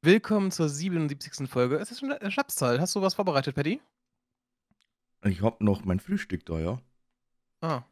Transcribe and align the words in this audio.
Willkommen 0.00 0.52
zur 0.52 0.68
77. 0.68 1.50
Folge. 1.50 1.76
Es 1.76 1.90
ist 1.90 1.98
schon 1.98 2.12
eine 2.12 2.30
Schnapszahl. 2.30 2.80
Hast 2.80 2.94
du 2.94 3.02
was 3.02 3.14
vorbereitet, 3.14 3.56
Paddy? 3.56 3.80
Ich 5.24 5.42
hab 5.42 5.60
noch 5.60 5.84
mein 5.84 5.98
Frühstück 5.98 6.46
da, 6.46 6.60
ja. 6.60 6.80
Ah. 7.60 7.82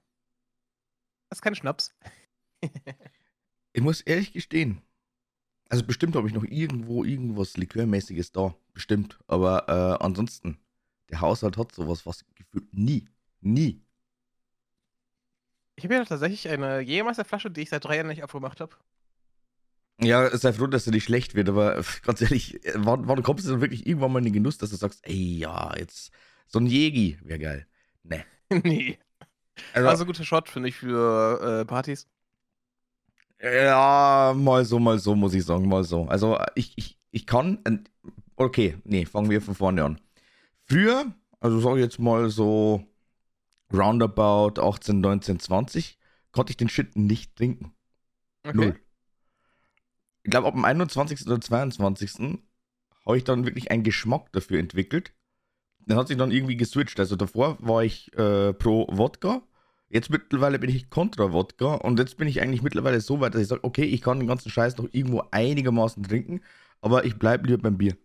Das 1.28 1.38
ist 1.38 1.42
kein 1.42 1.54
Schnaps. 1.54 1.94
Ich 3.72 3.82
muss 3.82 4.00
ehrlich 4.00 4.32
gestehen. 4.32 4.80
Also 5.68 5.84
bestimmt 5.84 6.16
habe 6.16 6.26
ich 6.26 6.32
noch 6.32 6.44
irgendwo 6.44 7.04
irgendwas 7.04 7.58
Likörmäßiges 7.58 8.32
da. 8.32 8.54
Bestimmt. 8.72 9.18
Aber 9.26 9.68
äh, 9.68 10.02
ansonsten, 10.02 10.56
der 11.10 11.20
Haushalt 11.20 11.58
hat 11.58 11.72
sowas 11.72 12.06
was 12.06 12.24
gefühlt 12.36 12.72
nie. 12.72 13.06
Nie. 13.42 13.82
Ich 15.74 15.84
habe 15.84 15.92
ja 15.92 16.04
tatsächlich 16.06 16.48
eine 16.48 16.80
Jägermeisterflasche, 16.80 17.50
die 17.50 17.60
ich 17.60 17.68
seit 17.68 17.84
drei 17.84 17.96
Jahren 17.96 18.06
nicht 18.06 18.24
aufgemacht 18.24 18.62
habe. 18.62 18.74
Ja, 20.00 20.36
sei 20.36 20.52
froh, 20.52 20.66
dass 20.66 20.84
du 20.84 20.90
nicht 20.90 21.04
schlecht 21.04 21.34
wird, 21.34 21.48
aber 21.48 21.82
ganz 22.02 22.20
ehrlich, 22.20 22.64
äh, 22.66 22.72
wann, 22.76 23.08
wann 23.08 23.22
kommst 23.22 23.46
du 23.46 23.52
denn 23.52 23.60
wirklich 23.60 23.86
irgendwann 23.86 24.12
mal 24.12 24.18
in 24.18 24.26
den 24.26 24.34
Genuss, 24.34 24.58
dass 24.58 24.70
du 24.70 24.76
sagst, 24.76 25.00
ey, 25.06 25.38
ja, 25.38 25.74
jetzt 25.76 26.10
so 26.46 26.58
ein 26.58 26.66
Jägi 26.66 27.18
wäre 27.22 27.38
geil. 27.38 27.66
Nee. 28.02 28.24
nee. 28.62 28.98
Also, 29.72 29.88
also 29.88 30.06
guter 30.06 30.24
Shot, 30.24 30.48
finde 30.48 30.68
ich, 30.68 30.76
für 30.76 31.60
äh, 31.60 31.64
Partys. 31.64 32.08
Ja, 33.40 34.34
mal 34.36 34.64
so, 34.64 34.78
mal 34.78 34.98
so, 34.98 35.14
muss 35.14 35.34
ich 35.34 35.44
sagen, 35.44 35.68
mal 35.68 35.84
so. 35.84 36.04
Also 36.06 36.38
ich, 36.54 36.72
ich, 36.76 36.98
ich 37.10 37.26
kann, 37.26 37.58
okay, 38.36 38.78
nee, 38.84 39.04
fangen 39.04 39.30
wir 39.30 39.42
von 39.42 39.54
vorne 39.54 39.84
an. 39.84 40.00
Früher, 40.64 41.14
also 41.40 41.60
sag 41.60 41.74
ich 41.76 41.82
jetzt 41.82 41.98
mal 41.98 42.30
so 42.30 42.84
roundabout 43.72 44.60
18, 44.60 45.00
19, 45.00 45.40
20, 45.40 45.98
konnte 46.32 46.50
ich 46.50 46.56
den 46.56 46.68
Shit 46.68 46.96
nicht 46.96 47.36
trinken. 47.36 47.72
Okay. 48.42 48.56
Null. 48.56 48.80
Ich 50.26 50.30
glaube, 50.30 50.48
ab 50.48 50.54
dem 50.54 50.64
21. 50.64 51.26
oder 51.26 51.40
22. 51.40 52.38
habe 53.06 53.16
ich 53.16 53.24
dann 53.24 53.46
wirklich 53.46 53.70
einen 53.70 53.84
Geschmack 53.84 54.32
dafür 54.32 54.58
entwickelt. 54.58 55.12
Dann 55.86 55.96
hat 55.96 56.08
sich 56.08 56.16
dann 56.16 56.32
irgendwie 56.32 56.56
geswitcht. 56.56 56.98
Also 56.98 57.14
davor 57.14 57.56
war 57.60 57.84
ich 57.84 58.12
äh, 58.18 58.52
pro 58.52 58.88
Wodka 58.90 59.42
Jetzt 59.88 60.10
mittlerweile 60.10 60.58
bin 60.58 60.68
ich 60.68 60.90
kontra 60.90 61.32
Wodka 61.32 61.74
und 61.74 61.98
jetzt 62.00 62.16
bin 62.16 62.26
ich 62.26 62.42
eigentlich 62.42 62.62
mittlerweile 62.62 63.00
so 63.00 63.20
weit, 63.20 63.34
dass 63.34 63.42
ich 63.42 63.48
sage, 63.48 63.62
okay, 63.62 63.84
ich 63.84 64.02
kann 64.02 64.18
den 64.18 64.26
ganzen 64.26 64.50
Scheiß 64.50 64.76
noch 64.78 64.88
irgendwo 64.90 65.22
einigermaßen 65.30 66.02
trinken, 66.02 66.42
aber 66.80 67.04
ich 67.04 67.18
bleibe 67.18 67.46
lieber 67.46 67.62
beim 67.62 67.78
Bier. 67.78 67.96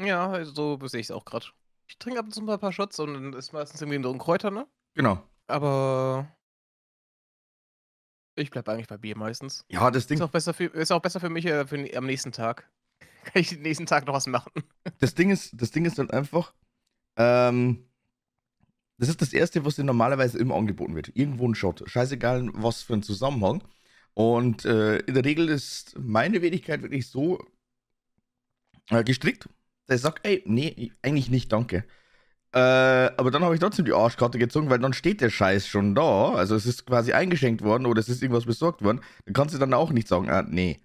Ja, 0.00 0.44
so 0.44 0.78
sehe 0.88 1.00
ich 1.00 1.06
es 1.06 1.10
auch 1.12 1.24
gerade. 1.24 1.46
Ich 1.86 1.98
trinke 1.98 2.18
ab 2.18 2.26
und 2.26 2.32
zu 2.32 2.42
mal 2.42 2.54
ein 2.54 2.58
paar 2.58 2.72
Shots 2.72 2.98
und 2.98 3.14
dann 3.14 3.32
ist 3.34 3.52
meistens 3.52 3.80
irgendwie 3.80 4.02
so 4.02 4.12
ein 4.12 4.18
Kräuter, 4.18 4.50
ne? 4.50 4.66
Genau. 4.94 5.22
Aber 5.46 6.26
ich 8.36 8.50
bleibe 8.50 8.72
eigentlich 8.72 8.88
bei 8.88 8.96
Bier 8.96 9.16
meistens. 9.16 9.64
Ja, 9.68 9.90
das 9.90 10.06
Ding. 10.06 10.18
Ist 10.18 10.22
auch 10.22 10.30
besser 10.30 10.54
für, 10.54 10.64
ist 10.64 10.92
auch 10.92 11.00
besser 11.00 11.20
für 11.20 11.30
mich 11.30 11.46
äh, 11.46 11.66
für, 11.66 11.96
am 11.96 12.06
nächsten 12.06 12.32
Tag. 12.32 12.68
Kann 13.24 13.40
ich 13.40 13.48
den 13.48 13.62
nächsten 13.62 13.86
Tag 13.86 14.06
noch 14.06 14.14
was 14.14 14.26
machen. 14.26 14.52
Das 15.00 15.14
Ding 15.14 15.30
ist, 15.30 15.52
das 15.60 15.70
Ding 15.70 15.84
ist 15.84 15.98
dann 15.98 16.10
einfach, 16.10 16.54
ähm, 17.16 17.88
das 18.98 19.08
ist 19.08 19.20
das 19.20 19.32
Erste, 19.32 19.64
was 19.64 19.76
dir 19.76 19.84
normalerweise 19.84 20.38
immer 20.38 20.54
angeboten 20.54 20.94
wird. 20.94 21.10
Irgendwo 21.14 21.48
ein 21.48 21.54
Shot. 21.54 21.82
Scheißegal, 21.86 22.48
was 22.52 22.82
für 22.82 22.94
ein 22.94 23.02
Zusammenhang. 23.02 23.64
Und 24.14 24.64
äh, 24.64 24.98
in 24.98 25.14
der 25.14 25.24
Regel 25.24 25.48
ist 25.48 25.98
meine 25.98 26.42
Wenigkeit 26.42 26.82
wirklich 26.82 27.08
so 27.08 27.38
äh, 28.90 29.02
gestrickt, 29.02 29.48
dass 29.86 29.96
ich 29.96 30.02
sage, 30.02 30.20
ey, 30.22 30.42
nee, 30.46 30.92
eigentlich 31.02 31.28
nicht, 31.28 31.52
danke. 31.52 31.84
Äh, 32.54 33.10
aber 33.16 33.32
dann 33.32 33.42
habe 33.42 33.54
ich 33.54 33.60
trotzdem 33.60 33.84
die 33.84 33.92
Arschkarte 33.92 34.38
gezogen, 34.38 34.70
weil 34.70 34.78
dann 34.78 34.92
steht 34.92 35.20
der 35.20 35.28
Scheiß 35.28 35.66
schon 35.66 35.96
da. 35.96 36.34
Also 36.34 36.54
es 36.54 36.66
ist 36.66 36.86
quasi 36.86 37.12
eingeschenkt 37.12 37.62
worden 37.62 37.84
oder 37.84 37.98
es 37.98 38.08
ist 38.08 38.22
irgendwas 38.22 38.46
besorgt 38.46 38.80
worden. 38.80 39.00
Dann 39.24 39.34
kannst 39.34 39.56
du 39.56 39.58
dann 39.58 39.74
auch 39.74 39.90
nicht 39.90 40.06
sagen, 40.06 40.30
ah, 40.30 40.42
nee. 40.42 40.80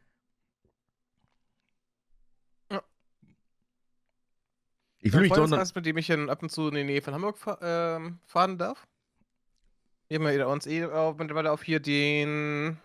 Ich 5.02 5.14
will 5.14 5.22
mich 5.22 5.32
doch 5.32 5.48
noch... 5.48 5.76
mit 5.76 5.86
dem 5.86 5.98
ich 5.98 6.08
dann 6.08 6.30
ab 6.30 6.42
und 6.42 6.50
zu 6.50 6.68
in 6.70 6.76
die 6.76 6.84
Nähe 6.84 7.04
von 7.04 7.14
Hamburg 7.14 7.38
fahr, 7.38 7.62
äh, 7.62 8.12
fahren 8.26 8.58
darf. 8.58 8.88
Wir 10.08 10.18
haben 10.18 10.28
ja 10.28 10.48
uns 10.48 10.66
eh 10.66 10.82
mittlerweile 10.82 11.52
auf 11.52 11.62
hier 11.62 11.80
den 11.80 12.80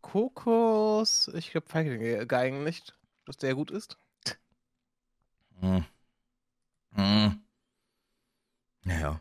Kokos. 0.00 1.28
Ich 1.34 1.50
glaube, 1.50 1.68
Feigling 1.68 2.64
nicht, 2.64 2.94
dass 3.26 3.36
der 3.36 3.54
gut 3.54 3.70
ist. 3.70 3.98
Hm. 5.60 5.84
Hm. 6.94 7.43
Naja. 8.84 9.20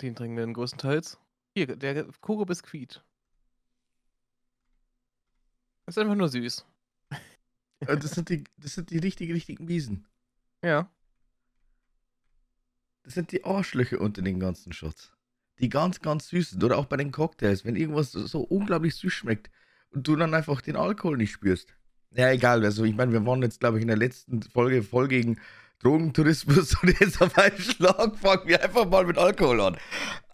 Den 0.00 0.14
trinken 0.14 0.36
wir 0.36 0.46
größtenteils. 0.52 1.18
Hier, 1.54 1.66
der 1.76 2.04
Koko 2.20 2.44
Biskuit. 2.44 3.02
Ist 5.86 5.98
einfach 5.98 6.14
nur 6.14 6.28
süß. 6.28 6.64
Äh, 7.80 7.96
das 7.98 8.12
sind 8.12 8.28
die, 8.28 8.44
das 8.56 8.74
sind 8.74 8.90
die 8.90 8.98
richtigen, 8.98 9.32
richtigen 9.32 9.68
Wiesen. 9.68 10.06
Ja. 10.62 10.88
Das 13.02 13.14
sind 13.14 13.32
die 13.32 13.44
Arschlöcher 13.44 14.00
unter 14.00 14.22
den 14.22 14.38
ganzen 14.38 14.72
Shots. 14.72 15.12
Die 15.58 15.68
ganz, 15.68 16.00
ganz 16.00 16.28
süßen. 16.28 16.62
Oder 16.62 16.78
auch 16.78 16.86
bei 16.86 16.96
den 16.96 17.10
Cocktails, 17.10 17.64
wenn 17.64 17.76
irgendwas 17.76 18.12
so 18.12 18.40
unglaublich 18.42 18.94
süß 18.94 19.12
schmeckt 19.12 19.50
und 19.90 20.06
du 20.06 20.16
dann 20.16 20.34
einfach 20.34 20.60
den 20.60 20.76
Alkohol 20.76 21.16
nicht 21.16 21.32
spürst. 21.32 21.74
Ja, 22.12 22.30
egal. 22.30 22.64
Also, 22.64 22.84
ich 22.84 22.94
meine, 22.94 23.12
wir 23.12 23.24
waren 23.26 23.42
jetzt, 23.42 23.60
glaube 23.60 23.78
ich, 23.78 23.82
in 23.82 23.88
der 23.88 23.96
letzten 23.96 24.42
Folge 24.42 24.82
voll 24.82 25.08
gegen 25.08 25.38
Drogentourismus 25.80 26.74
und 26.82 27.00
jetzt 27.00 27.20
auf 27.20 27.36
einen 27.36 27.58
Schlag 27.58 28.16
fangen 28.18 28.46
wir 28.46 28.62
einfach 28.62 28.86
mal 28.86 29.04
mit 29.04 29.18
Alkohol 29.18 29.60
an. 29.60 29.78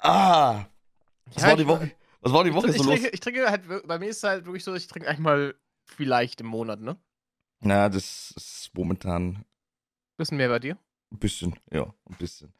Ah! 0.00 0.66
Was 1.26 1.42
ja, 1.42 1.48
war 1.48 1.56
die 1.56 1.66
Woche? 1.66 1.92
Was 2.20 2.32
war 2.32 2.44
die 2.44 2.54
Woche 2.54 2.70
ich, 2.70 2.76
so 2.76 2.92
ich 2.92 3.02
los? 3.02 3.10
ich 3.12 3.20
trinke 3.20 3.48
halt, 3.48 3.62
bei 3.86 3.98
mir 3.98 4.08
ist 4.08 4.18
es 4.18 4.22
halt 4.24 4.44
wirklich 4.46 4.64
so, 4.64 4.74
ich 4.74 4.86
trinke 4.86 5.08
eigentlich 5.08 5.20
mal 5.20 5.54
vielleicht 5.84 6.40
im 6.40 6.48
Monat, 6.48 6.80
ne? 6.80 6.98
Na, 7.60 7.88
das 7.88 8.32
ist 8.36 8.70
momentan. 8.74 9.44
Bisschen 10.16 10.36
mehr 10.36 10.48
bei 10.48 10.58
dir? 10.58 10.78
Ein 11.12 11.18
bisschen, 11.18 11.58
ja, 11.70 11.82
ein 11.84 12.16
bisschen. 12.18 12.52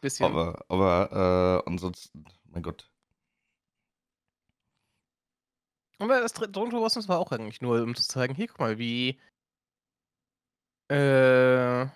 Bisschen. 0.00 0.26
Aber, 0.26 0.64
aber 0.68 1.62
äh, 1.64 1.70
ansonsten, 1.70 2.24
mein 2.44 2.62
Gott. 2.62 2.90
Aber 5.98 6.20
das 6.20 6.34
Drohnentourwasser 6.34 7.06
war 7.08 7.18
auch 7.18 7.32
eigentlich 7.32 7.62
nur, 7.62 7.82
um 7.82 7.94
zu 7.94 8.06
zeigen, 8.06 8.34
hier, 8.34 8.48
guck 8.48 8.60
mal, 8.60 8.78
wie. 8.78 9.18
Äh. 10.88 11.86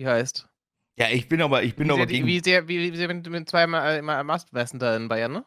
Wie 0.00 0.06
heißt? 0.06 0.48
Ja, 0.96 1.10
ich 1.10 1.28
bin 1.28 1.42
aber, 1.42 1.62
ich 1.62 1.76
bin 1.76 1.88
wie 1.88 1.92
aber 1.92 1.98
sehr, 1.98 2.06
gegen. 2.06 2.26
Wie 2.26 2.40
sehr, 2.40 2.66
wie, 2.68 2.90
wie 2.90 2.96
sehr, 2.96 3.10
wenn 3.10 3.22
du 3.22 3.44
zweimal 3.44 3.98
immer 3.98 4.16
am 4.16 4.30
Ast 4.30 4.48
da 4.50 4.96
in 4.96 5.08
Bayern, 5.08 5.32
ne? 5.32 5.44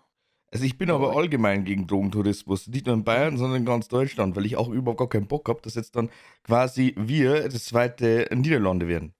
Also 0.51 0.63
ich 0.63 0.77
bin 0.77 0.91
oh, 0.91 0.95
aber 0.95 1.15
allgemein 1.15 1.65
gegen 1.65 1.87
Drogentourismus. 1.87 2.67
Nicht 2.67 2.85
nur 2.85 2.93
in 2.93 3.03
Bayern, 3.03 3.35
sondern 3.35 3.61
in 3.61 3.65
ganz 3.65 3.87
Deutschland, 3.87 4.35
weil 4.35 4.45
ich 4.45 4.55
auch 4.55 4.69
überhaupt 4.69 4.99
gar 4.99 5.09
keinen 5.09 5.25
Bock 5.25 5.49
habe, 5.49 5.59
dass 5.63 5.73
jetzt 5.73 5.95
dann 5.95 6.11
quasi 6.43 6.93
wir 6.95 7.49
das 7.49 7.65
zweite 7.65 8.29
Niederlande 8.31 8.87
werden. 8.87 9.15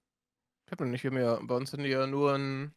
Ich 0.66 0.70
habe 0.70 0.84
noch 0.84 0.92
nicht, 0.92 1.02
wir 1.02 1.10
haben 1.10 1.18
ja, 1.18 1.40
bei 1.42 1.56
uns 1.56 1.72
sind 1.72 1.82
die 1.82 1.88
ja 1.88 2.06
nur 2.06 2.34
ein 2.34 2.72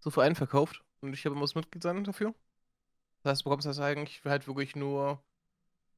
so 0.00 0.10
Verein 0.10 0.34
verkauft 0.34 0.82
und 1.00 1.12
ich 1.12 1.24
habe 1.26 1.36
muss 1.36 1.54
Mitglied 1.54 1.84
sein 1.84 2.02
dafür. 2.02 2.34
Das 3.22 3.30
heißt, 3.30 3.42
du 3.42 3.50
bekommst 3.50 3.68
das 3.68 3.78
eigentlich 3.78 4.20
halt 4.24 4.48
wirklich 4.48 4.74
nur 4.74 5.22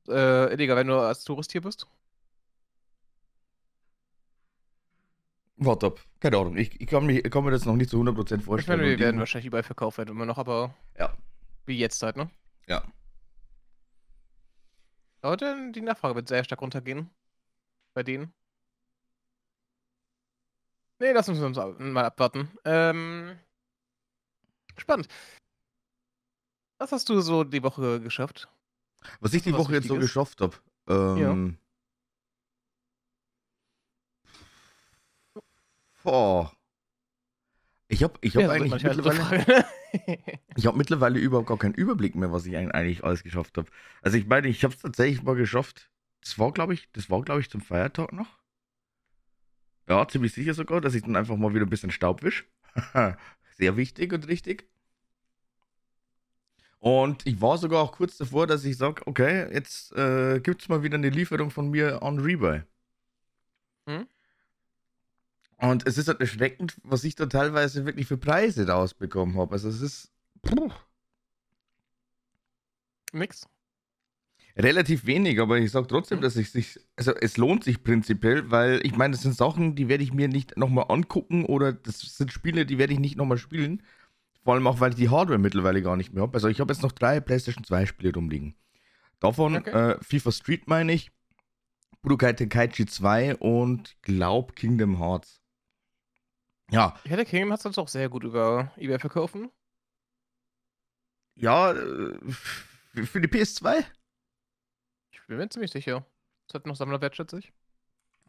äh, 0.09 0.53
illegal, 0.53 0.77
wenn 0.77 0.89
du 0.89 0.99
als 0.99 1.25
Tourist 1.25 1.53
hier 1.53 1.62
bist. 1.62 1.87
Warte 5.62 5.88
ab. 5.88 6.00
Keine 6.21 6.38
Ahnung. 6.38 6.56
Ich, 6.56 6.81
ich, 6.81 6.87
kann, 6.87 7.04
mich, 7.04 7.22
ich 7.22 7.31
kann 7.31 7.44
mir 7.44 7.50
das 7.50 7.66
noch 7.66 7.76
nicht 7.76 7.91
zu 7.91 8.00
100% 8.00 8.41
vorstellen. 8.41 8.59
Ich 8.60 8.66
meine, 8.66 8.82
wir 8.82 8.98
werden 8.98 9.21
wahrscheinlich 9.21 9.47
überall 9.47 9.62
verkauft 9.62 9.98
werden 9.98 10.09
immer 10.09 10.25
noch, 10.25 10.38
aber. 10.38 10.75
Ja. 10.98 11.15
Wie 11.66 11.78
jetzt 11.78 12.03
halt, 12.03 12.16
ne? 12.16 12.31
Ja. 12.66 12.82
Heute 15.22 15.70
die 15.72 15.82
Nachfrage 15.82 16.15
wird 16.15 16.28
sehr 16.28 16.44
stark 16.44 16.62
runtergehen. 16.62 17.10
Bei 17.93 18.03
denen. 18.03 18.32
Nee, 20.99 21.12
lass 21.12 21.28
uns 21.28 21.41
uns 21.41 21.59
mal 21.78 22.04
abwarten. 22.06 22.50
Ähm, 22.65 23.38
spannend. 24.78 25.09
Was 26.78 26.93
hast 26.93 27.09
du 27.10 27.20
so 27.20 27.44
die 27.44 27.62
Woche 27.62 28.00
geschafft? 28.00 28.49
Was 29.20 29.34
ich 29.34 29.43
die 29.43 29.53
Was 29.53 29.60
Woche 29.60 29.75
jetzt 29.75 29.88
so 29.88 29.97
geschafft 29.97 30.41
habe. 30.41 30.56
Ähm, 30.88 31.17
ja. 31.19 31.37
Boah. 36.02 36.52
Ich 37.88 38.05
habe 38.05 38.14
ich 38.20 38.37
hab 38.37 38.43
ja, 38.44 38.50
eigentlich 38.50 38.85
mittlerweile, 38.85 39.67
ich 40.56 40.67
hab 40.67 40.76
mittlerweile 40.76 41.19
überhaupt 41.19 41.49
gar 41.49 41.58
keinen 41.58 41.75
Überblick 41.75 42.14
mehr, 42.14 42.32
was 42.32 42.47
ich 42.47 42.56
eigentlich 42.56 43.02
alles 43.02 43.25
geschafft 43.25 43.58
habe. 43.58 43.69
Also 44.00 44.17
ich 44.17 44.26
meine, 44.26 44.47
ich 44.47 44.62
habe 44.62 44.73
es 44.73 44.81
tatsächlich 44.81 45.25
mal 45.25 45.35
geschafft. 45.35 45.91
Das 46.20 46.38
war, 46.38 46.52
glaube 46.52 46.75
ich, 46.75 46.88
das 46.93 47.11
war, 47.11 47.23
glaube 47.23 47.41
ich, 47.41 47.50
zum 47.50 47.61
Feiertag 47.61 48.12
noch. 48.12 48.38
Ja, 49.88 50.06
ziemlich 50.06 50.32
sicher 50.32 50.55
sogar, 50.55 50.81
dass 50.81 50.94
ich 50.94 51.02
dann 51.02 51.17
einfach 51.17 51.37
mal 51.37 51.52
wieder 51.52 51.67
ein 51.67 51.70
bisschen 51.70 51.91
Staub 51.91 52.23
wisch. 52.23 52.47
Sehr 53.58 53.76
wichtig 53.76 54.12
und 54.12 54.29
richtig. 54.29 54.69
Und 56.79 57.26
ich 57.26 57.41
war 57.41 57.58
sogar 57.58 57.82
auch 57.82 57.93
kurz 57.93 58.17
davor, 58.17 58.47
dass 58.47 58.64
ich 58.64 58.76
sage, 58.76 59.02
okay, 59.06 59.52
jetzt 59.52 59.93
äh, 59.97 60.38
gibt 60.41 60.62
es 60.62 60.69
mal 60.69 60.82
wieder 60.85 60.94
eine 60.94 61.11
Lieferung 61.11 61.50
von 61.50 61.70
mir 61.70 62.02
an 62.02 62.20
Rebuy. 62.20 62.62
Hm? 63.87 64.06
Und 65.61 65.87
es 65.87 65.99
ist 65.99 66.09
halt 66.09 66.21
erschreckend, 66.21 66.77
was 66.83 67.05
ich 67.05 67.15
da 67.17 67.27
teilweise 67.27 67.85
wirklich 67.85 68.07
für 68.07 68.17
Preise 68.17 68.67
rausbekommen 68.67 69.37
habe. 69.37 69.53
Also 69.53 69.69
es 69.69 69.83
ist. 69.83 70.11
Puh. 70.43 70.71
Nix. 73.12 73.47
Relativ 74.57 75.07
wenig, 75.07 75.39
aber 75.41 75.59
ich 75.59 75.71
sage 75.71 75.87
trotzdem, 75.87 76.19
mhm. 76.19 76.23
dass 76.23 76.37
ich 76.37 76.51
sich, 76.51 76.81
also 76.97 77.15
es 77.15 77.37
lohnt 77.37 77.65
sich 77.65 77.83
prinzipiell, 77.83 78.51
weil 78.51 78.81
ich 78.85 78.97
meine, 78.97 79.12
das 79.12 79.23
sind 79.23 79.37
Sachen, 79.37 79.75
die 79.75 79.89
werde 79.89 80.03
ich 80.03 80.12
mir 80.12 80.29
nicht 80.29 80.57
nochmal 80.57 80.87
angucken 80.89 81.45
oder 81.45 81.73
das 81.73 82.01
sind 82.01 82.33
Spiele, 82.33 82.67
die 82.67 82.79
werde 82.79 82.93
ich 82.93 82.99
nicht 82.99 83.17
nochmal 83.17 83.39
spielen. 83.39 83.83
Vor 84.43 84.55
allem 84.55 84.67
auch, 84.67 84.81
weil 84.81 84.91
ich 84.91 84.97
die 84.97 85.11
Hardware 85.11 85.39
mittlerweile 85.39 85.83
gar 85.83 85.97
nicht 85.97 86.12
mehr 86.12 86.23
habe. 86.23 86.35
Also 86.35 86.49
ich 86.49 86.61
habe 86.61 86.73
jetzt 86.73 86.83
noch 86.83 86.93
drei 86.93 87.21
PlayStation 87.21 87.65
2 87.65 87.87
Spiele 87.87 88.15
rumliegen. 88.15 88.55
Davon 89.21 89.57
okay. 89.57 89.71
äh, 89.93 89.99
FIFA 90.03 90.33
Street 90.33 90.69
meine 90.69 90.93
ich, 90.93 91.11
Budokai 92.03 92.33
Tenkaichi 92.33 92.87
2 92.87 93.37
und 93.37 93.97
glaub 94.03 94.57
Kingdom 94.57 94.99
Hearts. 94.99 95.39
Ja. 96.70 96.94
Ich 97.05 97.11
hätte 97.11 97.25
Kingdom 97.25 97.50
Hearts 97.50 97.78
auch 97.78 97.88
sehr 97.88 98.08
gut 98.08 98.25
über 98.25 98.72
eBay 98.76 98.99
verkaufen. 98.99 99.50
Ja, 101.34 101.72
äh, 101.72 102.19
für 103.05 103.20
die 103.20 103.28
PS2? 103.28 103.84
Ich 105.11 105.20
bin 105.26 105.38
mir 105.38 105.49
ziemlich 105.49 105.70
sicher. 105.70 106.05
Das 106.46 106.55
hat 106.55 106.67
noch 106.67 106.76
Sammlerwert, 106.76 107.17
schätze 107.17 107.38
ich. 107.38 107.52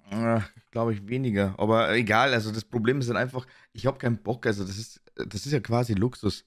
Äh, 0.10 0.42
Glaube 0.72 0.94
ich 0.94 1.08
weniger. 1.08 1.56
Aber 1.58 1.94
egal, 1.94 2.34
also 2.34 2.52
das 2.52 2.66
Problem 2.66 3.00
ist 3.00 3.10
dann 3.10 3.18
einfach, 3.18 3.46
ich 3.74 3.86
habe 3.86 3.98
keinen 3.98 4.22
Bock. 4.22 4.46
Also 4.46 4.64
das 4.66 4.78
ist, 4.78 5.02
das 5.16 5.46
ist 5.46 5.52
ja 5.52 5.60
quasi 5.60 5.94
Luxus. 5.94 6.46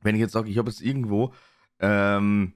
Wenn 0.00 0.14
ich 0.14 0.20
jetzt 0.20 0.32
sage, 0.32 0.50
ich 0.50 0.58
habe 0.58 0.70
jetzt 0.70 0.82
irgendwo 0.82 1.34
ähm, 1.80 2.54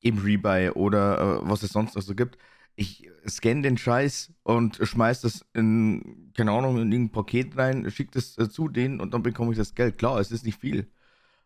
eben 0.00 0.18
Rebuy 0.18 0.70
oder 0.70 1.40
äh, 1.42 1.48
was 1.48 1.62
es 1.62 1.70
sonst 1.72 1.94
noch 1.94 2.02
so 2.02 2.14
gibt, 2.14 2.38
ich 2.78 3.10
scanne 3.26 3.62
den 3.62 3.76
Scheiß 3.76 4.32
und 4.44 4.76
schmeiß 4.80 5.22
das 5.22 5.44
in, 5.52 6.32
keine 6.36 6.52
Ahnung, 6.52 6.78
in 6.80 6.92
irgendein 6.92 7.10
Paket 7.12 7.56
rein, 7.56 7.90
schicke 7.90 8.12
das 8.12 8.38
äh, 8.38 8.48
zu 8.48 8.68
denen 8.68 9.00
und 9.00 9.12
dann 9.12 9.24
bekomme 9.24 9.50
ich 9.50 9.58
das 9.58 9.74
Geld. 9.74 9.98
Klar, 9.98 10.20
es 10.20 10.30
ist 10.30 10.44
nicht 10.44 10.60
viel. 10.60 10.88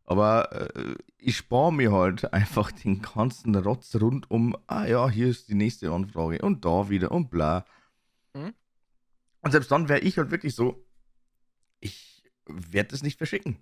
Aber 0.04 0.52
äh, 0.52 0.94
ich 1.16 1.38
spare 1.38 1.72
mir 1.72 1.90
halt 1.90 2.30
einfach 2.34 2.70
den 2.70 3.00
ganzen 3.00 3.54
Rotz 3.54 3.96
rund 3.96 4.30
um, 4.30 4.54
ah 4.66 4.84
ja, 4.84 5.08
hier 5.08 5.28
ist 5.28 5.48
die 5.48 5.54
nächste 5.54 5.90
Anfrage 5.90 6.42
und 6.42 6.66
da 6.66 6.90
wieder 6.90 7.10
und 7.12 7.30
bla. 7.30 7.64
Mhm. 8.34 8.52
Und 9.40 9.52
selbst 9.52 9.70
dann 9.70 9.88
wäre 9.88 10.00
ich 10.00 10.18
halt 10.18 10.30
wirklich 10.30 10.54
so, 10.54 10.84
ich 11.80 12.24
werde 12.44 12.90
das 12.90 13.02
nicht 13.02 13.16
verschicken. 13.16 13.56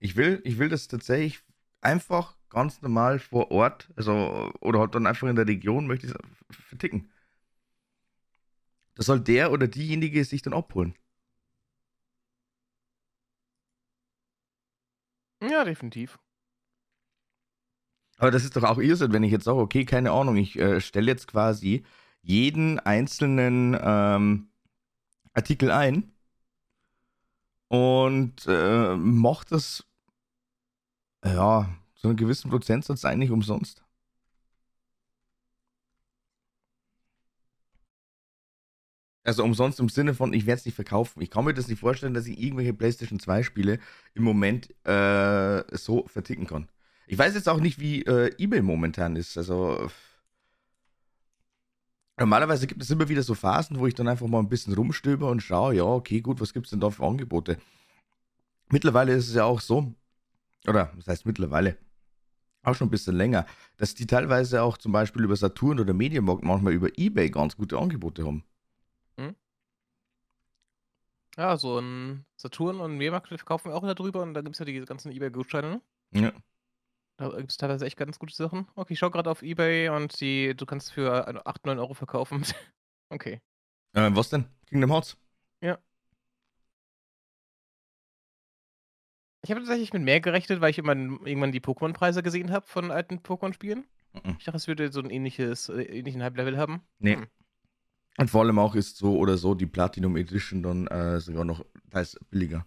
Ich 0.00 0.16
will, 0.16 0.40
ich 0.42 0.58
will 0.58 0.68
das 0.68 0.88
tatsächlich 0.88 1.44
einfach 1.86 2.36
ganz 2.50 2.82
normal 2.82 3.18
vor 3.18 3.50
Ort, 3.50 3.90
also 3.96 4.52
oder 4.60 4.80
halt 4.80 4.94
dann 4.94 5.06
einfach 5.06 5.28
in 5.28 5.36
der 5.36 5.46
Region 5.46 5.86
möchte 5.86 6.06
ich 6.06 6.12
es 6.12 6.18
verticken. 6.68 7.10
Das 8.96 9.06
soll 9.06 9.20
der 9.20 9.52
oder 9.52 9.68
diejenige 9.68 10.24
sich 10.24 10.42
dann 10.42 10.54
abholen. 10.54 10.94
Ja, 15.42 15.64
definitiv. 15.64 16.18
Aber 18.18 18.30
das 18.30 18.44
ist 18.44 18.56
doch 18.56 18.64
auch 18.64 18.78
Irrsinn, 18.78 19.12
wenn 19.12 19.22
ich 19.22 19.32
jetzt 19.32 19.44
sage, 19.44 19.58
okay, 19.58 19.84
keine 19.84 20.10
Ahnung, 20.12 20.36
ich 20.36 20.58
äh, 20.58 20.80
stelle 20.80 21.10
jetzt 21.10 21.28
quasi 21.28 21.84
jeden 22.22 22.80
einzelnen 22.80 23.76
ähm, 23.80 24.48
Artikel 25.34 25.70
ein 25.70 26.12
und 27.68 28.46
äh, 28.46 28.96
mache 28.96 29.44
das, 29.48 29.84
ja, 31.34 31.68
so 31.94 32.08
einen 32.08 32.16
gewissen 32.16 32.50
Prozentsatz 32.50 33.04
eigentlich 33.04 33.30
umsonst. 33.30 33.82
Also 39.24 39.42
umsonst 39.42 39.80
im 39.80 39.88
Sinne 39.88 40.14
von, 40.14 40.32
ich 40.32 40.46
werde 40.46 40.60
es 40.60 40.66
nicht 40.66 40.76
verkaufen. 40.76 41.20
Ich 41.20 41.30
kann 41.30 41.44
mir 41.44 41.52
das 41.52 41.66
nicht 41.66 41.80
vorstellen, 41.80 42.14
dass 42.14 42.26
ich 42.28 42.40
irgendwelche 42.40 42.72
PlayStation 42.72 43.18
2 43.18 43.42
Spiele 43.42 43.80
im 44.14 44.22
Moment 44.22 44.70
äh, 44.86 45.64
so 45.76 46.06
verticken 46.06 46.46
kann. 46.46 46.68
Ich 47.08 47.18
weiß 47.18 47.34
jetzt 47.34 47.48
auch 47.48 47.58
nicht, 47.60 47.80
wie 47.80 48.02
äh, 48.02 48.32
eBay 48.38 48.62
momentan 48.62 49.16
ist. 49.16 49.36
Also 49.36 49.90
normalerweise 52.16 52.68
gibt 52.68 52.82
es 52.82 52.90
immer 52.90 53.08
wieder 53.08 53.22
so 53.24 53.34
Phasen, 53.34 53.80
wo 53.80 53.88
ich 53.88 53.94
dann 53.94 54.06
einfach 54.06 54.28
mal 54.28 54.38
ein 54.38 54.48
bisschen 54.48 54.74
rumstöber 54.74 55.28
und 55.28 55.42
schaue, 55.42 55.74
ja, 55.74 55.84
okay, 55.84 56.20
gut, 56.20 56.40
was 56.40 56.52
gibt 56.52 56.66
es 56.66 56.70
denn 56.70 56.80
da 56.80 56.90
für 56.90 57.04
Angebote? 57.04 57.58
Mittlerweile 58.70 59.12
ist 59.14 59.28
es 59.28 59.34
ja 59.34 59.44
auch 59.44 59.60
so, 59.60 59.92
oder 60.68 60.92
was 60.96 61.06
heißt 61.06 61.26
mittlerweile? 61.26 61.76
Auch 62.62 62.74
schon 62.74 62.88
ein 62.88 62.90
bisschen 62.90 63.16
länger, 63.16 63.46
dass 63.76 63.94
die 63.94 64.06
teilweise 64.06 64.62
auch 64.62 64.76
zum 64.76 64.90
Beispiel 64.90 65.22
über 65.22 65.36
Saturn 65.36 65.78
oder 65.78 65.92
Mediamarkt 65.92 66.42
manchmal 66.42 66.72
über 66.72 66.88
Ebay 66.98 67.30
ganz 67.30 67.56
gute 67.56 67.78
Angebote 67.78 68.24
haben. 68.24 68.44
Hm? 69.16 69.36
Ja, 71.36 71.56
so 71.56 71.78
ein 71.78 72.24
Saturn 72.36 72.80
und 72.80 72.96
Mediamarkt 72.96 73.28
verkaufen 73.28 73.70
wir 73.70 73.76
auch 73.76 73.86
darüber 73.86 74.22
und 74.22 74.34
da 74.34 74.40
gibt 74.40 74.56
es 74.56 74.58
ja 74.58 74.64
die 74.64 74.80
ganzen 74.84 75.12
Ebay-Gutscheine. 75.12 75.80
Ne? 76.10 76.22
Ja. 76.22 76.32
Da 77.18 77.30
gibt 77.30 77.50
es 77.50 77.56
teilweise 77.56 77.86
echt 77.86 77.96
ganz 77.96 78.18
gute 78.18 78.34
Sachen. 78.34 78.66
Okay, 78.74 78.92
ich 78.92 78.98
schau 78.98 79.10
gerade 79.10 79.30
auf 79.30 79.42
Ebay 79.42 79.88
und 79.88 80.20
die, 80.20 80.54
du 80.54 80.66
kannst 80.66 80.92
für 80.92 81.46
8, 81.46 81.66
9 81.66 81.78
Euro 81.78 81.94
verkaufen. 81.94 82.44
okay. 83.10 83.40
Äh, 83.94 84.10
was 84.12 84.28
denn? 84.28 84.46
Kingdom 84.66 84.90
Hearts? 84.90 85.16
Ja. 85.62 85.78
Ich 89.46 89.50
habe 89.52 89.60
tatsächlich 89.60 89.92
mit 89.92 90.02
mehr 90.02 90.20
gerechnet, 90.20 90.60
weil 90.60 90.70
ich 90.70 90.78
immer, 90.78 90.96
irgendwann 90.96 91.52
die 91.52 91.60
Pokémon-Preise 91.60 92.24
gesehen 92.24 92.50
habe 92.50 92.66
von 92.66 92.90
alten 92.90 93.18
Pokémon-Spielen. 93.18 93.84
Mhm. 94.12 94.36
Ich 94.40 94.44
dachte, 94.44 94.56
es 94.56 94.66
würde 94.66 94.90
so 94.90 94.98
ein 95.00 95.08
ähnliches, 95.08 95.68
äh, 95.68 95.82
ähnlichen 95.82 96.20
Hype-Level 96.20 96.58
haben. 96.58 96.82
Nee. 96.98 97.14
Hm. 97.14 97.26
Und 98.18 98.28
vor 98.28 98.40
allem 98.40 98.58
auch 98.58 98.74
ist 98.74 98.96
so 98.96 99.16
oder 99.16 99.38
so 99.38 99.54
die 99.54 99.66
Platinum 99.66 100.16
Edition 100.16 100.64
dann 100.64 100.88
äh, 100.88 101.20
sogar 101.20 101.44
noch 101.44 101.64
teils 101.92 102.18
billiger. 102.28 102.66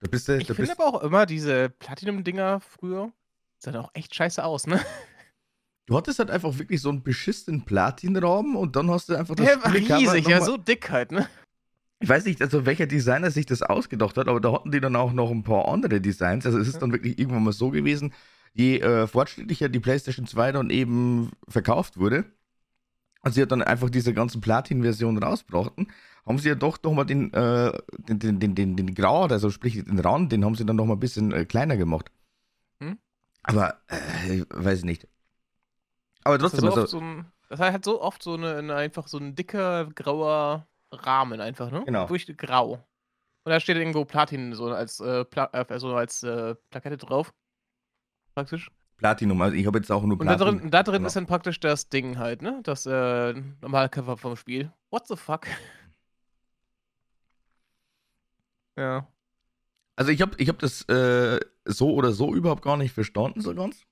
Da 0.00 0.08
bist 0.10 0.28
du, 0.28 0.36
ich 0.36 0.52
finde 0.52 0.72
aber 0.72 0.84
auch 0.84 1.02
immer 1.02 1.24
diese 1.24 1.70
Platinum-Dinger 1.70 2.60
früher 2.60 3.12
sahen 3.56 3.76
auch 3.76 3.92
echt 3.94 4.14
scheiße 4.14 4.44
aus, 4.44 4.66
ne? 4.66 4.78
Du 5.86 5.96
hattest 5.96 6.18
halt 6.18 6.30
einfach 6.30 6.58
wirklich 6.58 6.82
so 6.82 6.90
einen 6.90 7.02
beschissenen 7.02 7.64
Platinraum 7.64 8.56
und 8.56 8.76
dann 8.76 8.90
hast 8.90 9.08
du 9.08 9.14
einfach 9.14 9.36
das 9.36 9.46
Der 9.46 9.62
war 9.64 9.72
riesig, 9.72 10.28
ja, 10.28 10.40
so 10.42 10.58
dick 10.58 10.90
halt, 10.90 11.12
ne? 11.12 11.26
Ich 12.02 12.08
weiß 12.08 12.24
nicht, 12.24 12.42
also 12.42 12.66
welcher 12.66 12.86
Designer 12.86 13.30
sich 13.30 13.46
das 13.46 13.62
ausgedacht 13.62 14.16
hat, 14.16 14.26
aber 14.26 14.40
da 14.40 14.52
hatten 14.52 14.72
die 14.72 14.80
dann 14.80 14.96
auch 14.96 15.12
noch 15.12 15.30
ein 15.30 15.44
paar 15.44 15.68
andere 15.68 16.00
Designs. 16.00 16.44
Also 16.44 16.58
es 16.58 16.66
ist 16.66 16.82
dann 16.82 16.90
wirklich 16.90 17.16
irgendwann 17.16 17.44
mal 17.44 17.52
so 17.52 17.70
gewesen, 17.70 18.12
je 18.54 18.80
äh, 18.80 19.06
fortschrittlicher 19.06 19.68
die 19.68 19.78
PlayStation 19.78 20.26
2 20.26 20.50
dann 20.50 20.70
eben 20.70 21.30
verkauft 21.46 21.98
wurde, 21.98 22.24
und 23.24 23.32
sie 23.32 23.42
hat 23.42 23.52
dann 23.52 23.62
einfach 23.62 23.88
diese 23.88 24.12
ganzen 24.12 24.40
Platin-Versionen 24.40 25.22
rausbrachten, 25.22 25.92
haben 26.26 26.38
sie 26.38 26.48
ja 26.48 26.54
doch 26.56 26.82
nochmal 26.82 27.06
den, 27.06 27.32
äh, 27.32 27.72
den, 27.98 28.18
den, 28.18 28.40
den, 28.40 28.54
den, 28.56 28.76
den 28.76 28.94
Grad, 28.94 29.30
also 29.30 29.50
sprich 29.50 29.82
den 29.84 30.00
Rand, 30.00 30.32
den 30.32 30.44
haben 30.44 30.56
sie 30.56 30.66
dann 30.66 30.76
nochmal 30.76 30.96
ein 30.96 31.00
bisschen 31.00 31.30
äh, 31.30 31.44
kleiner 31.44 31.76
gemacht. 31.76 32.10
Hm? 32.80 32.98
Aber, 33.44 33.76
äh, 33.86 34.42
weiß 34.50 34.80
ich 34.80 34.84
nicht. 34.84 35.06
Aber 36.24 36.36
trotzdem, 36.38 36.64
das, 36.64 36.76
also, 36.76 36.86
so 36.86 37.00
ein, 37.00 37.26
das 37.48 37.60
hat 37.60 37.84
so 37.84 38.02
oft 38.02 38.24
so 38.24 38.34
eine, 38.34 38.56
eine, 38.56 38.74
einfach 38.74 39.06
so 39.06 39.18
ein 39.18 39.36
dicker, 39.36 39.86
grauer 39.94 40.66
Rahmen 40.92 41.40
einfach, 41.40 41.70
ne? 41.70 41.82
Genau. 41.84 42.06
Durch 42.06 42.26
grau. 42.36 42.84
Und 43.44 43.50
da 43.50 43.58
steht 43.58 43.76
irgendwo 43.76 44.04
Platin 44.04 44.54
so 44.54 44.66
als, 44.66 45.00
äh, 45.00 45.24
Pla 45.24 45.44
also 45.46 45.94
als 45.94 46.22
äh, 46.22 46.54
Plakette 46.70 46.96
drauf. 46.96 47.32
Praktisch. 48.34 48.70
Platinum. 48.98 49.42
Also 49.42 49.56
ich 49.56 49.66
habe 49.66 49.78
jetzt 49.78 49.90
auch 49.90 50.04
nur 50.04 50.18
Platin. 50.18 50.32
Und 50.32 50.38
da 50.38 50.44
drin, 50.44 50.70
da 50.70 50.82
drin 50.82 50.94
genau. 50.96 51.06
ist 51.08 51.16
dann 51.16 51.26
praktisch 51.26 51.58
das 51.58 51.88
Ding 51.88 52.18
halt, 52.18 52.40
ne? 52.40 52.60
Das 52.62 52.86
äh, 52.86 53.34
normale 53.60 53.88
Cover 53.88 54.16
vom 54.16 54.36
Spiel. 54.36 54.72
What 54.90 55.08
the 55.08 55.16
fuck? 55.16 55.46
ja. 58.76 59.08
Also 59.96 60.12
ich 60.12 60.22
habe 60.22 60.32
ich 60.38 60.48
hab 60.48 60.60
das 60.60 60.82
äh, 60.88 61.40
so 61.64 61.94
oder 61.94 62.12
so 62.12 62.34
überhaupt 62.34 62.62
gar 62.62 62.76
nicht 62.76 62.92
verstanden, 62.92 63.40
so 63.40 63.54
ganz. 63.54 63.84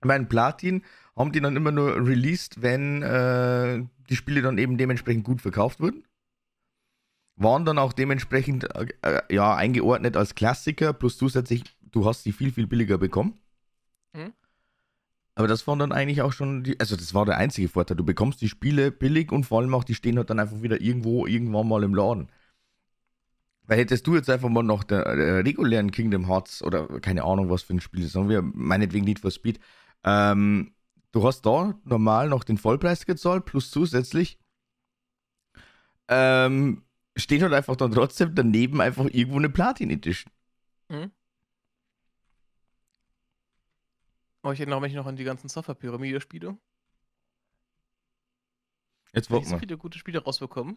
Ich 0.00 0.06
meine, 0.06 0.26
Platin 0.26 0.84
haben 1.16 1.32
die 1.32 1.40
dann 1.40 1.56
immer 1.56 1.72
nur 1.72 1.96
released, 1.96 2.62
wenn 2.62 3.02
äh, 3.02 3.82
die 4.10 4.16
Spiele 4.16 4.42
dann 4.42 4.58
eben 4.58 4.76
dementsprechend 4.76 5.24
gut 5.24 5.40
verkauft 5.40 5.80
wurden. 5.80 6.04
Waren 7.36 7.64
dann 7.64 7.78
auch 7.78 7.92
dementsprechend 7.92 8.64
äh, 8.74 8.86
äh 9.02 9.34
ja, 9.34 9.54
eingeordnet 9.54 10.16
als 10.16 10.34
Klassiker, 10.34 10.92
plus 10.92 11.16
zusätzlich, 11.16 11.64
du 11.80 12.04
hast 12.04 12.22
sie 12.22 12.32
viel, 12.32 12.52
viel 12.52 12.66
billiger 12.66 12.98
bekommen. 12.98 13.38
Mhm. 14.12 14.32
Aber 15.34 15.48
das 15.48 15.66
war 15.66 15.76
dann 15.76 15.92
eigentlich 15.92 16.22
auch 16.22 16.32
schon, 16.32 16.64
die, 16.64 16.80
also 16.80 16.96
das 16.96 17.12
war 17.12 17.26
der 17.26 17.36
einzige 17.36 17.68
Vorteil. 17.68 17.96
Du 17.96 18.04
bekommst 18.04 18.40
die 18.40 18.48
Spiele 18.48 18.90
billig 18.90 19.32
und 19.32 19.44
vor 19.44 19.60
allem 19.60 19.74
auch, 19.74 19.84
die 19.84 19.94
stehen 19.94 20.16
halt 20.16 20.30
dann 20.30 20.38
einfach 20.38 20.62
wieder 20.62 20.80
irgendwo, 20.80 21.26
irgendwann 21.26 21.68
mal 21.68 21.82
im 21.82 21.94
Laden. 21.94 22.28
Weil 23.64 23.78
hättest 23.78 24.06
du 24.06 24.14
jetzt 24.14 24.30
einfach 24.30 24.48
mal 24.48 24.62
noch 24.62 24.84
der, 24.84 25.16
der 25.16 25.44
regulären 25.44 25.90
Kingdom 25.90 26.26
Hearts 26.26 26.62
oder 26.62 26.86
keine 27.00 27.24
Ahnung, 27.24 27.50
was 27.50 27.62
für 27.62 27.74
ein 27.74 27.80
Spiel, 27.80 28.06
sagen 28.06 28.28
wir 28.28 28.42
meinetwegen 28.42 29.04
Need 29.04 29.18
for 29.18 29.30
Speed, 29.30 29.58
ähm, 30.04 30.72
du 31.16 31.26
hast 31.26 31.46
da 31.46 31.74
normal 31.84 32.28
noch 32.28 32.44
den 32.44 32.58
Vollpreis 32.58 33.06
gezahlt, 33.06 33.46
plus 33.46 33.70
zusätzlich 33.70 34.38
ähm, 36.08 36.84
steht 37.16 37.42
halt 37.42 37.54
einfach 37.54 37.74
dann 37.74 37.90
trotzdem 37.90 38.34
daneben 38.34 38.82
einfach 38.82 39.06
irgendwo 39.06 39.38
eine 39.38 39.48
Platin 39.48 39.90
Edition. 39.90 40.30
Mhm. 40.88 41.10
Oh, 44.42 44.52
ich 44.52 44.60
erinnere 44.60 44.82
mich 44.82 44.92
noch 44.92 45.06
an 45.06 45.16
die 45.16 45.24
ganzen 45.24 45.48
Software-Pyramide-Spiele. 45.48 46.56
Jetzt 49.12 49.30
wollen 49.30 49.50
wir. 49.50 49.58
viele 49.58 49.78
gute 49.78 49.98
Spiele 49.98 50.22
rausbekommen. 50.22 50.76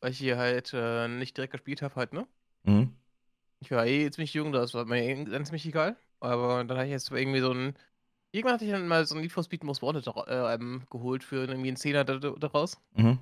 Weil 0.00 0.10
ich 0.10 0.18
hier 0.18 0.36
halt 0.36 0.72
äh, 0.74 1.06
nicht 1.06 1.36
direkt 1.36 1.52
gespielt 1.52 1.80
habe, 1.80 1.94
halt, 1.94 2.12
ne? 2.12 2.26
Mhm. 2.64 2.94
Ich 3.60 3.70
war 3.70 3.86
eh 3.86 4.10
ziemlich 4.10 4.34
jung, 4.34 4.52
das 4.52 4.74
war 4.74 4.84
mir 4.84 5.02
eh 5.02 5.44
ziemlich 5.44 5.64
egal. 5.64 5.96
Aber 6.18 6.64
dann 6.64 6.76
hatte 6.76 6.86
ich 6.88 6.92
jetzt 6.92 7.10
irgendwie 7.10 7.40
so 7.40 7.52
ein. 7.52 7.74
Irgendwann 8.36 8.54
hatte 8.54 8.66
ich 8.66 8.70
dann 8.70 8.86
mal 8.86 9.06
so 9.06 9.14
ein 9.14 9.22
Need 9.22 9.32
for 9.32 9.42
Speed 9.42 9.64
Most 9.64 9.80
Wanted 9.80 10.06
äh, 10.06 10.54
ähm, 10.54 10.82
geholt 10.90 11.24
für 11.24 11.46
irgendwie 11.46 11.68
einen 11.68 11.78
Zehner 11.78 12.04
daraus. 12.04 12.78
Mhm. 12.94 13.18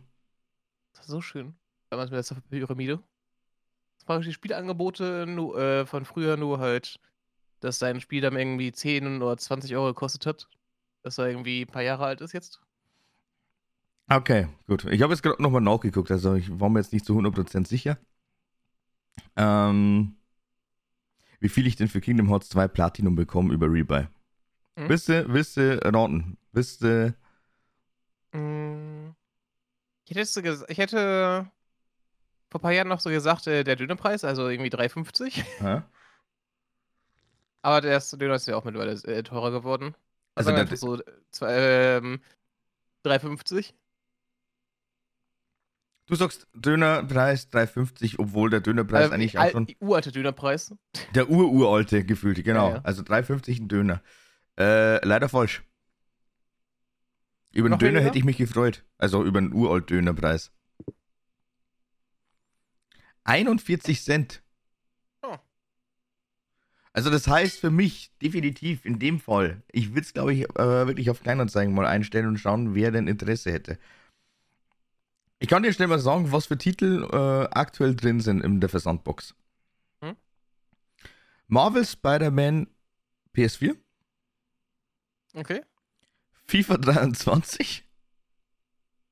Das 0.92 1.02
war 1.02 1.06
so 1.06 1.20
schön. 1.20 1.54
Damals 1.88 2.10
mit 2.10 2.28
der 2.28 2.36
Pyramide. 2.50 3.00
Das 3.98 4.08
waren 4.08 4.22
die 4.22 4.32
Spielangebote 4.32 5.24
nur, 5.28 5.56
äh, 5.56 5.86
von 5.86 6.04
früher 6.04 6.36
nur 6.36 6.58
halt, 6.58 6.98
dass 7.60 7.78
dein 7.78 8.00
Spiel 8.00 8.22
dann 8.22 8.36
irgendwie 8.36 8.72
10 8.72 9.22
oder 9.22 9.36
20 9.36 9.76
Euro 9.76 9.86
gekostet 9.86 10.26
hat. 10.26 10.48
Dass 11.04 11.18
er 11.18 11.28
irgendwie 11.28 11.62
ein 11.62 11.68
paar 11.68 11.82
Jahre 11.82 12.06
alt 12.06 12.20
ist 12.20 12.32
jetzt. 12.32 12.60
Okay, 14.08 14.48
gut. 14.66 14.84
Ich 14.86 15.00
habe 15.00 15.12
jetzt 15.12 15.22
gerade 15.22 15.40
nochmal 15.40 15.60
nachgeguckt, 15.60 16.10
also 16.10 16.34
ich 16.34 16.58
war 16.58 16.68
mir 16.70 16.80
jetzt 16.80 16.92
nicht 16.92 17.04
zu 17.04 17.16
100% 17.16 17.68
sicher. 17.68 17.98
Ähm, 19.36 20.16
wie 21.38 21.48
viel 21.48 21.68
ich 21.68 21.76
denn 21.76 21.86
für 21.86 22.00
Kingdom 22.00 22.30
Hearts 22.30 22.48
2 22.48 22.66
Platinum 22.66 23.14
bekomme 23.14 23.54
über 23.54 23.70
Rebuy. 23.70 24.08
Hm? 24.76 24.88
Willst 24.88 25.08
du, 25.08 25.24
willst 25.28 25.56
du 25.56 25.80
raten? 25.84 26.38
Willst 26.52 26.82
du. 26.82 27.14
Ich 30.06 30.16
hätte, 30.16 30.64
ich 30.68 30.78
hätte 30.78 31.50
vor 32.50 32.60
ein 32.60 32.62
paar 32.62 32.72
Jahren 32.72 32.88
noch 32.88 33.00
so 33.00 33.10
gesagt, 33.10 33.46
äh, 33.46 33.64
der 33.64 33.76
dünne 33.76 33.96
Preis, 33.96 34.24
also 34.24 34.48
irgendwie 34.48 34.70
3,50. 34.70 35.44
Aber 37.62 37.80
der 37.80 37.98
Döner 38.00 38.34
ist 38.34 38.46
ja 38.46 38.56
auch 38.56 38.64
mittlerweile 38.64 38.92
äh, 38.92 39.22
teurer 39.22 39.50
geworden. 39.50 39.94
Also, 40.34 40.50
also 40.50 40.60
einfach 40.60 40.76
so 40.76 41.00
ähm, 41.46 42.20
3,50. 43.04 43.72
Du 46.06 46.14
sagst 46.16 46.46
Dönerpreis 46.52 47.48
3,50, 47.50 48.16
obwohl 48.18 48.50
der 48.50 48.60
Dönerpreis 48.60 49.10
äh, 49.10 49.14
eigentlich 49.14 49.38
auch 49.38 49.50
schon. 49.50 49.66
Uralte 49.80 50.12
Dönerpreis. 50.12 50.74
Der 51.14 51.30
ururalte 51.30 52.04
gefühlte, 52.04 52.42
genau. 52.42 52.68
Ja, 52.68 52.74
ja. 52.74 52.80
Also 52.82 53.02
3,50 53.02 53.62
ein 53.62 53.68
Döner. 53.68 54.02
Äh, 54.58 55.04
leider 55.06 55.28
falsch. 55.28 55.62
Über 57.52 57.68
einen 57.68 57.78
Döner 57.78 57.92
weniger? 57.92 58.06
hätte 58.06 58.18
ich 58.18 58.24
mich 58.24 58.36
gefreut. 58.36 58.84
Also 58.98 59.24
über 59.24 59.38
einen 59.38 59.52
uralt 59.52 59.88
Dönerpreis. 59.90 60.52
41 63.24 64.02
Cent. 64.02 64.42
Oh. 65.22 65.36
Also 66.92 67.10
das 67.10 67.26
heißt 67.26 67.60
für 67.60 67.70
mich 67.70 68.12
definitiv 68.20 68.84
in 68.84 68.98
dem 68.98 69.18
Fall, 69.20 69.62
ich 69.72 69.90
würde 69.90 70.02
es 70.02 70.12
glaube 70.12 70.34
ich 70.34 70.42
äh, 70.50 70.86
wirklich 70.86 71.10
auf 71.10 71.22
Kleinanzeigen 71.22 71.74
mal 71.74 71.86
einstellen 71.86 72.26
und 72.26 72.38
schauen, 72.38 72.74
wer 72.74 72.90
denn 72.90 73.08
Interesse 73.08 73.52
hätte. 73.52 73.78
Ich 75.38 75.48
kann 75.48 75.62
dir 75.62 75.72
schnell 75.72 75.88
mal 75.88 75.98
sagen, 75.98 76.32
was 76.32 76.46
für 76.46 76.58
Titel 76.58 77.06
äh, 77.12 77.48
aktuell 77.56 77.94
drin 77.94 78.20
sind 78.20 78.42
in 78.42 78.60
der 78.60 78.68
Versandbox. 78.68 79.34
Hm? 80.00 80.16
Marvel 81.48 81.84
Spider-Man 81.84 82.68
PS4. 83.34 83.76
Okay. 85.34 85.62
FIFA 86.46 86.78
23. 86.78 87.84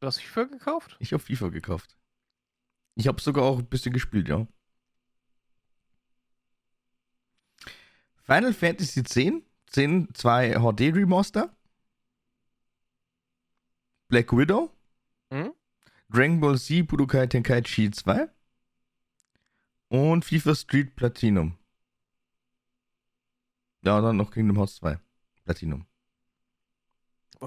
Du 0.01 0.07
hast 0.07 0.21
FIFA 0.21 0.45
gekauft? 0.45 0.97
Ich 1.01 1.13
habe 1.13 1.23
FIFA 1.23 1.49
gekauft. 1.49 1.97
Ich 2.95 3.07
habe 3.09 3.21
sogar 3.21 3.45
auch 3.45 3.59
ein 3.59 3.67
bisschen 3.67 3.93
gespielt, 3.93 4.29
ja. 4.29 4.47
Final 8.25 8.55
Fantasy 8.55 9.01
X, 9.01 9.15
10 9.67 10.15
2 10.15 10.55
HD 10.55 10.95
Remaster. 10.95 11.55
Black 14.09 14.33
Widow. 14.33 14.71
Hm? 15.31 15.53
Dragon 16.09 16.41
Ball 16.41 16.59
Z 16.59 16.87
Budokai 16.87 17.27
Tenkaichi 17.27 17.91
2. 17.91 18.29
Und 19.89 20.25
FIFA 20.25 20.55
Street 20.55 20.95
Platinum. 20.95 21.59
Ja, 23.83 24.01
dann 24.01 24.17
noch 24.17 24.31
Kingdom 24.31 24.57
Hearts 24.57 24.77
2 24.77 24.99
Platinum. 25.45 25.87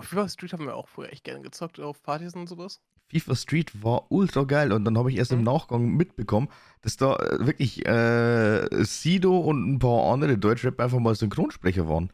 FIFA 0.03 0.29
Street 0.29 0.53
haben 0.53 0.65
wir 0.65 0.75
auch 0.75 0.87
früher 0.87 1.11
echt 1.11 1.23
gerne 1.23 1.41
gezockt 1.41 1.79
auf 1.79 2.01
Partys 2.03 2.35
und 2.35 2.47
sowas. 2.47 2.81
FIFA 3.09 3.35
Street 3.35 3.83
war 3.83 4.11
ultra 4.11 4.43
geil 4.43 4.71
und 4.71 4.83
dann 4.85 4.97
habe 4.97 5.11
ich 5.11 5.17
erst 5.17 5.31
mhm. 5.31 5.39
im 5.39 5.43
Nachgang 5.43 5.85
mitbekommen, 5.95 6.49
dass 6.81 6.97
da 6.97 7.15
äh, 7.15 7.45
wirklich 7.45 7.85
äh, 7.85 8.67
Sido 8.83 9.37
und 9.39 9.73
ein 9.73 9.79
paar 9.79 10.11
andere 10.11 10.37
Deutschrap 10.37 10.79
einfach 10.79 10.99
mal 10.99 11.15
Synchronsprecher 11.15 11.87
waren. 11.87 12.11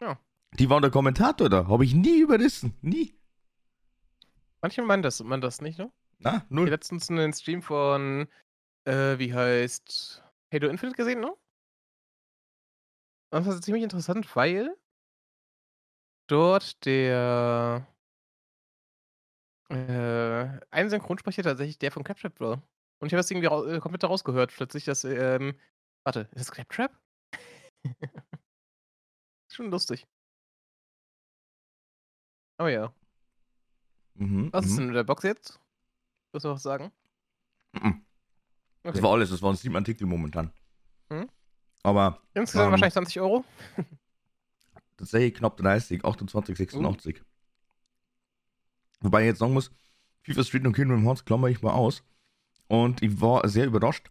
Ja. 0.00 0.18
Die 0.58 0.70
waren 0.70 0.82
der 0.82 0.90
Kommentator 0.90 1.48
da, 1.48 1.66
habe 1.66 1.84
ich 1.84 1.94
nie 1.94 2.20
überrissen, 2.20 2.74
nie. 2.80 3.14
Manche 4.62 4.82
meinen 4.82 5.02
das, 5.02 5.22
man 5.22 5.40
das 5.40 5.60
nicht, 5.60 5.78
ne? 5.78 5.90
Ah, 6.22 6.42
null. 6.48 6.66
Ich 6.66 6.70
letztens 6.70 7.10
einen 7.10 7.32
Stream 7.32 7.60
von, 7.60 8.28
äh, 8.84 9.18
wie 9.18 9.34
heißt, 9.34 10.22
Halo 10.52 10.68
Infinite 10.68 10.96
gesehen, 10.96 11.20
ne? 11.20 11.34
Und 13.30 13.46
das 13.46 13.56
ist 13.56 13.64
ziemlich 13.64 13.82
interessant, 13.82 14.34
weil 14.36 14.76
dort 16.26 16.84
der 16.84 17.86
äh, 19.70 20.60
ein 20.70 20.90
Synchronsprecher 20.90 21.42
tatsächlich 21.42 21.78
der 21.78 21.92
von 21.92 22.04
Claptrap 22.04 22.38
war. 22.40 22.62
Und 23.00 23.08
ich 23.08 23.12
habe 23.12 23.18
das 23.18 23.30
irgendwie 23.30 23.46
äh, 23.46 23.80
komplett 23.80 24.04
rausgehört, 24.04 24.52
plötzlich, 24.54 24.84
dass, 24.84 25.04
ähm, 25.04 25.58
warte, 26.04 26.28
ist 26.32 26.48
das 26.48 26.50
Claptrap? 26.52 26.92
Schon 29.50 29.70
lustig. 29.70 30.06
Oh 32.58 32.66
ja. 32.66 32.92
Mhm, 34.14 34.52
Was 34.52 34.66
ist 34.66 34.72
mhm. 34.72 34.76
denn 34.76 34.86
mit 34.86 34.96
der 34.96 35.04
Box 35.04 35.24
jetzt? 35.24 35.60
Willst 36.32 36.44
du 36.44 36.50
was 36.50 36.62
sagen? 36.62 36.92
Mhm. 37.72 38.04
Okay. 38.84 38.92
Das 38.92 39.02
war 39.02 39.12
alles, 39.12 39.30
das 39.30 39.42
waren 39.42 39.56
sieben 39.56 39.76
Artikel 39.76 40.06
momentan. 40.06 40.52
Mhm. 41.08 41.28
Aber. 41.82 42.20
Insgesamt 42.34 42.66
ähm, 42.66 42.70
wahrscheinlich 42.72 42.94
20 42.94 43.20
Euro. 43.20 43.44
tatsächlich 44.96 45.34
knapp 45.34 45.56
30, 45.56 46.04
28, 46.04 46.56
86. 46.56 47.20
Uh. 47.20 47.24
Wobei 49.00 49.22
ich 49.22 49.26
jetzt 49.26 49.38
sagen 49.38 49.52
muss, 49.52 49.70
FIFA 50.22 50.44
Street 50.44 50.66
und 50.66 50.72
Kingdom 50.72 51.02
Hearts 51.02 51.24
klammer 51.24 51.48
ich 51.48 51.62
mal 51.62 51.72
aus. 51.72 52.02
Und 52.68 53.02
ich 53.02 53.20
war 53.20 53.46
sehr 53.48 53.66
überrascht, 53.66 54.10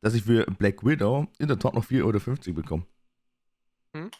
dass 0.00 0.14
ich 0.14 0.24
für 0.24 0.44
Black 0.46 0.84
Widow 0.84 1.28
in 1.38 1.48
der 1.48 1.58
Tat 1.58 1.74
noch 1.74 1.84
4,50 1.84 2.02
Euro 2.48 2.54
bekomme. 2.54 2.86
Hm? 3.94 4.10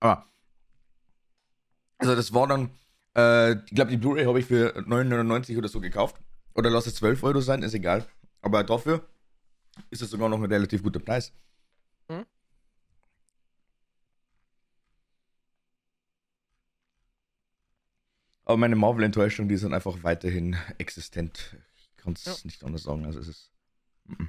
Aber. 0.00 0.26
Also, 1.98 2.16
das 2.16 2.34
war 2.34 2.48
dann. 2.48 2.70
Äh, 3.16 3.52
ich 3.64 3.74
glaube, 3.74 3.90
die 3.90 3.96
Blu-ray 3.96 4.24
habe 4.24 4.40
ich 4.40 4.46
für 4.46 4.76
9,99 4.76 5.56
oder 5.56 5.68
so 5.68 5.80
gekauft. 5.80 6.16
Oder 6.54 6.70
lass 6.70 6.86
es 6.86 6.96
12 6.96 7.22
Euro 7.22 7.40
sein, 7.40 7.62
ist 7.62 7.74
egal. 7.74 8.06
Aber 8.40 8.64
dafür 8.64 9.06
ist 9.90 10.02
es 10.02 10.10
sogar 10.10 10.28
noch 10.28 10.38
ein 10.38 10.52
relativ 10.52 10.82
guter 10.82 11.00
Preis. 11.00 11.32
Hm? 12.08 12.26
Aber 18.44 18.56
meine 18.56 18.76
Marvel-Enttäuschung, 18.76 19.48
die 19.48 19.56
sind 19.56 19.72
einfach 19.72 20.02
weiterhin 20.02 20.56
existent. 20.78 21.56
Ich 21.76 21.96
kann 21.96 22.14
es 22.14 22.24
ja. 22.24 22.34
nicht 22.44 22.64
anders 22.64 22.82
sagen. 22.82 23.04
Also 23.04 23.20
es 23.20 23.28
ist. 23.28 23.52
M 24.08 24.16
-m. 24.16 24.28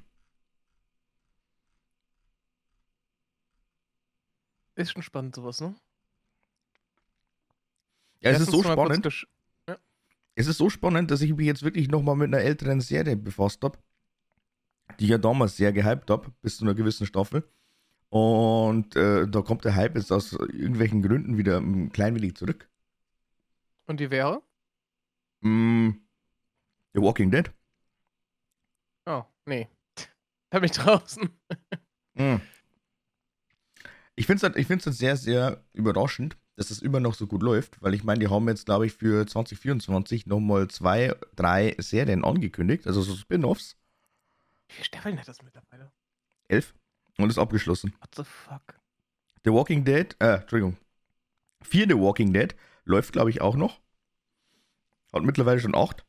Ist 4.76 4.92
schon 4.92 5.04
spannend, 5.04 5.36
sowas, 5.36 5.62
ne? 5.62 5.76
Ja, 8.22 8.32
es 8.32 8.42
ist 8.42 8.52
so 8.52 8.64
spannend. 8.64 9.28
Ja. 9.68 9.78
Es 10.36 10.48
ist 10.48 10.58
so 10.58 10.70
spannend, 10.70 11.12
dass 11.12 11.22
ich 11.22 11.34
mich 11.34 11.46
jetzt 11.46 11.64
wirklich 11.64 11.90
nochmal 11.90 12.16
mit 12.16 12.34
einer 12.34 12.44
älteren 12.44 12.82
Serie 12.82 13.16
befasst 13.16 13.62
habe, 13.64 13.78
die 15.00 15.06
ich 15.06 15.10
ja 15.12 15.18
damals 15.18 15.58
sehr 15.58 15.74
gehypt 15.74 16.10
habe, 16.10 16.32
bis 16.42 16.58
zu 16.58 16.64
einer 16.64 16.74
gewissen 16.74 17.06
Staffel. 17.06 17.48
Und 18.10 18.96
äh, 18.96 19.28
da 19.28 19.42
kommt 19.42 19.66
der 19.66 19.76
Hype 19.76 19.96
jetzt 19.96 20.12
aus 20.12 20.34
irgendwelchen 20.34 21.02
Gründen 21.02 21.38
wieder 21.38 21.58
ein 21.58 21.92
klein 21.92 22.16
wenig 22.16 22.36
zurück. 22.36 22.70
Und 23.86 24.00
die 24.00 24.10
wäre? 24.10 24.42
Mm, 25.42 25.92
The 26.94 27.02
Walking 27.02 27.32
Dead. 27.32 27.52
Oh, 29.06 29.24
nee. 29.46 29.68
Da 30.50 30.60
bin 30.60 30.70
ich 30.70 30.78
draußen. 30.78 31.30
mm. 32.14 32.36
Ich 34.16 34.28
finde 34.28 34.38
es 34.38 34.44
halt, 34.44 34.70
halt 34.70 34.96
sehr, 34.96 35.18
sehr 35.18 35.64
überraschend, 35.74 36.38
dass 36.56 36.70
es 36.70 36.84
immer 36.84 37.00
noch 37.00 37.16
so 37.16 37.26
gut 37.26 37.42
läuft, 37.42 37.82
weil 37.82 37.96
ich 37.96 38.04
meine, 38.04 38.20
die 38.20 38.30
haben 38.30 38.48
jetzt, 38.48 38.66
glaube 38.66 38.86
ich, 38.86 38.94
für 38.94 39.26
2024 39.26 40.28
nochmal 40.28 40.68
zwei, 40.68 41.16
drei 41.36 41.76
Serien 41.80 42.24
angekündigt, 42.24 42.86
also 42.86 43.02
so 43.02 43.16
Spin-Offs. 43.16 43.76
Wie 44.68 44.74
viele 44.76 44.86
Staffeln 44.86 45.20
hat 45.20 45.28
das 45.28 45.42
mittlerweile? 45.42 45.92
Elf. 46.48 46.76
Und 47.18 47.30
ist 47.30 47.40
abgeschlossen. 47.40 47.96
What 48.00 48.16
the 48.16 48.24
fuck? 48.24 48.80
The 49.44 49.52
Walking 49.52 49.84
Dead, 49.84 50.16
äh, 50.20 50.36
Entschuldigung. 50.36 50.78
Vier 51.64 51.88
The 51.88 51.98
Walking 51.98 52.32
Dead 52.32 52.56
Läuft, 52.86 53.14
glaube 53.14 53.30
ich, 53.30 53.42
auch 53.42 53.56
noch. 53.56 53.80
Hat 55.14 55.24
mittlerweile 55.24 55.60
schon 55.60 55.76
acht. 55.76 56.06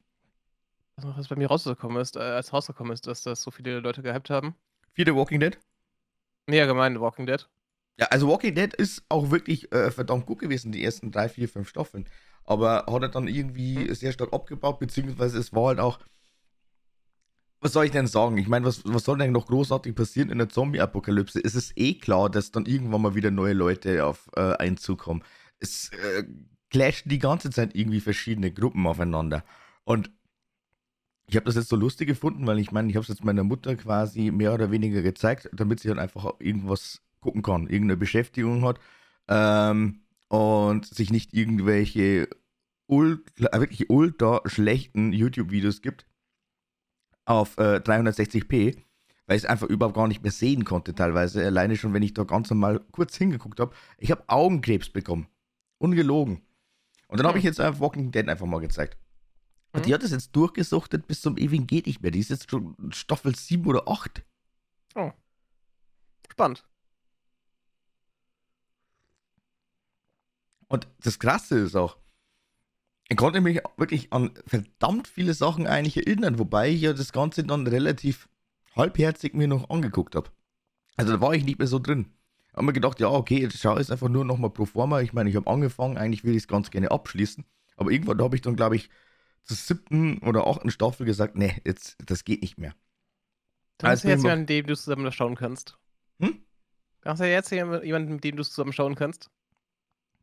Was 0.96 1.28
bei 1.28 1.36
mir 1.36 1.48
rausgekommen 1.48 2.00
ist, 2.00 2.16
äh, 2.16 2.20
als 2.20 2.52
rausgekommen 2.52 2.92
ist, 2.92 3.06
dass 3.06 3.22
das 3.22 3.42
so 3.42 3.50
viele 3.50 3.80
Leute 3.80 4.02
gehypt 4.02 4.30
haben. 4.30 4.54
Vierte 4.92 5.14
Walking 5.14 5.40
Dead? 5.40 5.58
Nee, 6.46 6.60
allgemein 6.60 7.00
Walking 7.00 7.26
Dead. 7.26 7.48
Ja, 7.98 8.06
also 8.06 8.28
Walking 8.28 8.54
Dead 8.54 8.72
ist 8.74 9.04
auch 9.08 9.30
wirklich 9.30 9.72
äh, 9.72 9.90
verdammt 9.90 10.26
gut 10.26 10.38
gewesen, 10.38 10.72
die 10.72 10.84
ersten 10.84 11.10
drei, 11.10 11.28
vier, 11.28 11.48
fünf 11.48 11.68
Staffeln. 11.68 12.08
Aber 12.44 12.86
hat 12.86 13.02
er 13.02 13.08
dann 13.08 13.28
irgendwie 13.28 13.88
hm. 13.88 13.94
sehr 13.94 14.12
stark 14.12 14.32
abgebaut, 14.32 14.78
beziehungsweise 14.78 15.38
es 15.38 15.52
war 15.52 15.68
halt 15.68 15.80
auch. 15.80 15.98
was 17.60 17.72
soll 17.72 17.86
ich 17.86 17.92
denn 17.92 18.06
sagen? 18.06 18.36
Ich 18.38 18.48
meine, 18.48 18.66
was, 18.66 18.82
was 18.84 19.04
soll 19.04 19.18
denn 19.18 19.32
noch 19.32 19.46
großartig 19.46 19.94
passieren 19.94 20.30
in 20.30 20.38
der 20.38 20.48
Zombie-Apokalypse? 20.48 21.40
Es 21.42 21.54
ist 21.54 21.72
eh 21.76 21.94
klar, 21.94 22.30
dass 22.30 22.50
dann 22.50 22.66
irgendwann 22.66 23.02
mal 23.02 23.14
wieder 23.14 23.30
neue 23.30 23.54
Leute 23.54 24.04
auf 24.04 24.30
äh, 24.36 24.56
Einzug 24.56 25.00
kommen. 25.00 25.24
Es 25.60 25.90
äh, 25.90 26.24
clashen 26.74 27.08
die 27.08 27.20
ganze 27.20 27.50
Zeit 27.50 27.76
irgendwie 27.76 28.00
verschiedene 28.00 28.50
Gruppen 28.50 28.84
aufeinander. 28.88 29.44
Und 29.84 30.10
ich 31.28 31.36
habe 31.36 31.46
das 31.46 31.54
jetzt 31.54 31.68
so 31.68 31.76
lustig 31.76 32.08
gefunden, 32.08 32.48
weil 32.48 32.58
ich 32.58 32.72
meine, 32.72 32.90
ich 32.90 32.96
habe 32.96 33.04
es 33.04 33.08
jetzt 33.08 33.24
meiner 33.24 33.44
Mutter 33.44 33.76
quasi 33.76 34.32
mehr 34.32 34.52
oder 34.52 34.72
weniger 34.72 35.00
gezeigt, 35.00 35.48
damit 35.52 35.78
sie 35.78 35.88
dann 35.88 36.00
einfach 36.00 36.34
irgendwas 36.40 37.00
gucken 37.20 37.42
kann, 37.42 37.68
irgendeine 37.68 37.96
Beschäftigung 37.96 38.64
hat 38.64 38.80
ähm, 39.28 40.00
und 40.28 40.86
sich 40.86 41.12
nicht 41.12 41.32
irgendwelche 41.32 42.28
ultra, 42.88 43.60
wirklich 43.60 43.88
ultra 43.88 44.40
schlechten 44.44 45.12
YouTube-Videos 45.12 45.80
gibt 45.80 46.06
auf 47.24 47.56
äh, 47.56 47.76
360p, 47.76 48.78
weil 49.26 49.36
ich 49.36 49.44
es 49.44 49.48
einfach 49.48 49.68
überhaupt 49.68 49.94
gar 49.94 50.08
nicht 50.08 50.24
mehr 50.24 50.32
sehen 50.32 50.64
konnte 50.64 50.92
teilweise. 50.92 51.46
Alleine 51.46 51.76
schon, 51.76 51.94
wenn 51.94 52.02
ich 52.02 52.14
da 52.14 52.24
ganz 52.24 52.50
normal 52.50 52.80
kurz 52.90 53.16
hingeguckt 53.16 53.60
habe. 53.60 53.72
Ich 53.96 54.10
habe 54.10 54.24
Augenkrebs 54.26 54.90
bekommen. 54.90 55.28
Ungelogen. 55.78 56.42
Und 57.08 57.18
dann 57.18 57.26
habe 57.26 57.38
ich 57.38 57.44
jetzt 57.44 57.60
einfach 57.60 57.80
Walking 57.80 58.10
Dead 58.10 58.28
einfach 58.28 58.46
mal 58.46 58.60
gezeigt. 58.60 58.96
Und 59.72 59.86
die 59.86 59.94
hat 59.94 60.04
es 60.04 60.12
jetzt 60.12 60.34
durchgesuchtet 60.36 61.08
bis 61.08 61.20
zum 61.20 61.36
ewigen 61.36 61.66
geht 61.66 61.86
nicht 61.86 62.00
mehr. 62.00 62.12
Die 62.12 62.20
ist 62.20 62.30
jetzt 62.30 62.48
schon 62.48 62.76
Staffel 62.92 63.34
7 63.34 63.66
oder 63.66 63.88
8. 63.88 64.22
Oh. 64.94 65.10
Spannend. 66.30 66.64
Und 70.68 70.86
das 71.00 71.18
Krasse 71.18 71.58
ist 71.58 71.76
auch, 71.76 71.98
ich 73.08 73.16
konnte 73.16 73.40
mich 73.40 73.60
wirklich 73.76 74.12
an 74.12 74.32
verdammt 74.46 75.08
viele 75.08 75.34
Sachen 75.34 75.66
eigentlich 75.66 75.96
erinnern, 75.96 76.38
wobei 76.38 76.70
ich 76.70 76.80
ja 76.80 76.92
das 76.92 77.12
Ganze 77.12 77.44
dann 77.44 77.66
relativ 77.66 78.28
halbherzig 78.74 79.34
mir 79.34 79.48
noch 79.48 79.70
angeguckt 79.70 80.14
habe. 80.14 80.30
Also 80.96 81.12
da 81.12 81.20
war 81.20 81.34
ich 81.34 81.44
nicht 81.44 81.58
mehr 81.58 81.68
so 81.68 81.78
drin. 81.78 82.12
Ich 82.54 82.56
habe 82.56 82.66
mir 82.66 82.72
gedacht, 82.72 83.00
ja, 83.00 83.08
okay, 83.08 83.40
jetzt 83.40 83.58
schaue 83.58 83.80
ich 83.80 83.90
einfach 83.90 84.08
nur 84.08 84.24
nochmal 84.24 84.48
pro 84.48 84.64
forma. 84.64 85.00
Ich 85.00 85.12
meine, 85.12 85.28
ich 85.28 85.34
habe 85.34 85.50
angefangen, 85.50 85.98
eigentlich 85.98 86.22
will 86.22 86.36
ich 86.36 86.44
es 86.44 86.48
ganz 86.48 86.70
gerne 86.70 86.92
abschließen. 86.92 87.44
Aber 87.76 87.90
irgendwann 87.90 88.22
habe 88.22 88.36
ich 88.36 88.42
dann, 88.42 88.54
glaube 88.54 88.76
ich, 88.76 88.90
zur 89.42 89.56
siebten 89.56 90.18
oder 90.18 90.46
achten 90.46 90.70
Staffel 90.70 91.04
gesagt, 91.04 91.34
nee, 91.34 91.60
jetzt, 91.64 91.96
das 92.06 92.24
geht 92.24 92.42
nicht 92.42 92.56
mehr. 92.56 92.72
Du 93.78 93.88
hast 93.88 94.04
ja 94.04 94.10
jetzt 94.10 94.22
jemanden, 94.22 94.42
mit 94.42 94.50
dem 94.50 94.66
du 94.68 94.76
zusammen 94.76 95.10
schauen 95.10 95.34
kannst. 95.34 95.76
Hm? 96.20 96.38
Du 97.00 97.10
hast 97.10 97.18
ja 97.18 97.26
jetzt 97.26 97.50
jemanden, 97.50 98.14
mit 98.14 98.22
dem 98.22 98.36
du 98.36 98.44
zusammen 98.44 98.72
schauen 98.72 98.94
kannst. 98.94 99.30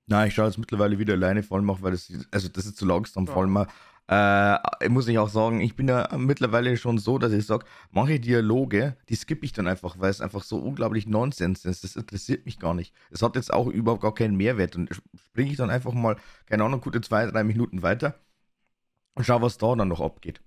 Nein, 0.08 0.30
ich 0.30 0.34
schaue 0.34 0.46
jetzt 0.46 0.58
mittlerweile 0.58 1.00
wieder 1.00 1.16
alleine 1.16 1.44
vor 1.44 1.58
allem 1.58 1.70
auch, 1.70 1.82
weil 1.82 1.92
das, 1.92 2.14
also 2.32 2.48
das 2.48 2.66
ist 2.66 2.78
zu 2.78 2.86
langsam, 2.86 3.28
vor 3.28 3.42
allem 3.42 3.68
äh, 4.12 4.89
muss 4.89 5.08
ich 5.08 5.18
auch 5.20 5.30
sagen, 5.30 5.62
ich 5.62 5.77
bin 5.77 5.88
ja 5.88 6.10
mittlerweile 6.18 6.75
schon 6.75 6.98
so, 6.98 7.18
dass 7.18 7.32
ich 7.32 7.46
sage, 7.46 7.65
manche 7.91 8.20
Dialoge, 8.20 8.98
die 9.08 9.15
skippe 9.15 9.46
ich 9.46 9.53
dann 9.53 9.68
einfach, 9.68 10.00
weil 10.00 10.10
es 10.10 10.20
einfach 10.20 10.44
so 10.44 10.58
unglaublich 10.58 11.08
Nonsens 11.08 11.63
ist. 11.63 11.86
Das 11.86 11.96
interessiert 11.96 12.46
mich 12.46 12.60
gar 12.60 12.74
nicht. 12.74 12.94
Es 13.10 13.22
hat 13.22 13.38
jetzt 13.38 13.53
auch 13.53 13.68
überhaupt 13.68 14.01
gar 14.01 14.13
keinen 14.13 14.36
Mehrwert 14.36 14.75
und 14.75 14.89
springe 15.30 15.51
ich 15.51 15.56
dann 15.56 15.70
einfach 15.70 15.94
mal, 15.94 16.18
keine 16.46 16.65
Ahnung, 16.65 16.82
gute 16.82 17.00
zwei, 17.00 17.25
drei 17.25 17.46
Minuten 17.46 17.84
weiter 17.84 18.20
und 19.15 19.24
schau, 19.24 19.41
was 19.41 19.58
da 19.58 19.75
dann 19.75 19.88
noch 19.88 20.01
abgeht. 20.01 20.41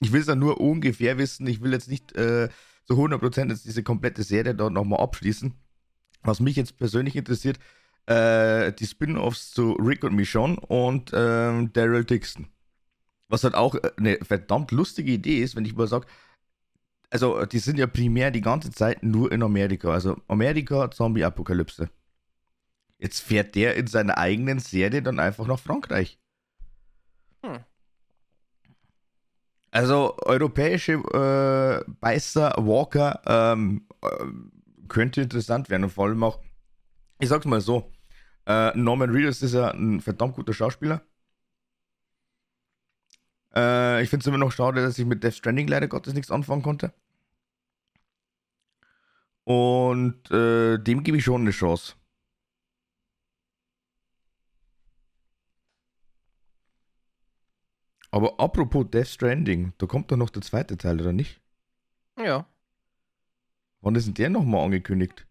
Ich 0.00 0.12
will 0.12 0.20
es 0.20 0.26
dann 0.26 0.38
nur 0.38 0.60
ungefähr 0.60 1.18
wissen. 1.18 1.48
Ich 1.48 1.62
will 1.62 1.72
jetzt 1.72 1.88
nicht 1.88 2.14
äh, 2.14 2.48
zu 2.84 2.94
100% 2.94 3.48
jetzt 3.48 3.64
diese 3.64 3.82
komplette 3.82 4.22
Serie 4.22 4.54
dort 4.54 4.72
nochmal 4.72 5.00
abschließen. 5.00 5.54
Was 6.22 6.38
mich 6.38 6.54
jetzt 6.54 6.78
persönlich 6.78 7.16
interessiert, 7.16 7.58
äh, 8.06 8.72
die 8.72 8.86
Spin-offs 8.86 9.50
zu 9.50 9.72
Rick 9.72 10.04
und 10.04 10.14
Michonne 10.14 10.60
und 10.60 11.12
äh, 11.12 11.66
Daryl 11.72 12.04
Dixon. 12.04 12.46
Was 13.28 13.44
halt 13.44 13.54
auch 13.54 13.74
äh, 13.74 13.90
eine 13.96 14.18
verdammt 14.22 14.70
lustige 14.70 15.12
Idee 15.12 15.42
ist, 15.42 15.56
wenn 15.56 15.64
ich 15.64 15.74
mal 15.74 15.86
sage, 15.86 16.06
also 17.10 17.44
die 17.46 17.58
sind 17.58 17.78
ja 17.78 17.86
primär 17.86 18.30
die 18.30 18.40
ganze 18.40 18.70
Zeit 18.70 19.02
nur 19.02 19.32
in 19.32 19.42
Amerika. 19.42 19.90
Also 19.90 20.16
Amerika, 20.28 20.90
Zombie-Apokalypse. 20.90 21.88
Jetzt 22.98 23.20
fährt 23.20 23.54
der 23.54 23.76
in 23.76 23.86
seiner 23.86 24.18
eigenen 24.18 24.58
Serie 24.58 25.02
dann 25.02 25.20
einfach 25.20 25.46
nach 25.46 25.58
Frankreich. 25.58 26.18
Hm. 27.44 27.64
Also 29.70 30.16
europäische 30.22 30.92
äh, 30.92 31.90
Beißer, 32.00 32.54
Walker 32.56 33.20
ähm, 33.26 33.86
äh, 34.02 34.08
könnte 34.88 35.20
interessant 35.20 35.68
werden 35.68 35.84
und 35.84 35.90
vor 35.90 36.06
allem 36.06 36.22
auch, 36.24 36.40
ich 37.18 37.28
sag's 37.28 37.44
mal 37.44 37.60
so, 37.60 37.92
äh, 38.46 38.76
Norman 38.76 39.10
Reedus 39.10 39.42
ist 39.42 39.52
ja 39.52 39.70
ein 39.72 40.00
verdammt 40.00 40.34
guter 40.34 40.54
Schauspieler. 40.54 41.02
Äh, 43.56 44.02
ich 44.02 44.10
finde 44.10 44.22
es 44.22 44.26
immer 44.26 44.38
noch 44.38 44.52
schade, 44.52 44.82
dass 44.82 44.98
ich 44.98 45.06
mit 45.06 45.24
Death 45.24 45.34
Stranding 45.34 45.66
leider 45.66 45.88
Gottes 45.88 46.14
nichts 46.14 46.30
anfangen 46.30 46.62
konnte. 46.62 46.92
Und 49.44 50.30
äh, 50.30 50.78
dem 50.78 51.02
gebe 51.04 51.16
ich 51.18 51.24
schon 51.24 51.42
eine 51.42 51.50
Chance. 51.52 51.94
Aber 58.10 58.38
apropos 58.40 58.86
Death 58.90 59.08
Stranding, 59.08 59.72
da 59.78 59.86
kommt 59.86 60.10
doch 60.10 60.16
noch 60.16 60.30
der 60.30 60.42
zweite 60.42 60.76
Teil, 60.76 61.00
oder 61.00 61.12
nicht? 61.12 61.40
Ja. 62.18 62.46
Wann 63.80 63.94
ist 63.94 64.06
denn 64.06 64.14
der 64.14 64.30
nochmal 64.30 64.64
angekündigt? 64.64 65.26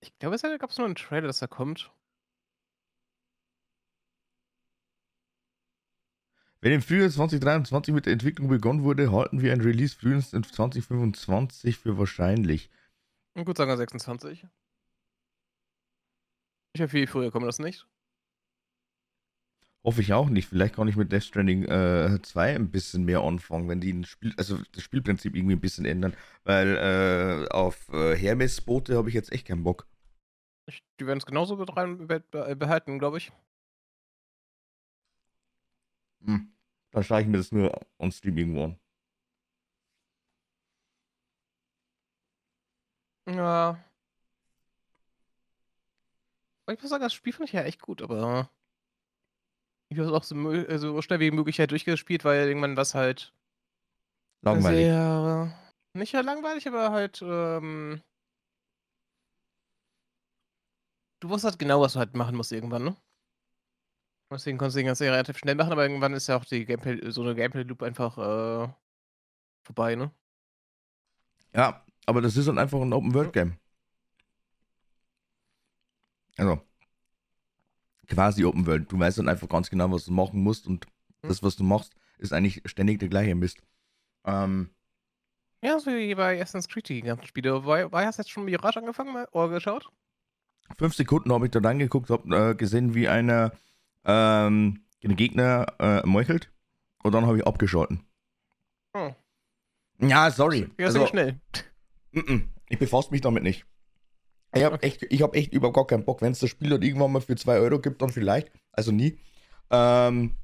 Ich 0.00 0.18
glaube, 0.18 0.36
es 0.36 0.42
gab 0.42 0.78
nur 0.78 0.86
einen 0.86 0.94
Trailer, 0.94 1.26
dass 1.26 1.42
er 1.42 1.48
kommt. 1.48 1.92
Wenn 6.62 6.72
im 6.72 6.82
Frühjahr 6.82 7.08
2023 7.08 7.94
mit 7.94 8.04
der 8.04 8.12
Entwicklung 8.12 8.48
begonnen 8.48 8.82
wurde, 8.82 9.10
halten 9.10 9.40
wir 9.40 9.52
ein 9.52 9.62
Release 9.62 9.96
frühestens 9.96 10.34
in 10.34 10.42
2025 10.42 11.78
für 11.78 11.96
wahrscheinlich. 11.96 12.68
Und 13.34 13.46
gut 13.46 13.56
sagen 13.56 13.70
wir 13.70 13.78
26. 13.78 14.46
Ich 16.74 16.80
habe 16.82 16.90
viel 16.90 17.06
früher 17.06 17.30
kommt 17.30 17.46
das 17.46 17.58
nicht. 17.58 17.86
Hoffe 19.82 20.02
ich 20.02 20.12
auch 20.12 20.28
nicht. 20.28 20.48
Vielleicht 20.48 20.74
kann 20.74 20.88
ich 20.88 20.96
mit 20.96 21.10
Death 21.10 21.24
Stranding 21.24 21.64
äh, 21.64 22.20
2 22.20 22.56
ein 22.56 22.70
bisschen 22.70 23.04
mehr 23.04 23.22
anfangen, 23.22 23.66
wenn 23.70 23.80
die 23.80 24.04
Spiel, 24.04 24.34
also 24.36 24.58
das 24.72 24.82
Spielprinzip 24.82 25.34
irgendwie 25.34 25.56
ein 25.56 25.60
bisschen 25.60 25.86
ändern. 25.86 26.14
Weil 26.44 26.76
äh, 26.76 27.48
auf 27.50 27.88
äh, 27.88 28.14
Hermes-Boote 28.14 28.98
habe 28.98 29.08
ich 29.08 29.14
jetzt 29.14 29.32
echt 29.32 29.46
keinen 29.46 29.62
Bock. 29.62 29.86
Ich, 30.66 30.82
die 31.00 31.06
werden 31.06 31.18
es 31.18 31.24
genauso 31.24 31.54
rein 31.54 32.06
behalten, 32.06 32.98
glaube 32.98 33.16
ich. 33.16 33.32
Hm. 36.24 36.52
Dann 36.92 37.04
schaue 37.04 37.22
ich 37.22 37.26
mir 37.26 37.38
das 37.38 37.52
nur 37.52 37.78
on 37.98 38.12
Stream 38.12 38.36
irgendwo 38.36 38.64
an. 38.64 38.80
Ja. 43.26 43.78
Ich 46.68 46.80
muss 46.80 46.90
sagen, 46.90 47.02
das 47.02 47.14
Spiel 47.14 47.32
finde 47.32 47.46
ich 47.46 47.52
ja 47.52 47.62
echt 47.62 47.80
gut, 47.80 48.00
aber 48.00 48.48
ich 49.88 49.98
habe 49.98 50.08
es 50.08 50.14
auch 50.14 50.22
so, 50.22 50.36
so, 50.36 50.68
also 50.68 51.02
schnell 51.02 51.18
wie 51.18 51.32
möglich 51.32 51.58
halt 51.58 51.72
durchgespielt, 51.72 52.24
weil 52.24 52.46
irgendwann 52.46 52.76
was 52.76 52.94
halt 52.94 53.34
langweilig. 54.42 54.86
Sehr, 54.86 55.52
nicht 55.94 56.12
ja 56.12 56.20
langweilig, 56.20 56.68
aber 56.68 56.92
halt 56.92 57.20
ähm, 57.22 58.00
du 61.18 61.28
wusstest 61.28 61.52
halt 61.54 61.58
genau, 61.58 61.80
was 61.80 61.94
du 61.94 61.98
halt 61.98 62.14
machen 62.14 62.36
musst 62.36 62.52
irgendwann, 62.52 62.84
ne? 62.84 62.96
Deswegen 64.30 64.58
konntest 64.58 64.76
du 64.76 64.80
den 64.80 64.86
ganzen 64.86 65.08
relativ 65.08 65.38
schnell 65.38 65.56
machen, 65.56 65.72
aber 65.72 65.82
irgendwann 65.82 66.14
ist 66.14 66.28
ja 66.28 66.36
auch 66.36 66.44
die 66.44 66.64
Gameplay, 66.64 67.10
so 67.10 67.22
eine 67.22 67.34
Gameplay-Loop 67.34 67.82
einfach 67.82 68.16
äh, 68.16 68.68
vorbei, 69.62 69.96
ne? 69.96 70.12
Ja, 71.52 71.84
aber 72.06 72.20
das 72.20 72.36
ist 72.36 72.46
dann 72.46 72.58
einfach 72.58 72.80
ein 72.80 72.92
Open-World-Game. 72.92 73.56
Also, 76.36 76.60
quasi 78.06 78.44
Open 78.44 78.66
World. 78.66 78.90
Du 78.90 78.98
weißt 78.98 79.18
dann 79.18 79.28
einfach 79.28 79.48
ganz 79.48 79.68
genau, 79.68 79.90
was 79.90 80.04
du 80.04 80.12
machen 80.12 80.42
musst 80.42 80.66
und 80.66 80.86
mhm. 81.22 81.28
das, 81.28 81.42
was 81.42 81.56
du 81.56 81.64
machst, 81.64 81.94
ist 82.18 82.32
eigentlich 82.32 82.62
ständig 82.66 83.00
der 83.00 83.08
gleiche 83.08 83.34
Mist. 83.34 83.62
Ähm, 84.24 84.70
ja, 85.62 85.78
so 85.78 85.90
wie 85.90 86.14
bei 86.14 86.40
Assassin's 86.40 86.68
Creed 86.68 86.88
die 86.88 87.02
ganzen 87.02 87.26
Spiele. 87.26 87.64
War, 87.64 87.90
war 87.92 88.04
hast 88.04 88.18
du 88.18 88.22
jetzt 88.22 88.30
schon 88.30 88.44
Mirage 88.44 88.78
angefangen 88.78 89.24
oder 89.32 89.48
geschaut? 89.48 89.90
Fünf 90.78 90.94
Sekunden 90.94 91.32
habe 91.32 91.46
ich 91.46 91.50
da 91.50 91.60
reingeguckt, 91.60 92.10
habe 92.10 92.50
äh, 92.50 92.54
gesehen, 92.54 92.94
wie 92.94 93.08
einer 93.08 93.52
ähm, 94.04 94.84
den 95.02 95.16
Gegner 95.16 95.66
äh, 95.78 96.06
meuchelt 96.06 96.50
und 97.02 97.12
dann 97.12 97.26
habe 97.26 97.38
ich 97.38 97.46
abgeschalten. 97.46 98.04
Oh. 98.94 99.12
Ja, 100.00 100.30
sorry. 100.30 100.68
Ja, 100.78 100.86
also, 100.86 101.06
schnell. 101.06 101.40
M 102.12 102.22
-m, 102.22 102.42
ich 102.68 102.78
befasse 102.78 103.10
mich 103.10 103.20
damit 103.20 103.42
nicht. 103.42 103.66
Ich 104.52 104.64
habe 104.64 104.82
echt, 104.82 105.02
hab 105.02 105.36
echt 105.36 105.52
überhaupt 105.52 105.76
gar 105.76 105.86
keinen 105.86 106.04
Bock. 106.04 106.22
Wenn 106.22 106.32
es 106.32 106.40
das 106.40 106.50
Spiel 106.50 106.70
dort 106.70 106.82
irgendwann 106.82 107.12
mal 107.12 107.20
für 107.20 107.36
2 107.36 107.58
Euro 107.58 107.78
gibt, 107.78 108.02
dann 108.02 108.10
vielleicht. 108.10 108.50
Also 108.72 108.90
nie. 108.90 109.18
Ähm, 109.70 110.34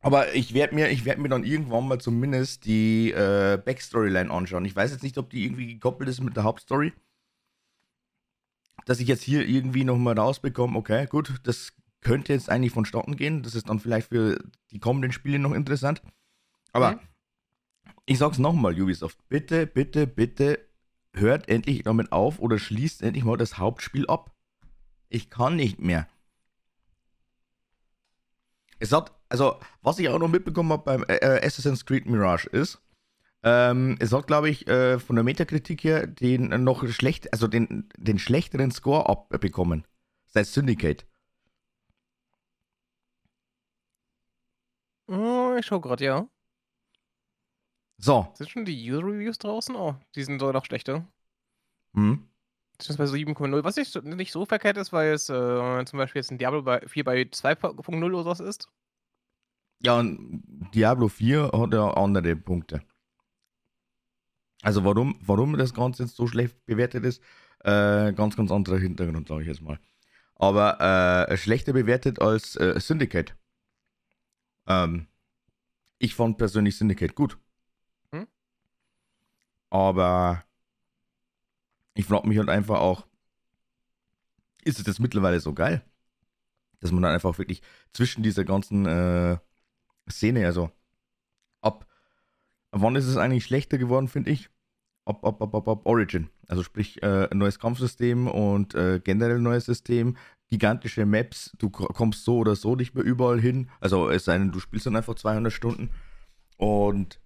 aber 0.00 0.34
ich 0.34 0.54
werde 0.54 0.74
mir, 0.74 1.04
werd 1.04 1.18
mir 1.18 1.28
dann 1.28 1.44
irgendwann 1.44 1.86
mal 1.86 1.98
zumindest 1.98 2.64
die 2.64 3.12
äh, 3.12 3.60
Backstoryline 3.62 4.30
anschauen. 4.30 4.64
Ich 4.64 4.74
weiß 4.74 4.90
jetzt 4.92 5.02
nicht, 5.02 5.18
ob 5.18 5.30
die 5.30 5.44
irgendwie 5.44 5.74
gekoppelt 5.74 6.08
ist 6.08 6.20
mit 6.20 6.36
der 6.36 6.44
Hauptstory. 6.44 6.92
Dass 8.86 8.98
ich 8.98 9.06
jetzt 9.06 9.22
hier 9.22 9.46
irgendwie 9.46 9.84
nochmal 9.84 10.18
rausbekomme, 10.18 10.76
okay, 10.76 11.06
gut, 11.06 11.34
das 11.44 11.72
könnte 12.02 12.34
jetzt 12.34 12.50
eigentlich 12.50 12.72
vonstatten 12.72 13.16
gehen. 13.16 13.42
Das 13.42 13.54
ist 13.54 13.68
dann 13.68 13.80
vielleicht 13.80 14.10
für 14.10 14.38
die 14.70 14.78
kommenden 14.78 15.12
Spiele 15.12 15.38
noch 15.38 15.52
interessant. 15.52 16.02
Aber 16.72 16.92
mhm. 16.92 17.00
Ich 18.04 18.18
sag's 18.18 18.38
nochmal, 18.38 18.80
Ubisoft. 18.80 19.18
Bitte, 19.28 19.66
bitte, 19.66 20.06
bitte 20.06 20.58
hört 21.14 21.48
endlich 21.48 21.82
damit 21.82 22.10
auf 22.10 22.38
oder 22.38 22.58
schließt 22.58 23.02
endlich 23.02 23.24
mal 23.24 23.36
das 23.36 23.58
Hauptspiel 23.58 24.06
ab. 24.06 24.34
Ich 25.08 25.30
kann 25.30 25.56
nicht 25.56 25.78
mehr. 25.78 26.08
Es 28.80 28.92
hat, 28.92 29.12
also, 29.28 29.60
was 29.82 29.98
ich 29.98 30.08
auch 30.08 30.18
noch 30.18 30.28
mitbekommen 30.28 30.72
habe 30.72 30.82
beim 30.82 31.04
äh, 31.04 31.16
äh, 31.16 31.46
Assassin's 31.46 31.86
Creed 31.86 32.06
Mirage 32.06 32.48
ist, 32.48 32.80
ähm, 33.44 33.96
es 34.00 34.12
hat, 34.12 34.26
glaube 34.26 34.50
ich, 34.50 34.66
äh, 34.66 34.98
von 34.98 35.16
der 35.16 35.24
Metakritik 35.24 35.84
her 35.84 36.06
den 36.06 36.48
noch 36.64 36.86
schlecht, 36.88 37.32
also 37.32 37.46
den, 37.46 37.88
den 37.96 38.18
schlechteren 38.18 38.72
Score 38.72 39.08
abbekommen. 39.08 39.86
Seit 40.26 40.46
Syndicate. 40.46 41.06
Oh, 45.08 45.54
ich 45.58 45.66
schau 45.66 45.80
gerade, 45.80 46.04
ja. 46.04 46.28
So. 47.98 48.28
Sind 48.34 48.50
schon 48.50 48.64
die 48.64 48.90
User-Reviews 48.90 49.38
draußen? 49.38 49.76
Oh, 49.76 49.94
die 50.14 50.24
sind 50.24 50.40
sogar 50.40 50.52
noch 50.52 50.64
schlechter. 50.64 51.06
Hm. 51.94 52.28
Das 52.78 52.90
ist 52.90 52.96
bei 52.96 53.04
7.0. 53.04 53.62
Was 53.62 53.76
nicht, 53.76 54.04
nicht 54.04 54.32
so 54.32 54.44
verkehrt 54.44 54.76
ist, 54.76 54.92
weil 54.92 55.12
es 55.12 55.28
äh, 55.28 55.84
zum 55.84 55.98
Beispiel 55.98 56.20
jetzt 56.20 56.32
ein 56.32 56.38
Diablo 56.38 56.62
bei, 56.62 56.80
4 56.80 57.04
bei 57.04 57.22
2.0 57.22 58.04
oder 58.04 58.24
was 58.24 58.40
ist. 58.40 58.68
Ja, 59.84 59.98
und 59.98 60.42
Diablo 60.74 61.08
4 61.08 61.50
hat 61.52 61.74
ja 61.74 61.90
andere 61.94 62.34
Punkte. 62.36 62.82
Also 64.62 64.84
warum, 64.84 65.18
warum 65.20 65.56
das 65.58 65.74
Ganze 65.74 66.04
jetzt 66.04 66.16
so 66.16 66.26
schlecht 66.26 66.64
bewertet 66.66 67.04
ist, 67.04 67.20
äh, 67.60 68.12
ganz, 68.12 68.36
ganz 68.36 68.50
anderer 68.50 68.78
Hintergrund, 68.78 69.28
sage 69.28 69.42
ich 69.42 69.48
jetzt 69.48 69.60
mal. 69.60 69.78
Aber 70.36 71.28
äh, 71.28 71.36
schlechter 71.36 71.72
bewertet 71.72 72.20
als 72.20 72.56
äh, 72.56 72.78
Syndicate. 72.80 73.36
Ähm, 74.66 75.06
ich 75.98 76.14
fand 76.14 76.38
persönlich 76.38 76.76
Syndicate 76.76 77.14
gut. 77.14 77.38
Hm? 78.12 78.26
Aber 79.70 80.44
ich 81.94 82.06
frage 82.06 82.28
mich 82.28 82.38
halt 82.38 82.48
einfach 82.48 82.80
auch, 82.80 83.06
ist 84.64 84.78
es 84.78 84.86
jetzt 84.86 85.00
mittlerweile 85.00 85.40
so 85.40 85.52
geil, 85.54 85.84
dass 86.80 86.92
man 86.92 87.02
dann 87.02 87.12
einfach 87.12 87.38
wirklich 87.38 87.62
zwischen 87.92 88.22
dieser 88.22 88.44
ganzen 88.44 88.86
äh, 88.86 89.38
Szene, 90.08 90.46
also 90.46 90.70
ab 91.60 91.86
wann 92.72 92.96
ist 92.96 93.06
es 93.06 93.16
eigentlich 93.16 93.44
schlechter 93.44 93.78
geworden, 93.78 94.08
finde 94.08 94.30
ich? 94.30 94.50
Ab, 95.04 95.24
ab, 95.24 95.40
ab, 95.42 95.54
ab, 95.54 95.68
ab 95.68 95.80
Origin. 95.84 96.30
Also 96.48 96.62
sprich, 96.62 97.02
äh, 97.02 97.28
ein 97.30 97.38
neues 97.38 97.58
Kampfsystem 97.58 98.28
und 98.28 98.74
äh, 98.74 99.00
generell 99.00 99.36
ein 99.36 99.42
neues 99.42 99.66
System, 99.66 100.16
gigantische 100.52 101.06
Maps, 101.06 101.50
du 101.56 101.70
kommst 101.70 102.24
so 102.26 102.36
oder 102.36 102.56
so 102.56 102.76
nicht 102.76 102.94
mehr 102.94 103.02
überall 103.02 103.40
hin. 103.40 103.70
Also 103.80 104.10
es 104.10 104.26
sei 104.26 104.36
denn, 104.36 104.52
du 104.52 104.60
spielst 104.60 104.84
dann 104.84 104.96
einfach 104.96 105.14
200 105.14 105.50
Stunden. 105.50 105.88
Und 106.58 107.18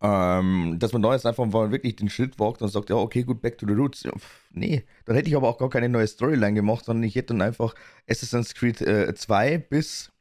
ähm, 0.00 0.76
dass 0.78 0.92
man 0.92 1.02
da 1.02 1.12
jetzt 1.12 1.26
einfach 1.26 1.44
mal 1.44 1.72
wirklich 1.72 1.96
den 1.96 2.08
Schritt 2.08 2.38
wagt 2.38 2.62
und 2.62 2.68
sagt, 2.68 2.88
ja, 2.90 2.96
okay, 2.96 3.24
gut, 3.24 3.42
back 3.42 3.58
to 3.58 3.66
the 3.66 3.72
roots. 3.72 4.04
Ja, 4.04 4.12
pff, 4.12 4.44
nee, 4.52 4.84
dann 5.06 5.16
hätte 5.16 5.28
ich 5.28 5.34
aber 5.34 5.48
auch 5.48 5.58
gar 5.58 5.68
keine 5.68 5.88
neue 5.88 6.06
Storyline 6.06 6.54
gemacht, 6.54 6.84
sondern 6.84 7.02
ich 7.02 7.16
hätte 7.16 7.34
dann 7.34 7.42
einfach 7.42 7.74
Assassin's 8.08 8.54
Creed 8.54 8.80
äh, 8.82 9.12
2 9.12 9.58
bis 9.58 10.12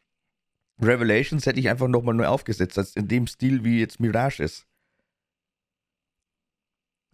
Revelations 0.81 1.45
hätte 1.45 1.59
ich 1.59 1.69
einfach 1.69 1.87
nochmal 1.87 2.15
neu 2.15 2.25
aufgesetzt, 2.25 2.77
als 2.77 2.95
in 2.95 3.07
dem 3.07 3.27
Stil, 3.27 3.63
wie 3.63 3.79
jetzt 3.79 3.99
Mirage 3.99 4.43
ist. 4.43 4.67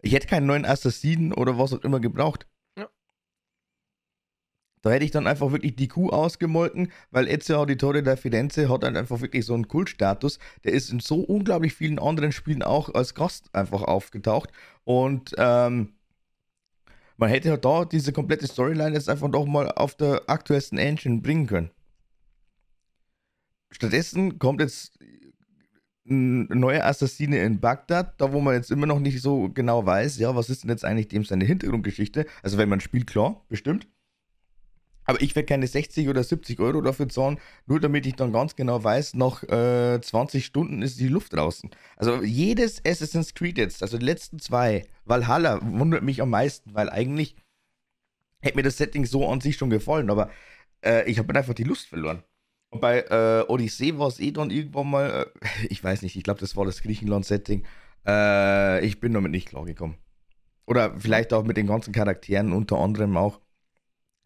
Ich 0.00 0.14
hätte 0.14 0.26
keinen 0.26 0.46
neuen 0.46 0.64
Assassinen 0.64 1.32
oder 1.32 1.58
was 1.58 1.72
auch 1.72 1.84
immer 1.84 2.00
gebraucht. 2.00 2.48
Da 4.82 4.90
hätte 4.90 5.04
ich 5.04 5.12
dann 5.12 5.28
einfach 5.28 5.52
wirklich 5.52 5.76
die 5.76 5.88
Kuh 5.88 6.10
ausgemolken, 6.10 6.90
weil 7.12 7.28
Ezio 7.28 7.56
Auditore 7.58 8.02
da 8.02 8.16
Firenze 8.16 8.68
hat 8.68 8.82
dann 8.82 8.96
einfach 8.96 9.20
wirklich 9.20 9.46
so 9.46 9.54
einen 9.54 9.68
Kultstatus. 9.68 10.38
Der 10.64 10.72
ist 10.72 10.90
in 10.90 11.00
so 11.00 11.20
unglaublich 11.20 11.72
vielen 11.72 12.00
anderen 12.00 12.32
Spielen 12.32 12.62
auch 12.62 12.92
als 12.92 13.14
Gast 13.14 13.54
einfach 13.54 13.82
aufgetaucht. 13.82 14.50
Und 14.84 15.34
ähm, 15.38 15.92
man 17.16 17.30
hätte 17.30 17.50
halt 17.50 17.64
da 17.64 17.84
diese 17.84 18.12
komplette 18.12 18.48
Storyline 18.48 18.94
jetzt 18.94 19.08
einfach 19.08 19.30
doch 19.30 19.46
mal 19.46 19.70
auf 19.70 19.94
der 19.94 20.22
aktuellsten 20.26 20.78
Engine 20.78 21.20
bringen 21.20 21.46
können. 21.46 21.70
Stattdessen 23.70 24.40
kommt 24.40 24.60
jetzt 24.60 24.98
ein 26.08 26.48
neuer 26.48 26.84
Assassine 26.84 27.38
in 27.44 27.60
Bagdad, 27.60 28.20
da 28.20 28.32
wo 28.32 28.40
man 28.40 28.54
jetzt 28.54 28.72
immer 28.72 28.86
noch 28.86 28.98
nicht 28.98 29.22
so 29.22 29.48
genau 29.48 29.86
weiß, 29.86 30.18
ja, 30.18 30.34
was 30.34 30.50
ist 30.50 30.64
denn 30.64 30.70
jetzt 30.70 30.84
eigentlich 30.84 31.08
dem 31.08 31.24
seine 31.24 31.44
Hintergrundgeschichte? 31.44 32.26
Also 32.42 32.58
wenn 32.58 32.68
man 32.68 32.80
spielt, 32.80 33.06
klar, 33.06 33.44
bestimmt. 33.48 33.86
Aber 35.04 35.20
ich 35.20 35.34
werde 35.34 35.46
keine 35.46 35.66
60 35.66 36.08
oder 36.08 36.22
70 36.22 36.60
Euro 36.60 36.80
dafür 36.80 37.08
zahlen, 37.08 37.38
nur 37.66 37.80
damit 37.80 38.06
ich 38.06 38.14
dann 38.14 38.32
ganz 38.32 38.54
genau 38.54 38.82
weiß, 38.82 39.14
nach 39.14 39.42
äh, 39.44 40.00
20 40.00 40.44
Stunden 40.44 40.82
ist 40.82 41.00
die 41.00 41.08
Luft 41.08 41.32
draußen. 41.32 41.70
Also 41.96 42.22
jedes 42.22 42.84
Assassin's 42.84 43.34
Creed 43.34 43.58
jetzt, 43.58 43.82
also 43.82 43.98
die 43.98 44.06
letzten 44.06 44.38
zwei, 44.38 44.86
Valhalla 45.04 45.60
wundert 45.62 46.02
mich 46.02 46.22
am 46.22 46.30
meisten, 46.30 46.74
weil 46.74 46.88
eigentlich 46.88 47.34
hätte 48.40 48.56
mir 48.56 48.62
das 48.62 48.76
Setting 48.76 49.04
so 49.06 49.28
an 49.28 49.40
sich 49.40 49.56
schon 49.56 49.70
gefallen, 49.70 50.10
aber 50.10 50.30
äh, 50.84 51.08
ich 51.10 51.18
habe 51.18 51.34
einfach 51.34 51.54
die 51.54 51.64
Lust 51.64 51.86
verloren. 51.86 52.22
Und 52.70 52.80
bei 52.80 53.00
äh, 53.00 53.44
Odyssee 53.48 53.98
war 53.98 54.08
es 54.08 54.18
eh 54.18 54.30
dann 54.30 54.50
irgendwann 54.50 54.88
mal, 54.90 55.26
äh, 55.42 55.66
ich 55.68 55.82
weiß 55.82 56.02
nicht, 56.02 56.16
ich 56.16 56.24
glaube, 56.24 56.40
das 56.40 56.56
war 56.56 56.64
das 56.64 56.82
Griechenland-Setting. 56.82 57.64
Äh, 58.06 58.84
ich 58.84 58.98
bin 58.98 59.12
damit 59.12 59.30
nicht 59.30 59.48
klargekommen. 59.48 59.96
Oder 60.66 60.98
vielleicht 60.98 61.34
auch 61.34 61.44
mit 61.44 61.58
den 61.58 61.66
ganzen 61.66 61.92
Charakteren, 61.92 62.52
unter 62.52 62.78
anderem 62.78 63.16
auch. 63.16 63.40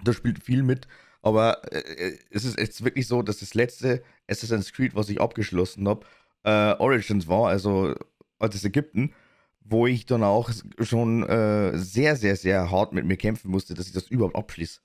Da 0.03 0.13
spielt 0.13 0.43
viel 0.43 0.63
mit. 0.63 0.87
Aber 1.23 1.73
äh, 1.73 1.79
äh, 1.79 2.19
es 2.31 2.45
ist 2.45 2.59
jetzt 2.59 2.85
wirklich 2.85 3.09
so, 3.09 3.23
dass 3.23 3.39
das 3.39 3.55
letzte 3.55 4.03
Assassin's 4.29 4.73
Creed, 4.73 4.95
was 4.95 5.09
ich 5.09 5.21
abgeschlossen 5.21 5.89
habe, 5.89 6.07
äh, 6.45 6.75
Origins 6.79 7.27
war, 7.27 7.49
also 7.49 7.95
altes 8.39 8.65
Ägypten, 8.65 9.13
wo 9.61 9.87
ich 9.87 10.07
dann 10.07 10.23
auch 10.23 10.51
schon 10.81 11.25
äh, 11.25 11.77
sehr, 11.77 12.15
sehr, 12.17 12.37
sehr 12.37 12.71
hart 12.71 12.93
mit 12.93 13.05
mir 13.05 13.17
kämpfen 13.17 13.51
musste, 13.51 13.75
dass 13.75 13.89
ich 13.89 13.93
das 13.93 14.09
überhaupt 14.09 14.37
abschließe. 14.37 14.81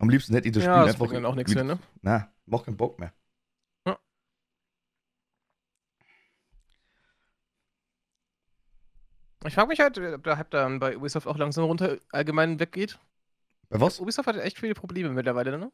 Am 0.00 0.08
liebsten 0.10 0.34
hätte 0.34 0.48
ich 0.48 0.54
das 0.54 0.64
ja, 0.64 0.74
Spiel 0.74 0.86
das 0.86 1.00
einfach. 1.00 1.14
Dann 1.14 1.26
auch 1.26 1.36
nichts 1.36 1.54
mehr, 1.54 1.62
ne? 1.62 1.78
Na, 2.00 2.28
mach 2.46 2.64
keinen 2.64 2.76
Bock 2.76 2.98
mehr. 2.98 3.12
Ich 9.46 9.54
frage 9.54 9.68
mich 9.68 9.80
halt, 9.80 9.98
ob 9.98 10.22
der 10.24 10.38
Hype 10.38 10.50
dann 10.50 10.78
bei 10.78 10.96
Ubisoft 10.96 11.26
auch 11.26 11.36
langsam 11.36 11.64
runter 11.64 11.98
allgemein 12.10 12.60
weggeht. 12.60 12.98
Bei 13.68 13.80
was? 13.80 14.00
Ubisoft 14.00 14.28
hat 14.28 14.36
echt 14.36 14.58
viele 14.58 14.74
Probleme 14.74 15.10
mittlerweile, 15.10 15.58
ne? 15.58 15.72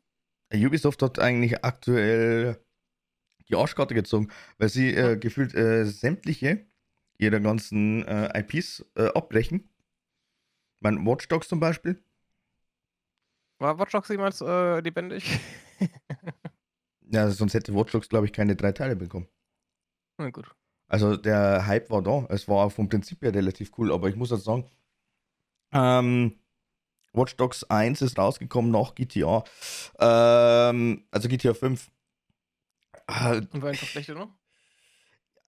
Ubisoft 0.55 1.03
hat 1.03 1.19
eigentlich 1.19 1.65
aktuell 1.65 2.59
die 3.49 3.57
Arschkarte 3.57 3.95
gezogen, 3.95 4.29
weil 4.59 4.69
sie 4.69 4.95
äh, 4.95 5.17
gefühlt 5.17 5.55
äh, 5.55 5.85
sämtliche 5.85 6.67
ihrer 7.19 7.41
ganzen 7.41 8.07
äh, 8.07 8.41
IPs 8.41 8.85
äh, 8.95 9.09
abbrechen. 9.09 9.69
Mein 10.81 11.05
Watch 11.05 11.29
Dogs 11.29 11.49
zum 11.49 11.61
Beispiel. 11.61 12.03
War 13.59 13.79
Watch 13.79 13.93
Dogs 13.93 14.09
jemals 14.09 14.41
äh, 14.41 14.81
lebendig? 14.81 15.41
ja, 17.11 17.29
sonst 17.31 17.55
hätte 17.55 17.75
Watch 17.75 17.93
Dogs, 17.93 18.09
glaube 18.09 18.27
ich, 18.27 18.33
keine 18.33 18.55
drei 18.55 18.73
Teile 18.73 18.95
bekommen. 18.95 19.29
Na 20.19 20.31
gut. 20.31 20.55
Also 20.89 21.17
der 21.17 21.67
Hype 21.67 21.91
war 21.91 22.03
da. 22.03 22.27
Es 22.31 22.49
war 22.49 22.71
vom 22.71 22.89
Prinzip 22.89 23.23
her 23.23 23.35
relativ 23.35 23.73
cool, 23.79 23.93
aber 23.93 24.09
ich 24.09 24.17
muss 24.17 24.31
jetzt 24.31 24.45
sagen, 24.45 24.67
ähm, 25.73 26.39
Watch 27.13 27.37
Dogs 27.37 27.65
1 27.65 28.03
ist 28.03 28.19
rausgekommen 28.19 28.71
nach 28.71 28.95
GTA. 28.95 29.45
Ähm, 29.99 31.07
also 31.11 31.29
GTA 31.29 31.55
5. 31.55 31.91
Äh, 33.07 33.37
Und 33.53 33.63
war 33.63 33.71
einfach 33.71 33.87
schlechter, 33.87 34.15
ne? 34.15 34.29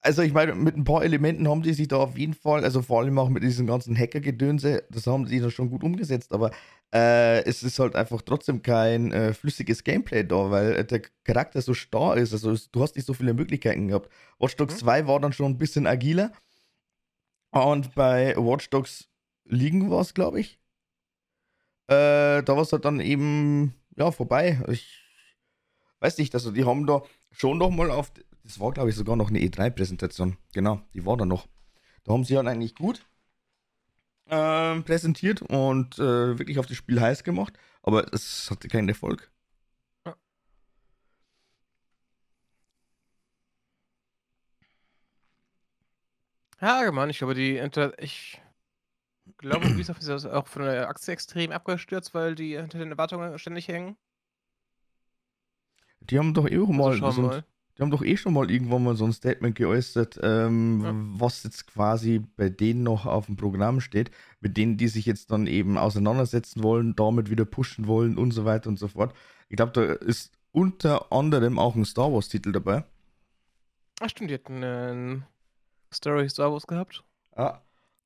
Also 0.03 0.23
ich 0.23 0.33
meine, 0.33 0.55
mit 0.55 0.77
ein 0.77 0.85
paar 0.85 1.05
Elementen 1.05 1.47
haben 1.47 1.63
die 1.63 1.75
sich 1.75 1.89
da 1.89 1.97
auf 1.99 2.17
jeden 2.17 2.33
Fall, 2.33 2.65
also 2.65 2.81
vor 2.81 3.01
allem 3.01 3.19
auch 3.19 3.29
mit 3.29 3.43
diesen 3.43 3.67
ganzen 3.67 3.97
Hacker-Gedönse, 3.97 4.85
das 4.91 5.07
haben 5.07 5.27
sie 5.27 5.41
da 5.41 5.51
schon 5.51 5.69
gut 5.69 5.85
umgesetzt, 5.85 6.33
aber 6.33 6.53
äh, 6.93 7.45
es 7.45 7.63
ist 7.63 7.79
halt 7.79 7.95
einfach 7.97 8.23
trotzdem 8.23 8.63
kein 8.63 9.13
äh, 9.13 9.35
flüssiges 9.35 9.85
Gameplay 9.85 10.25
da, 10.25 10.51
weil 10.51 10.73
äh, 10.73 10.85
der 10.87 11.03
Charakter 11.25 11.61
so 11.61 11.75
starr 11.75 12.17
ist. 12.17 12.33
Also 12.33 12.57
du 12.73 12.83
hast 12.83 12.97
nicht 12.97 13.05
so 13.07 13.13
viele 13.15 13.35
Möglichkeiten 13.35 13.89
gehabt. 13.89 14.11
Watch 14.39 14.57
Dogs 14.57 14.75
mhm. 14.75 14.79
2 14.79 15.07
war 15.07 15.21
dann 15.21 15.33
schon 15.35 15.53
ein 15.53 15.59
bisschen 15.59 15.87
agiler. 15.87 16.33
Und 17.51 17.95
bei 17.95 18.35
Watch 18.37 18.71
Dogs 18.71 19.09
liegen 19.45 19.91
war 19.91 20.01
es, 20.01 20.15
glaube 20.15 20.41
ich. 20.41 20.59
Äh, 21.89 22.43
da 22.43 22.49
war 22.49 22.63
es 22.63 22.73
halt 22.73 22.85
dann 22.85 23.01
eben, 23.01 23.75
ja, 23.97 24.11
vorbei. 24.13 24.61
Ich 24.69 25.05
weiß 26.01 26.19
nicht, 26.19 26.35
also 26.35 26.51
die 26.51 26.65
haben 26.65 26.87
da 26.87 27.03
schon 27.33 27.59
noch 27.59 27.71
mal 27.71 27.91
auf, 27.91 28.13
das 28.51 28.59
war, 28.59 28.73
glaube 28.73 28.91
ich, 28.91 28.97
sogar 28.97 29.15
noch 29.15 29.29
eine 29.29 29.39
E3-Präsentation. 29.39 30.37
Genau, 30.53 30.83
die 30.93 31.07
war 31.07 31.17
da 31.17 31.25
noch. 31.25 31.47
Da 32.03 32.13
haben 32.13 32.25
sie 32.25 32.37
halt 32.37 32.49
eigentlich 32.49 32.75
gut 32.75 33.07
äh, 34.27 34.81
präsentiert 34.81 35.43
und 35.43 35.99
äh, 35.99 36.39
wirklich 36.39 36.59
auf 36.59 36.67
das 36.67 36.77
Spiel 36.77 37.01
heiß 37.01 37.23
gemacht, 37.23 37.57
aber 37.83 38.13
es 38.13 38.51
hatte 38.51 38.67
keinen 38.69 38.89
Erfolg. 38.89 39.31
Ja, 46.61 46.79
allgemein, 46.79 47.09
ich 47.09 47.19
glaube, 47.19 47.35
die 47.35 47.57
Inter 47.57 47.99
ich 48.03 48.41
glaube, 49.39 49.67
Ubisoft 49.67 50.03
ist 50.03 50.27
auch 50.27 50.47
von 50.47 50.63
der 50.63 50.89
Aktie 50.89 51.13
extrem 51.13 51.53
abgestürzt, 51.53 52.13
weil 52.15 52.35
die 52.35 52.57
hinter 52.57 52.79
den 52.79 52.91
Erwartungen 52.91 53.39
ständig 53.39 53.69
hängen. 53.69 53.97
Die 56.01 56.19
haben 56.19 56.35
doch 56.35 56.49
eh 56.49 56.59
mal, 56.59 57.03
also 57.03 57.23
mal. 57.23 57.45
Die 57.81 57.83
haben 57.83 57.91
doch 57.91 58.03
eh 58.03 58.19
schon 58.19 58.35
mal 58.35 58.51
irgendwann 58.51 58.85
mal 58.85 58.95
so 58.95 59.07
ein 59.07 59.13
Statement 59.15 59.57
geäußert, 59.57 60.21
ähm, 60.23 60.83
ja. 60.85 60.93
was 61.19 61.45
jetzt 61.45 61.67
quasi 61.67 62.19
bei 62.37 62.51
denen 62.51 62.83
noch 62.83 63.07
auf 63.07 63.25
dem 63.25 63.37
Programm 63.37 63.81
steht, 63.81 64.11
mit 64.41 64.59
denen, 64.59 64.77
die 64.77 64.89
sich 64.89 65.07
jetzt 65.07 65.31
dann 65.31 65.47
eben 65.47 65.79
auseinandersetzen 65.79 66.63
wollen, 66.63 66.95
damit 66.95 67.31
wieder 67.31 67.47
pushen 67.47 67.87
wollen 67.87 68.19
und 68.19 68.33
so 68.33 68.45
weiter 68.45 68.69
und 68.69 68.79
so 68.79 68.89
fort. 68.89 69.15
Ich 69.49 69.57
glaube, 69.57 69.73
da 69.73 69.95
ist 69.95 70.31
unter 70.53 71.11
anderem 71.11 71.59
auch 71.59 71.75
ein 71.75 71.87
Star 71.87 72.13
Wars-Titel 72.13 72.53
dabei. 72.53 72.85
Ach 74.01 74.11
stimmt, 74.11 74.29
die 74.29 74.35
hatten 74.35 74.63
einen 74.63 75.25
Story 75.91 76.29
Star 76.29 76.53
Wars 76.53 76.67
gehabt. 76.67 77.03
Ja. 77.35 77.63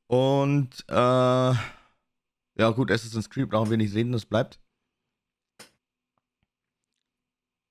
Und 0.07 0.85
äh, 0.89 0.95
ja 0.95 2.71
gut, 2.77 2.93
Assassin's 2.93 3.29
Creed 3.29 3.51
brauchen 3.51 3.71
wir 3.71 3.77
nicht 3.77 3.97
reden, 3.97 4.13
das 4.13 4.25
bleibt. 4.25 4.61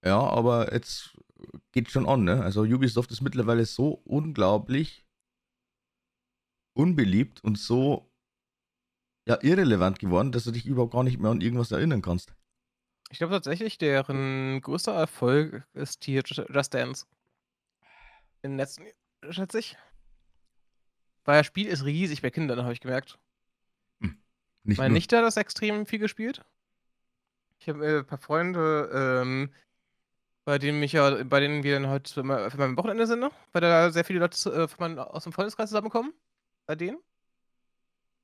Ja, 0.04 0.20
aber 0.20 0.74
jetzt 0.74 1.16
geht 1.72 1.90
schon 1.90 2.08
an, 2.08 2.24
ne? 2.24 2.44
Also 2.44 2.62
Ubisoft 2.62 3.12
ist 3.12 3.22
mittlerweile 3.22 3.66
so 3.66 4.02
unglaublich 4.06 5.06
unbeliebt 6.74 7.44
und 7.44 7.58
so 7.58 8.12
ja 9.26 9.38
irrelevant 9.42 10.00
geworden, 10.00 10.32
dass 10.32 10.44
du 10.44 10.52
dich 10.52 10.66
überhaupt 10.66 10.94
gar 10.94 11.04
nicht 11.04 11.20
mehr 11.20 11.32
an 11.32 11.42
irgendwas 11.42 11.72
erinnern 11.72 12.02
kannst. 12.02 12.34
Ich 13.10 13.20
glaube 13.20 13.34
tatsächlich, 13.34 13.78
deren 13.78 14.60
größter 14.62 14.94
Erfolg 14.94 15.68
ist 15.74 16.04
hier 16.04 16.24
Just 16.26 16.74
Dance. 16.74 17.06
In 18.42 18.52
den 18.52 18.58
letzten, 18.58 18.86
schätze 19.30 19.60
ich. 19.60 19.78
Weil 21.24 21.40
das 21.40 21.48
Spiel 21.48 21.68
ist 21.68 21.86
riesig 21.86 22.22
bei 22.22 22.32
Kindern, 22.32 22.64
habe 22.64 22.74
ich 22.74 22.82
gemerkt. 22.82 23.20
Hm, 24.02 24.18
nicht 24.64 24.78
Meine 24.78 24.94
Nichte 24.94 25.18
hat 25.18 25.24
das 25.24 25.38
extrem 25.38 25.86
viel 25.86 26.00
gespielt. 26.00 26.44
Ich 27.60 27.70
habe 27.70 27.86
äh, 27.86 28.00
ein 28.00 28.06
paar 28.06 28.18
Freunde, 28.18 28.90
ähm, 28.94 29.54
bei 30.46 30.60
denen 30.60 30.80
mich 30.80 30.92
ja, 30.94 31.24
bei 31.24 31.40
denen 31.40 31.64
wir 31.64 31.80
dann 31.80 31.90
heute 31.90 32.14
für 32.14 32.24
mein, 32.24 32.78
Wochenende 32.78 33.08
sind, 33.08 33.20
ne? 33.20 33.32
Weil 33.52 33.62
da 33.62 33.92
sehr 33.92 34.04
viele 34.04 34.20
Leute 34.20 34.50
äh, 34.50 34.68
mein, 34.80 35.00
aus 35.00 35.24
dem 35.24 35.34
Freundeskreis 35.34 35.70
zusammenkommen. 35.70 36.14
Bei 36.66 36.76
denen. 36.76 36.98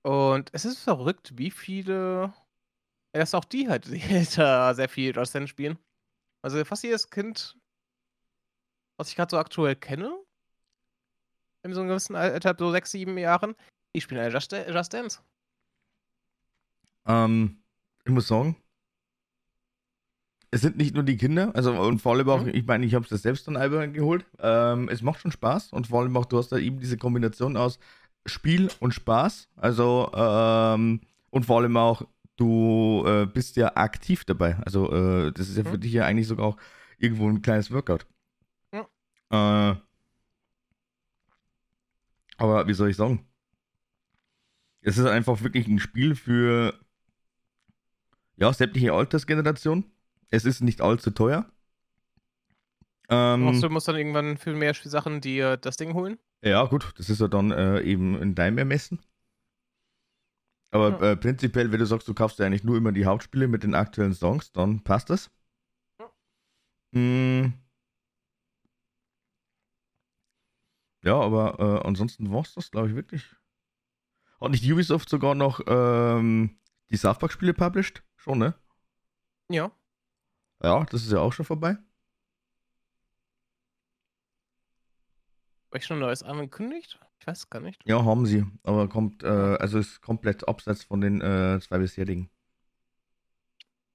Und 0.02 0.50
es 0.54 0.66
ist 0.66 0.80
verrückt, 0.80 1.38
wie 1.38 1.52
viele. 1.52 2.34
Dass 3.12 3.34
auch 3.34 3.46
die 3.46 3.70
halt 3.70 3.88
da 4.38 4.74
sehr 4.74 4.90
viel 4.90 5.16
Just 5.16 5.34
Dance 5.34 5.48
spielen. 5.48 5.80
Also 6.42 6.64
fast 6.64 6.84
jedes 6.84 7.10
Kind, 7.10 7.58
was 8.98 9.10
ich 9.10 9.16
gerade 9.16 9.32
so 9.32 9.38
aktuell 9.38 9.76
kenne, 9.76 10.18
in 11.64 11.74
so 11.74 11.82
einem 11.82 11.90
gewissen 11.90 12.16
Alter, 12.16 12.56
so 12.58 12.72
sechs, 12.72 12.92
sieben 12.92 13.18
Jahren, 13.18 13.56
die 13.94 14.02
spielen 14.02 14.22
alle 14.22 14.32
Just, 14.32 14.52
Just 14.52 14.94
Dance. 14.94 15.20
Ähm, 17.06 17.62
ich 18.06 18.12
muss 18.12 18.28
sagen, 18.28 18.56
es 20.52 20.62
sind 20.62 20.78
nicht 20.78 20.96
nur 20.96 21.04
die 21.04 21.18
Kinder, 21.18 21.52
also 21.56 21.80
und 21.80 22.02
vor 22.02 22.14
allem 22.14 22.30
auch, 22.30 22.44
mhm. 22.44 22.54
ich 22.54 22.66
meine, 22.66 22.86
ich 22.86 22.96
habe 22.96 23.06
es 23.10 23.22
selbst 23.22 23.48
dann 23.48 23.56
Albert 23.56 23.94
geholt. 23.94 24.26
Ähm, 24.40 24.90
es 24.90 25.02
macht 25.02 25.20
schon 25.20 25.32
Spaß 25.32 25.72
und 25.74 25.88
vor 25.88 26.02
allem 26.02 26.16
auch, 26.18 26.26
du 26.26 26.38
hast 26.38 26.50
da 26.50 26.58
eben 26.58 26.80
diese 26.80 26.98
Kombination 26.98 27.56
aus 27.56 27.80
Spiel 28.26 28.70
und 28.80 28.94
Spaß. 28.94 29.50
Also, 29.56 30.12
ähm, 30.16 31.02
und 31.30 31.46
vor 31.46 31.60
allem 31.60 31.78
auch, 31.78 32.04
du 32.36 33.04
äh, 33.06 33.26
bist 33.28 33.58
ja 33.58 33.76
aktiv 33.76 34.26
dabei. 34.26 34.58
Also, 34.66 34.92
äh, 34.92 35.32
das 35.32 35.50
ist 35.50 35.58
ja 35.58 35.64
mhm. 35.64 35.68
für 35.70 35.80
dich 35.80 35.94
ja 35.94 36.06
eigentlich 36.06 36.28
sogar 36.28 36.48
auch 36.48 36.58
irgendwo 36.98 37.30
ein 37.30 37.42
kleines 37.42 37.72
Workout. 37.72 38.08
Mhm. 38.72 38.86
Äh, 39.32 39.76
aber 42.38 42.68
wie 42.68 42.74
soll 42.74 42.90
ich 42.90 42.96
sagen? 42.96 43.26
Es 44.82 44.98
ist 44.98 45.06
einfach 45.06 45.44
wirklich 45.44 45.68
ein 45.68 45.80
Spiel 45.80 46.16
für 46.16 46.74
ja, 48.38 48.52
sämtliche 48.54 48.94
Altersgenerationen. 48.94 49.84
Es 50.30 50.46
ist 50.46 50.62
nicht 50.62 50.82
allzu 50.82 51.12
teuer. 51.12 51.52
Ähm, 53.10 53.60
du 53.60 53.70
musst 53.70 53.88
dann 53.88 53.96
irgendwann 53.96 54.38
für 54.38 54.54
mehr 54.54 54.74
Sachen 54.76 55.22
dir 55.22 55.58
das 55.58 55.78
Ding 55.78 55.94
holen? 55.94 56.20
Ja, 56.42 56.64
gut, 56.66 56.94
das 56.98 57.10
ist 57.10 57.20
ja 57.20 57.28
dann 57.28 57.52
äh, 57.52 57.82
eben 57.82 58.20
in 58.22 58.36
deinem 58.36 58.60
Ermessen. 58.60 59.00
Aber 60.72 60.92
ja. 60.92 61.12
äh, 61.12 61.18
prinzipiell, 61.18 61.72
wenn 61.72 61.80
du 61.80 61.86
sagst, 61.86 62.08
du 62.08 62.14
kaufst 62.14 62.38
ja 62.38 62.46
eigentlich 62.46 62.64
nur 62.64 62.78
immer 62.78 62.92
die 62.92 63.06
Hauptspiele 63.06 63.48
mit 63.48 63.64
den 63.64 63.74
aktuellen 63.74 64.14
Songs, 64.14 64.52
dann 64.52 64.84
passt 64.84 65.10
das. 65.10 65.32
Ja, 66.00 66.12
mm. 67.00 67.54
ja 71.04 71.20
aber 71.20 71.60
äh, 71.60 71.88
ansonsten 71.88 72.32
war 72.32 72.42
es 72.42 72.54
das, 72.54 72.70
glaube 72.70 72.90
ich, 72.90 72.96
wirklich. 72.96 73.36
Hat 74.40 74.52
nicht 74.52 74.72
Ubisoft 74.72 75.10
sogar 75.10 75.34
noch 75.34 75.60
ähm, 75.68 76.60
die 76.92 76.98
South 76.98 77.18
Park-Spiele 77.18 77.54
published? 77.54 78.04
Schon, 78.16 78.38
ne? 78.38 78.54
Ja. 79.50 79.72
Ja, 80.62 80.84
das 80.86 81.04
ist 81.04 81.12
ja 81.12 81.20
auch 81.20 81.32
schon 81.34 81.46
vorbei. 81.46 81.78
War 85.70 85.78
ich 85.78 85.86
schon 85.86 86.00
Neues 86.00 86.24
angekündigt? 86.24 87.00
Ich 87.20 87.28
weiß 87.28 87.50
gar 87.50 87.60
nicht. 87.60 87.82
Ja, 87.86 88.04
haben 88.04 88.26
sie. 88.26 88.46
Aber 88.64 88.90
kommt, 88.90 89.24
äh, 89.24 89.28
also 89.28 89.78
ist 89.78 90.02
komplett 90.02 90.48
abseits 90.48 90.84
von 90.84 91.00
den 91.02 91.22
äh, 91.22 91.60
zwei 91.62 91.78
bisherigen. 91.78 92.30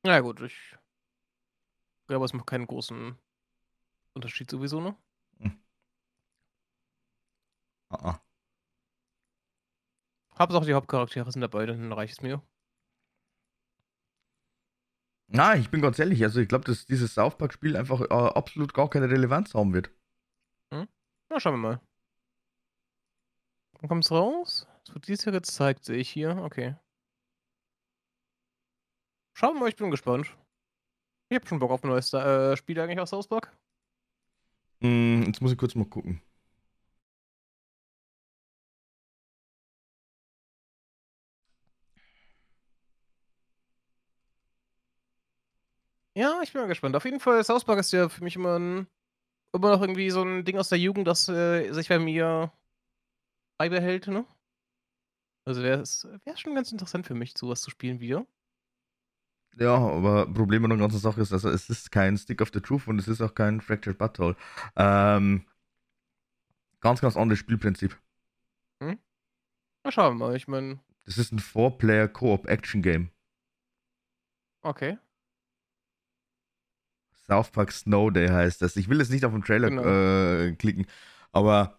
Na 0.05 0.12
ja, 0.12 0.20
gut, 0.20 0.40
ich 0.42 0.77
glaube, 2.07 2.24
es 2.27 2.33
macht 2.33 2.46
keinen 2.46 2.66
großen 2.66 3.16
Unterschied 4.14 4.50
sowieso, 4.50 4.81
ne? 4.81 4.96
Hm. 5.40 5.59
Ah, 7.90 7.98
ah. 8.11 8.20
Hauptsache 10.38 10.66
die 10.66 10.74
Hauptcharaktere 10.74 11.31
sind 11.31 11.40
dabei, 11.40 11.66
dann 11.66 11.92
reicht 11.92 12.14
es 12.14 12.22
mir. 12.22 12.42
Na, 15.28 15.56
ich 15.56 15.70
bin 15.70 15.80
ganz 15.80 15.98
ehrlich, 15.98 16.22
also 16.22 16.40
ich 16.40 16.48
glaube, 16.48 16.64
dass 16.64 16.87
dieses 16.87 17.14
South 17.14 17.38
Park-Spiel 17.38 17.76
einfach 17.76 18.00
äh, 18.00 18.06
absolut 18.06 18.74
gar 18.74 18.90
keine 18.90 19.08
Relevanz 19.08 19.54
haben 19.54 19.72
wird. 19.72 19.90
Hm? 20.72 20.87
Na, 21.30 21.40
schauen 21.40 21.54
wir 21.54 21.58
mal. 21.58 21.80
Wann 23.80 23.88
kommt's 23.88 24.10
raus? 24.10 24.66
Es 24.87 24.94
wird 24.94 25.08
dieses 25.08 25.24
Jahr 25.24 25.32
gezeigt, 25.32 25.84
sehe 25.84 25.96
ich 25.96 26.10
hier. 26.10 26.37
Okay. 26.37 26.76
Schauen 29.37 29.54
wir 29.54 29.60
mal, 29.60 29.68
ich 29.68 29.76
bin 29.76 29.90
gespannt. 29.90 30.37
Ich 31.28 31.37
habe 31.37 31.46
schon 31.46 31.58
Bock 31.58 31.70
auf 31.70 31.82
ein 31.82 31.88
neues 31.88 32.12
äh, 32.12 32.56
Spiel 32.56 32.78
eigentlich 32.78 33.00
aus 33.00 33.10
South 33.10 33.28
Park. 33.28 33.56
Mm, 34.80 35.22
jetzt 35.22 35.40
muss 35.40 35.52
ich 35.52 35.58
kurz 35.58 35.74
mal 35.74 35.87
gucken. 35.87 36.20
Ja, 46.14 46.40
ich 46.42 46.53
bin 46.53 46.62
mal 46.62 46.68
gespannt. 46.68 46.94
Auf 46.94 47.05
jeden 47.05 47.20
Fall, 47.20 47.42
South 47.44 47.64
Park 47.64 47.81
ist 47.81 47.92
ja 47.92 48.09
für 48.09 48.22
mich 48.22 48.37
immer, 48.37 48.59
ein, 48.59 48.87
immer 49.53 49.70
noch 49.72 49.81
irgendwie 49.81 50.11
so 50.11 50.22
ein 50.22 50.44
Ding 50.44 50.59
aus 50.59 50.68
der 50.68 50.79
Jugend, 50.79 51.09
das 51.09 51.29
äh, 51.29 51.72
sich 51.72 51.88
bei 51.88 51.98
mir 51.98 52.53
beibehält, 53.59 54.07
ne? 54.07 54.24
Also 55.44 55.62
wäre 55.62 55.81
es 55.81 56.07
schon 56.37 56.55
ganz 56.55 56.72
interessant 56.72 57.07
für 57.07 57.14
mich, 57.14 57.35
sowas 57.37 57.61
zu 57.61 57.70
spielen 57.70 58.00
wieder. 58.00 58.27
Ja, 59.57 59.77
aber 59.77 60.33
Problem 60.33 60.64
an 60.64 60.70
der 60.70 60.79
ganzen 60.79 60.98
Sache 60.98 61.20
ist, 61.20 61.33
also 61.33 61.48
es 61.50 61.68
ist 61.68 61.92
kein 61.92 62.16
Stick 62.16 62.40
of 62.40 62.50
the 62.53 62.61
Truth 62.61 62.88
und 62.88 62.98
es 62.98 63.09
ist 63.09 63.20
auch 63.20 63.35
kein 63.35 63.61
Fractured 63.61 63.98
Butthole. 63.98 64.37
Ähm, 64.74 65.46
ganz, 66.81 67.00
ganz 67.00 67.16
anderes 67.16 67.38
Spielprinzip. 67.38 67.96
Hm? 68.81 68.98
Na, 69.85 69.92
schauen 69.92 70.18
wir 70.18 70.27
mal, 70.27 70.37
ich 70.37 70.48
meine. 70.48 70.81
Das 71.05 71.18
ist 71.18 71.33
ein 71.33 71.38
Four-Player-Koop-Action-Game. 71.38 73.11
Okay. 74.64 74.98
South 77.26 77.50
Park 77.50 77.72
Snow 77.72 78.10
Day 78.10 78.28
heißt 78.28 78.62
das. 78.62 78.76
Ich 78.76 78.88
will 78.88 78.98
jetzt 78.98 79.10
nicht 79.10 79.24
auf 79.24 79.32
den 79.32 79.42
Trailer 79.42 79.70
genau. 79.70 79.82
äh, 79.84 80.52
klicken, 80.52 80.87
aber 81.32 81.78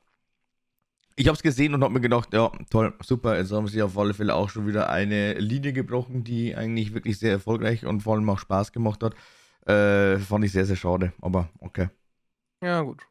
ich 1.15 1.27
habe 1.27 1.35
es 1.35 1.43
gesehen 1.43 1.73
und 1.73 1.83
habe 1.83 1.93
mir 1.93 2.01
gedacht, 2.01 2.33
ja, 2.33 2.51
toll, 2.69 2.93
super, 3.01 3.37
jetzt 3.37 3.51
haben 3.51 3.67
sie 3.67 3.81
auf 3.81 3.97
alle 3.97 4.13
Fälle 4.13 4.35
auch 4.35 4.49
schon 4.49 4.67
wieder 4.67 4.89
eine 4.89 5.33
Linie 5.35 5.71
gebrochen, 5.71 6.23
die 6.23 6.55
eigentlich 6.55 6.93
wirklich 6.93 7.19
sehr 7.19 7.31
erfolgreich 7.31 7.85
und 7.85 8.01
vor 8.01 8.15
allem 8.15 8.29
auch 8.29 8.39
Spaß 8.39 8.73
gemacht 8.73 9.01
hat. 9.01 9.15
Äh, 9.65 10.19
fand 10.19 10.43
ich 10.43 10.51
sehr, 10.51 10.65
sehr 10.65 10.75
schade, 10.75 11.13
aber 11.21 11.49
okay. 11.59 11.89
Ja, 12.61 12.81
gut. 12.81 13.03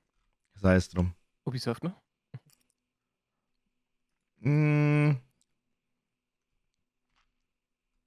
Sei 0.54 0.76
es 0.76 0.88
drum. 0.88 1.14
Ubisoft, 1.44 1.82
ne? 1.82 1.94
Mm. 4.40 5.16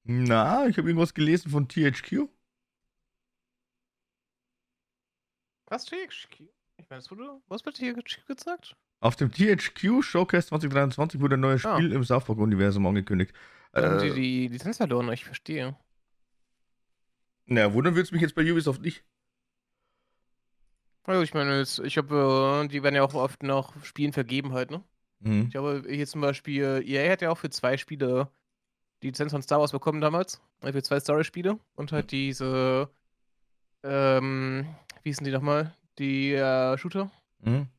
Na, 0.03 0.67
ich 0.67 0.77
habe 0.77 0.87
irgendwas 0.87 1.13
gelesen 1.13 1.49
von 1.51 1.67
THQ. 1.67 2.29
Was 5.67 5.85
THQ? 5.85 6.41
Ich 6.77 6.89
meine, 6.89 7.03
wurde, 7.09 7.41
was 7.47 7.65
wird 7.65 7.77
THQ 7.77 8.25
gezeigt? 8.27 8.75
Auf 8.99 9.15
dem 9.15 9.31
THQ 9.31 10.01
Showcase 10.01 10.47
2023 10.47 11.19
wurde 11.21 11.35
ein 11.35 11.41
neues 11.41 11.65
ah. 11.65 11.75
Spiel 11.75 11.91
im 11.91 12.03
South 12.03 12.25
Park-Universum 12.25 12.85
angekündigt. 12.85 13.33
Haben 13.73 13.99
äh, 13.99 14.09
die 14.09 14.13
die 14.13 14.47
Lizenz 14.47 14.77
verloren? 14.77 15.11
Ich 15.11 15.25
verstehe. 15.25 15.75
Naja, 17.45 17.73
wundern 17.73 17.95
würde 17.95 18.03
es 18.03 18.11
mich 18.11 18.21
jetzt 18.21 18.35
bei 18.35 18.49
Ubisoft 18.49 18.81
nicht. 18.81 19.03
Also 21.03 21.21
ich 21.21 21.33
meine, 21.33 21.61
ich 21.61 21.97
habe, 21.97 22.63
äh, 22.65 22.67
die 22.67 22.83
werden 22.83 22.95
ja 22.95 23.03
auch 23.03 23.13
oft 23.13 23.43
nach 23.43 23.73
Spielen 23.83 24.13
vergeben 24.13 24.53
halt, 24.53 24.71
ne? 24.71 24.83
Mhm. 25.19 25.43
Ich 25.43 25.51
glaube, 25.51 25.83
hier 25.87 26.05
zum 26.05 26.21
Beispiel, 26.21 26.83
EA 26.85 27.11
hat 27.11 27.21
ja 27.21 27.29
auch 27.29 27.37
für 27.37 27.49
zwei 27.49 27.77
Spiele 27.77 28.29
die 29.01 29.07
Lizenz 29.07 29.31
von 29.31 29.41
Star 29.41 29.59
Wars 29.59 29.71
bekommen 29.71 30.01
damals. 30.01 30.41
Äh, 30.61 30.71
für 30.71 30.83
zwei 30.83 30.99
Story-Spiele. 30.99 31.59
Und 31.75 31.91
halt 31.91 32.11
diese 32.11 32.89
ähm, 33.83 34.67
wie 35.07 35.11
hießen 35.11 35.23
die 35.23 35.31
nochmal? 35.31 35.73
Die 35.99 36.33
äh, 36.33 36.77
Shooter. 36.77 37.09
Mhm. 37.39 37.69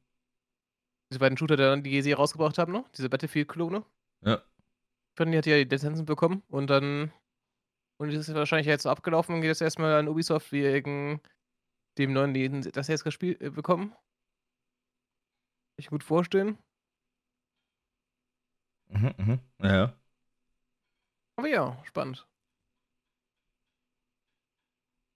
Diese 1.10 1.20
beiden 1.20 1.36
Shooter, 1.36 1.58
die 1.58 1.62
dann 1.62 1.82
die 1.82 1.90
GSI 1.90 2.14
rausgebracht 2.14 2.56
haben, 2.56 2.72
ne? 2.72 2.86
Diese 2.96 3.10
Battlefield-Klone. 3.10 3.84
Ja. 4.22 4.42
Die 5.18 5.36
hat 5.36 5.44
ja 5.44 5.56
die 5.56 5.64
Lizenzen 5.64 6.06
bekommen 6.06 6.42
und 6.48 6.70
dann. 6.70 7.12
Und 7.98 8.14
das 8.14 8.28
ist 8.28 8.34
wahrscheinlich 8.34 8.66
jetzt 8.66 8.84
so 8.84 8.88
abgelaufen 8.90 9.34
und 9.34 9.42
geht 9.42 9.48
jetzt 9.48 9.60
erstmal 9.60 9.92
an 9.92 10.08
Ubisoft 10.08 10.52
wegen 10.52 11.20
dem 11.98 12.14
neuen, 12.14 12.32
die 12.32 12.48
das 12.70 12.88
jetzt 12.88 13.04
gespielt 13.04 13.42
äh, 13.42 13.50
bekommen. 13.50 13.94
Ich 15.76 15.88
gut 15.88 16.02
vorstellen. 16.02 16.56
Mhm, 18.88 19.14
mhm. 19.18 19.40
Ja. 19.60 19.92
Aber 21.36 21.48
ja, 21.48 21.76
spannend. 21.84 22.26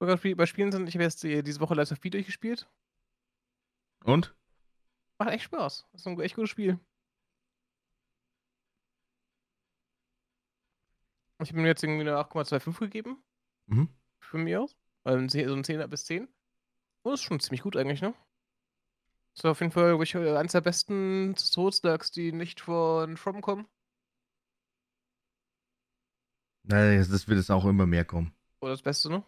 Bei 0.04 0.46
Spielen 0.46 0.72
sind, 0.72 0.88
ich 0.88 0.96
habe 0.96 1.04
jetzt 1.04 1.22
diese 1.22 1.60
Woche 1.60 1.74
Live 1.74 1.92
of 1.92 2.00
P 2.00 2.10
durchgespielt. 2.10 2.68
Und? 4.04 4.34
Macht 5.18 5.30
echt 5.30 5.44
Spaß. 5.44 5.86
Das 5.92 6.00
ist 6.00 6.06
ein 6.08 6.20
echt 6.20 6.34
gutes 6.34 6.50
Spiel. 6.50 6.80
Ich 11.40 11.50
habe 11.50 11.60
mir 11.60 11.68
jetzt 11.68 11.84
irgendwie 11.84 12.00
eine 12.00 12.16
8,25 12.18 12.78
gegeben. 12.80 13.22
Mhm. 13.66 13.88
Für 14.20 14.38
mich 14.38 14.56
aus. 14.56 14.76
Also 15.04 15.18
so 15.28 15.54
ein 15.54 15.64
10 15.64 15.88
bis 15.88 16.04
10. 16.06 16.24
Und 16.24 16.32
das 17.04 17.20
ist 17.20 17.24
schon 17.24 17.38
ziemlich 17.38 17.62
gut 17.62 17.76
eigentlich, 17.76 18.02
ne? 18.02 18.12
Das 19.34 19.44
ist 19.44 19.46
auf 19.46 19.60
jeden 19.60 19.72
Fall 19.72 20.00
ich, 20.02 20.16
eines 20.16 20.52
der 20.52 20.60
besten 20.62 21.36
Souls-Darks, 21.36 22.10
die 22.10 22.32
nicht 22.32 22.60
von 22.60 23.16
From 23.16 23.40
kommen. 23.40 23.68
Naja, 26.64 26.98
das 26.98 27.28
wird 27.28 27.38
es 27.38 27.50
auch 27.50 27.64
immer 27.64 27.86
mehr 27.86 28.04
kommen. 28.04 28.34
Oder 28.60 28.72
das 28.72 28.82
Beste, 28.82 29.08
ne? 29.08 29.24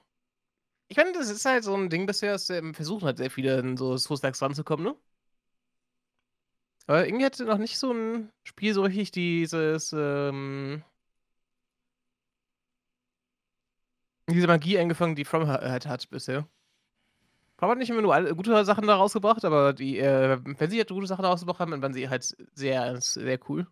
Ich 0.89 0.97
meine, 0.97 1.13
das 1.13 1.29
ist 1.31 1.45
halt 1.45 1.65
so 1.65 1.75
ein 1.77 1.91
Ding, 1.91 2.07
bisher, 2.07 2.33
dass 2.33 2.49
ähm, 2.51 2.75
versuchen 2.75 3.05
halt 3.07 3.19
sehr 3.19 3.31
viele 3.31 3.59
in 3.59 3.77
so 3.77 3.97
Souls-Likes 3.97 4.41
ranzukommen, 4.43 4.85
ne? 4.87 4.97
Aber 6.87 7.07
irgendwie 7.07 7.25
hatte 7.25 7.45
noch 7.45 7.59
nicht 7.59 7.79
so 7.79 7.93
ein 7.93 8.31
Spiel 8.45 8.75
so 8.75 8.83
richtig 8.83 9.11
dieses, 9.13 9.93
ähm, 9.97 10.83
diese 14.29 14.47
Magie 14.47 14.79
eingefangen, 14.79 15.17
die 15.17 15.25
From 15.25 15.47
halt 15.49 15.87
hat 15.87 16.11
bisher. 16.11 16.47
From 17.59 17.71
hat 17.71 17.79
nicht 17.79 17.91
immer 17.91 18.03
nur 18.03 18.15
alle 18.15 18.35
gute 18.35 18.65
Sachen 18.65 18.87
da 18.87 18.97
rausgebracht, 18.97 19.45
aber 19.45 19.73
die, 19.73 19.99
äh, 19.99 20.39
wenn 20.45 20.71
sie 20.71 20.79
halt 20.79 20.89
gute 20.91 21.07
Sachen 21.07 21.23
da 21.23 21.29
rausgebracht 21.29 21.61
haben, 21.61 21.71
dann 21.71 21.83
waren 21.83 21.93
sie 21.95 22.09
halt 22.09 22.37
sehr, 22.55 23.01
sehr 23.01 23.39
cool. 23.49 23.67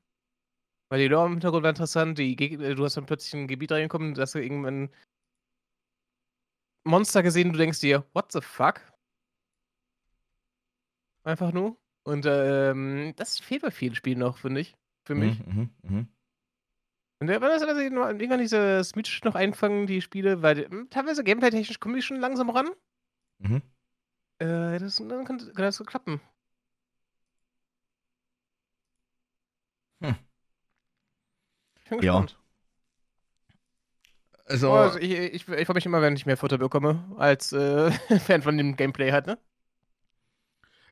Weil 0.91 1.01
die 1.01 1.09
Lore 1.09 1.27
im 1.27 1.33
Hintergrund 1.35 1.65
war 1.65 1.71
interessant, 1.71 2.19
die 2.19 2.37
Gegner, 2.37 2.75
du 2.75 2.85
hast 2.85 2.97
dann 2.97 3.07
plötzlich 3.07 3.35
ein 3.35 3.49
Gebiet 3.49 3.73
reingekommen, 3.73 4.15
dass 4.15 4.33
du 4.33 4.41
irgendwann 4.43 4.91
Monster 6.85 7.23
gesehen, 7.23 7.53
du 7.53 7.59
denkst 7.59 7.81
dir, 7.81 8.05
what 8.13 8.33
the 8.33 8.41
fuck? 8.41 8.81
Einfach 11.25 11.53
nur. 11.53 11.77
Und 12.05 12.27
ähm, 12.27 13.13
das 13.17 13.39
fehlt 13.39 13.63
bei 13.63 13.71
vielen 13.71 13.95
Spielen 13.95 14.19
noch, 14.19 14.39
finde 14.39 14.61
ich. 14.61 14.75
Für 15.05 15.15
mich. 15.15 15.39
Mhm, 15.47 15.71
mh, 15.83 15.91
mh. 15.91 16.07
Und 17.21 17.29
wenn 17.29 17.41
das 17.41 17.63
also 17.63 17.81
irgendwann 17.81 18.39
diese 18.41 18.83
Switch 18.83 19.23
noch 19.23 19.37
einfangen, 19.37 19.87
die 19.87 20.01
Spiele, 20.01 20.43
weil 20.43 20.69
hm, 20.69 20.91
teilweise 20.91 21.23
gameplay-technisch 21.23 21.79
komme 21.79 21.99
ich 21.99 22.05
schon 22.05 22.19
langsam 22.19 22.51
ran. 22.51 22.71
Mhm. 23.39 23.63
Äh, 24.39 24.79
das, 24.81 24.97
dann 24.97 25.25
kann, 25.25 25.39
kann 25.39 25.55
das 25.55 25.77
so 25.77 25.85
klappen. 25.85 26.21
Hm. 30.01 30.17
Ich 31.85 31.91
bin 31.91 31.99
gespannt. 32.01 32.33
Ja. 32.33 32.42
Also, 34.53 34.71
oh, 34.71 34.75
also 34.75 34.99
ich, 34.99 35.13
ich, 35.13 35.49
ich 35.49 35.67
freue 35.67 35.75
mich 35.75 35.87
immer, 35.87 36.03
wenn 36.03 36.15
ich 36.15 36.27
mehr 36.27 36.37
Futter 36.37 36.59
bekomme, 36.59 37.03
als 37.17 37.53
äh, 37.55 37.91
Fan 38.21 38.43
von 38.43 38.59
dem 38.59 38.77
Gameplay 38.77 39.11
halt, 39.11 39.27
ne? 39.27 39.39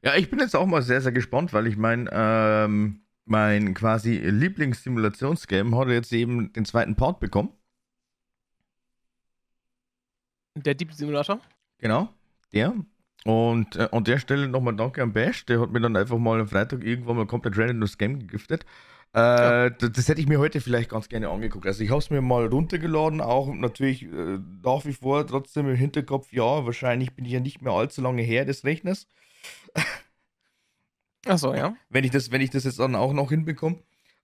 Ja, 0.02 0.14
ich 0.16 0.30
bin 0.30 0.38
jetzt 0.38 0.56
auch 0.56 0.64
mal 0.64 0.80
sehr, 0.80 1.02
sehr 1.02 1.12
gespannt, 1.12 1.52
weil 1.52 1.66
ich 1.66 1.76
mein, 1.76 2.08
ähm, 2.10 3.02
mein 3.26 3.74
quasi 3.74 4.16
Lieblingssimulationsgame 4.16 5.76
hat 5.76 5.88
jetzt 5.88 6.10
eben 6.14 6.54
den 6.54 6.64
zweiten 6.64 6.96
Part 6.96 7.20
bekommen. 7.20 7.50
Der 10.54 10.74
Deep 10.74 10.94
Simulator? 10.94 11.38
Genau, 11.78 12.08
der. 12.54 12.74
Und 13.26 13.76
äh, 13.76 13.90
an 13.92 14.04
der 14.04 14.18
Stelle 14.18 14.48
nochmal 14.48 14.74
danke 14.74 15.02
an 15.02 15.12
Bash, 15.12 15.44
der 15.44 15.60
hat 15.60 15.70
mir 15.70 15.80
dann 15.80 15.96
einfach 15.96 16.16
mal 16.16 16.40
am 16.40 16.48
Freitag 16.48 16.82
irgendwann 16.82 17.16
mal 17.16 17.26
komplett 17.26 17.58
random 17.58 17.82
das 17.82 17.98
Game 17.98 18.20
gegiftet. 18.20 18.64
Äh, 19.12 19.72
das, 19.78 19.92
das, 19.92 20.08
hätte 20.08 20.20
ich 20.20 20.28
mir 20.28 20.38
heute 20.38 20.60
vielleicht 20.60 20.90
ganz 20.90 21.08
gerne 21.08 21.30
angeguckt. 21.30 21.66
Also 21.66 21.82
ich 21.82 21.90
habe 21.90 21.98
es 21.98 22.10
mir 22.10 22.20
mal 22.20 22.46
runtergeladen, 22.46 23.20
auch 23.20 23.52
natürlich 23.52 24.04
äh, 24.04 24.38
nach 24.62 24.84
wie 24.84 24.92
vor 24.92 25.26
trotzdem 25.26 25.68
im 25.68 25.74
Hinterkopf, 25.74 26.32
ja, 26.32 26.64
wahrscheinlich 26.64 27.14
bin 27.14 27.24
ich 27.24 27.32
ja 27.32 27.40
nicht 27.40 27.60
mehr 27.60 27.72
allzu 27.72 28.02
lange 28.02 28.22
her 28.22 28.44
des 28.44 28.64
Rechners. 28.64 29.08
Achso, 31.26 31.54
ja. 31.54 31.74
Wenn 31.88 32.04
ich, 32.04 32.12
das, 32.12 32.30
wenn 32.30 32.40
ich 32.40 32.50
das 32.50 32.64
jetzt 32.64 32.78
dann 32.78 32.94
auch 32.94 33.12
noch 33.12 33.30
hinbekomme. 33.30 33.78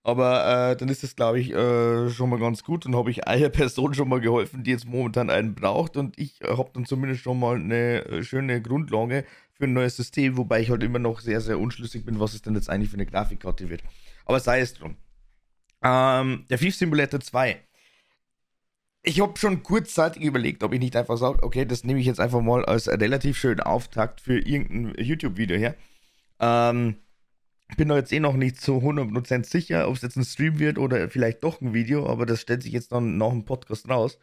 Aber 0.04 0.70
äh, 0.70 0.76
dann 0.76 0.88
ist 0.88 1.02
das, 1.02 1.16
glaube 1.16 1.40
ich, 1.40 1.52
äh, 1.52 2.08
schon 2.10 2.30
mal 2.30 2.38
ganz 2.38 2.62
gut. 2.62 2.84
Dann 2.84 2.94
habe 2.94 3.10
ich 3.10 3.26
einer 3.26 3.48
Person 3.50 3.92
schon 3.92 4.08
mal 4.08 4.20
geholfen, 4.20 4.62
die 4.62 4.70
jetzt 4.70 4.86
momentan 4.86 5.30
einen 5.30 5.56
braucht. 5.56 5.96
Und 5.96 6.16
ich 6.16 6.40
äh, 6.42 6.56
habe 6.56 6.70
dann 6.72 6.86
zumindest 6.86 7.22
schon 7.22 7.40
mal 7.40 7.56
eine 7.56 8.04
äh, 8.04 8.22
schöne 8.22 8.62
Grundlage 8.62 9.24
für 9.52 9.64
ein 9.64 9.72
neues 9.72 9.96
System, 9.96 10.36
wobei 10.36 10.60
ich 10.60 10.70
halt 10.70 10.84
immer 10.84 11.00
noch 11.00 11.18
sehr, 11.18 11.40
sehr 11.40 11.58
unschlüssig 11.58 12.04
bin, 12.04 12.20
was 12.20 12.34
es 12.34 12.42
denn 12.42 12.54
jetzt 12.54 12.70
eigentlich 12.70 12.90
für 12.90 12.96
eine 12.96 13.06
Grafikkarte 13.06 13.68
wird. 13.68 13.82
Aber 14.26 14.40
sei 14.40 14.60
es 14.60 14.74
drum. 14.74 14.96
Ähm, 15.82 16.44
der 16.50 16.58
Thief 16.58 16.76
Simulator 16.76 17.20
2. 17.20 17.62
Ich 19.02 19.20
habe 19.20 19.38
schon 19.38 19.62
kurzzeitig 19.62 20.22
überlegt, 20.22 20.64
ob 20.64 20.72
ich 20.72 20.80
nicht 20.80 20.96
einfach 20.96 21.16
sage, 21.16 21.42
okay, 21.42 21.64
das 21.64 21.84
nehme 21.84 22.00
ich 22.00 22.06
jetzt 22.06 22.20
einfach 22.20 22.40
mal 22.40 22.64
als 22.64 22.88
relativ 22.88 23.38
schönen 23.38 23.60
Auftakt 23.60 24.20
für 24.20 24.38
irgendein 24.38 25.02
YouTube-Video 25.02 25.56
her. 25.56 25.76
Ähm, 26.40 26.96
bin 27.76 27.88
da 27.88 27.96
jetzt 27.96 28.12
eh 28.12 28.20
noch 28.20 28.34
nicht 28.34 28.60
zu 28.60 28.78
100% 28.78 29.44
sicher, 29.44 29.88
ob 29.88 29.96
es 29.96 30.02
jetzt 30.02 30.16
ein 30.16 30.24
Stream 30.24 30.58
wird 30.58 30.78
oder 30.78 31.08
vielleicht 31.08 31.44
doch 31.44 31.60
ein 31.60 31.72
Video, 31.72 32.08
aber 32.08 32.26
das 32.26 32.40
stellt 32.40 32.62
sich 32.62 32.72
jetzt 32.72 32.92
dann 32.92 33.16
nach 33.16 33.30
dem 33.30 33.44
Podcast 33.44 33.88
raus. 33.88 34.18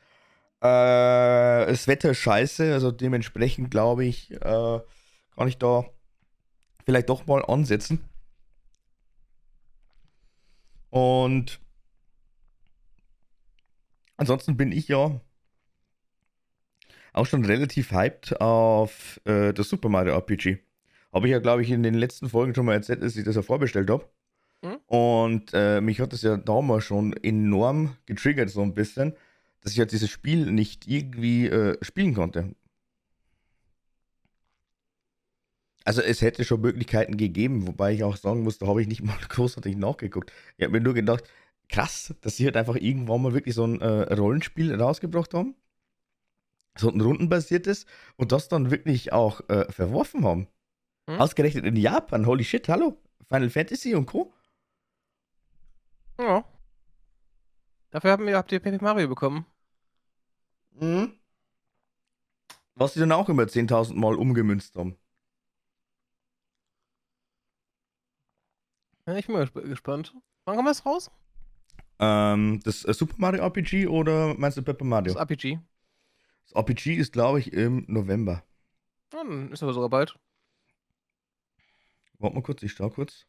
Äh, 0.62 1.68
das 1.68 1.88
Wetter 1.88 2.12
ist 2.12 2.20
scheiße, 2.20 2.74
also 2.74 2.92
dementsprechend 2.92 3.72
glaube 3.72 4.06
ich, 4.06 4.32
äh, 4.32 4.80
kann 5.36 5.48
ich 5.48 5.58
da 5.58 5.86
vielleicht 6.86 7.10
doch 7.10 7.26
mal 7.26 7.44
ansetzen. 7.46 8.02
Und 10.94 11.60
ansonsten 14.16 14.58
bin 14.58 14.72
ich 14.72 14.90
ja 14.90 15.20
auch 17.14 17.26
schon 17.26 17.44
relativ 17.46 17.92
hyped 17.92 18.40
auf 18.40 19.20
äh, 19.26 19.54
das 19.54 19.70
Super 19.70 19.90
Mario 19.90 20.14
RPG. 20.14 20.60
Habe 21.12 21.26
ich 21.26 21.32
ja, 21.32 21.40
glaube 21.40 21.64
ich, 21.64 21.72
in 21.72 21.82
den 21.82 21.96
letzten 21.96 22.30
Folgen 22.30 22.54
schon 22.54 22.68
mal 22.68 22.76
erzählt, 22.76 23.02
dass 23.02 23.16
ich 23.16 23.24
das 23.24 23.36
ja 23.36 23.42
vorbestellt 23.42 23.90
habe. 23.90 24.08
Mhm. 24.62 24.78
Und 24.86 25.52
äh, 25.54 25.82
mich 25.82 26.00
hat 26.00 26.14
das 26.14 26.22
ja 26.22 26.38
damals 26.38 26.84
schon 26.84 27.14
enorm 27.14 27.98
getriggert, 28.06 28.52
so 28.52 28.62
ein 28.62 28.76
bisschen, 28.76 29.16
dass 29.62 29.72
ich 29.72 29.80
halt 29.80 29.94
dieses 29.94 30.12
Spiel 30.12 30.52
nicht 30.52 30.88
irgendwie 30.88 31.48
äh, 31.48 31.76
spielen 31.82 32.14
konnte. 32.14 32.54
Also 35.86 36.02
es 36.02 36.22
hätte 36.22 36.46
schon 36.46 36.62
Möglichkeiten 36.62 37.18
gegeben, 37.18 37.68
wobei 37.68 37.94
ich 37.94 38.04
auch 38.04 38.16
sagen 38.16 38.44
muss, 38.44 38.58
da 38.58 38.68
habe 38.68 38.82
ich 38.82 38.88
nicht 38.88 39.04
mal 39.04 39.18
großartig 39.30 39.76
nachgeguckt. 39.76 40.32
Ich 40.58 40.64
habe 40.64 40.74
mir 40.74 40.82
nur 40.82 40.94
gedacht, 40.94 41.24
krass, 41.70 42.14
dass 42.22 42.38
sie 42.38 42.46
halt 42.46 42.58
einfach 42.58 42.76
irgendwann 42.76 43.22
mal 43.22 43.34
wirklich 43.34 43.56
so 43.56 43.66
ein 43.66 43.82
äh, 43.82 44.14
Rollenspiel 44.14 44.74
rausgebracht 44.80 45.34
haben. 45.34 45.56
So 46.78 46.90
ein 46.90 47.02
rundenbasiertes 47.02 47.86
und 48.16 48.32
das 48.32 48.48
dann 48.48 48.72
wirklich 48.72 49.14
auch 49.14 49.48
äh, 49.50 49.72
verworfen 49.72 50.26
haben. 50.26 50.48
Hm? 51.08 51.20
Ausgerechnet 51.20 51.66
in 51.66 51.76
Japan, 51.76 52.26
holy 52.26 52.44
shit, 52.44 52.68
hallo? 52.68 52.98
Final 53.30 53.50
Fantasy 53.50 53.94
und 53.94 54.06
Co. 54.06 54.34
Ja. 56.20 56.46
Dafür 57.92 58.12
haben 58.12 58.26
wir, 58.26 58.38
habt 58.38 58.52
ihr 58.52 58.60
Paper 58.60 58.84
Mario 58.84 59.08
bekommen. 59.08 59.46
Mhm. 60.72 61.14
Was 62.76 62.94
sie 62.94 63.00
dann 63.00 63.12
auch 63.12 63.30
immer 63.30 63.44
10.000 63.44 63.94
Mal 63.94 64.16
umgemünzt 64.16 64.76
haben. 64.76 64.98
Ja, 69.06 69.18
ich 69.18 69.28
bin 69.28 69.36
mal 69.36 69.48
gespannt. 69.48 70.14
Wann 70.46 70.56
kommt 70.56 70.70
das 70.70 70.86
raus? 70.86 71.12
Ähm, 72.00 72.62
das 72.64 72.86
äh, 72.86 72.94
Super 72.94 73.16
Mario 73.18 73.44
RPG 73.44 73.88
oder 73.88 74.34
meinst 74.36 74.58
du 74.58 74.62
Pepper 74.62 74.86
Mario? 74.86 75.14
Das 75.14 75.22
RPG. 75.22 75.60
Das 76.46 76.56
RPG 76.56 76.96
ist, 76.96 77.12
glaube 77.14 77.40
ich, 77.40 77.52
im 77.52 77.86
November. 77.88 78.44
Ja, 79.14 79.24
dann 79.24 79.52
ist 79.52 79.62
aber 79.62 79.74
sogar 79.74 79.90
bald. 79.90 80.18
Warte 82.20 82.36
mal 82.36 82.42
kurz, 82.42 82.64
ich 82.64 82.72
schau 82.72 82.90
kurz. 82.90 83.26